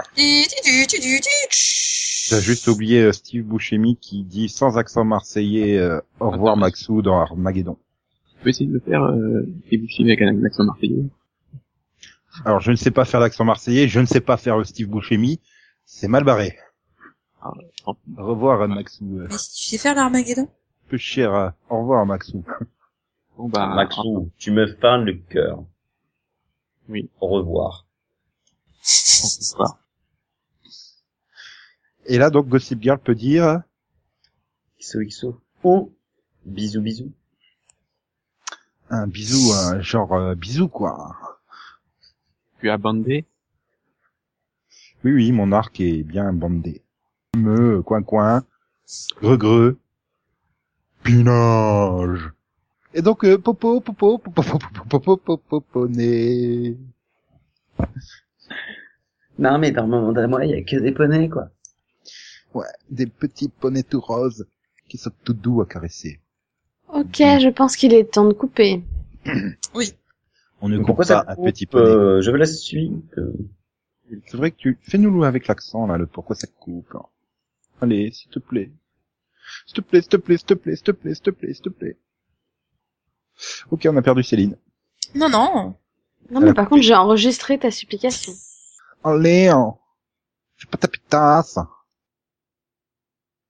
j'ai 2.31 2.39
juste 2.39 2.67
oublié 2.69 3.01
euh, 3.01 3.11
Steve 3.11 3.43
Buscemi 3.43 3.97
qui 3.97 4.23
dit 4.23 4.47
sans 4.47 4.77
accent 4.77 5.03
marseillais 5.03 5.77
euh, 5.77 5.99
au 6.21 6.29
revoir 6.29 6.55
Maxou 6.55 7.01
dans 7.01 7.19
Armageddon. 7.19 7.77
Tu 8.29 8.43
peux 8.43 8.49
essayer 8.49 8.67
de 8.67 8.73
le 8.73 8.79
faire, 8.79 9.03
euh, 9.03 9.45
et 9.69 9.77
vous 9.77 9.87
filmer 9.87 10.13
avec 10.13 10.21
un 10.21 10.45
accent 10.45 10.63
marseillais? 10.63 11.03
Alors, 12.45 12.61
je 12.61 12.71
ne 12.71 12.77
sais 12.77 12.91
pas 12.91 13.03
faire 13.03 13.19
l'accent 13.19 13.43
marseillais, 13.43 13.89
je 13.89 13.99
ne 13.99 14.05
sais 14.05 14.21
pas 14.21 14.37
faire 14.37 14.57
le 14.57 14.63
Steve 14.63 14.87
Buscemi. 14.87 15.41
C'est 15.85 16.07
mal 16.07 16.23
barré. 16.23 16.57
Au 17.43 17.95
revoir, 18.17 18.67
Maxou. 18.67 19.19
euh, 19.19 19.27
Mais 19.29 19.37
si 19.37 19.51
tu 19.53 19.65
sais 19.69 19.77
faire 19.77 19.95
l'Armageddon? 19.95 20.47
Peu 20.89 20.97
cher. 20.97 21.33
euh, 21.33 21.49
Au 21.69 21.79
revoir, 21.79 22.05
Maxou. 22.05 22.43
Bon, 23.37 23.47
bah, 23.49 23.65
Maxou, 23.73 24.29
tu 24.37 24.51
me 24.51 24.67
fends 24.75 24.97
le 24.97 25.13
cœur. 25.13 25.63
Oui. 26.89 27.09
Au 27.21 27.27
revoir. 27.27 27.87
Bonsoir. 28.83 29.79
Et 32.05 32.17
là, 32.17 32.29
donc, 32.29 32.47
Gossip 32.47 32.81
Girl 32.81 32.99
peut 32.99 33.15
dire... 33.15 33.61
XOXO. 34.79 35.41
Ou 35.63 35.93
bisous 36.45 36.81
bisous. 36.81 37.11
Un 38.89 39.07
bisou, 39.07 39.53
un 39.53 39.79
genre 39.81 40.13
euh, 40.13 40.35
bisou 40.35 40.67
quoi. 40.67 41.15
Tu 42.59 42.69
as 42.69 42.77
bandé? 42.77 43.25
Oui, 45.03 45.13
oui, 45.13 45.31
mon 45.31 45.51
arc 45.51 45.79
est 45.79 46.03
bien 46.03 46.33
bandé. 46.33 46.81
Me, 47.41 47.81
coin 47.81 48.03
coin, 48.03 48.43
greux 49.21 49.37
greux, 49.37 49.79
pinage. 51.01 52.29
Et 52.93 53.01
donc 53.01 53.23
euh, 53.23 53.37
popo 53.37 53.79
popo 53.79 54.17
popo 54.17 54.43
popo 54.43 54.67
popo 54.89 55.15
popo 55.15 55.37
popo 55.37 55.87
né. 55.87 56.75
Non 59.39 59.57
mais 59.59 59.71
dans 59.71 59.87
mon 59.87 60.01
monde 60.01 60.17
à 60.19 60.27
moi, 60.27 60.43
il 60.45 60.51
y 60.51 60.55
a 60.55 60.61
que 60.61 60.75
des 60.75 60.91
poneys 60.91 61.29
quoi. 61.29 61.47
Ouais, 62.53 62.65
des 62.89 63.05
petits 63.07 63.47
poneys 63.47 63.83
tout 63.83 64.01
roses 64.01 64.45
qui 64.89 64.97
sont 64.97 65.11
tout 65.23 65.33
doux 65.33 65.61
à 65.61 65.65
caresser. 65.65 66.19
Ok, 66.89 67.15
je 67.19 67.47
pense 67.49 67.77
qu'il 67.77 67.93
est 67.93 68.11
temps 68.11 68.27
de 68.27 68.33
couper. 68.33 68.83
Oui. 69.73 69.93
On 70.59 70.67
ne 70.67 70.75
coupe 70.79 70.87
Pourquoi 70.87 71.05
pas 71.05 71.23
ça 71.23 71.25
un 71.29 71.35
petit 71.37 71.65
poney. 71.65 71.85
euh, 71.87 72.21
Je 72.21 72.29
veux 72.29 72.37
la 72.37 72.45
suite. 72.45 73.17
euh. 73.17 73.31
C'est 74.27 74.35
vrai 74.35 74.51
que 74.51 74.57
tu 74.57 74.77
fais-nous 74.81 75.23
avec 75.23 75.47
l'accent 75.47 75.87
là, 75.87 75.97
le 75.97 76.05
pourquoi 76.07 76.35
ça 76.35 76.47
coupe. 76.59 76.93
Allez, 77.81 78.11
s'il 78.11 78.29
te 78.29 78.39
plaît. 78.39 78.71
S'il 79.65 79.75
te 79.75 79.81
plaît, 79.81 80.01
s'il 80.01 80.09
te 80.09 80.17
plaît, 80.17 80.37
s'il 80.37 80.45
te 80.45 80.53
plaît, 80.53 80.75
s'il 80.75 80.83
te 80.83 80.91
plaît, 80.91 81.13
s'il 81.13 81.23
te 81.23 81.29
plaît, 81.31 81.53
s'il 81.53 81.63
te 81.63 81.69
plaît. 81.69 81.97
Ok, 83.71 83.87
on 83.89 83.97
a 83.97 84.01
perdu 84.01 84.23
Céline. 84.23 84.55
Non, 85.15 85.29
non. 85.29 85.75
Non 86.29 86.39
mais 86.39 86.53
par 86.53 86.69
contre, 86.69 86.83
j'ai 86.83 86.95
enregistré 86.95 87.57
ta 87.57 87.71
supplication. 87.71 88.33
Allez, 89.03 89.47
hein. 89.47 89.75
je 90.55 90.65
vais 90.65 90.71
pas 90.71 90.77
taper 90.77 90.99
tasse. 91.09 91.57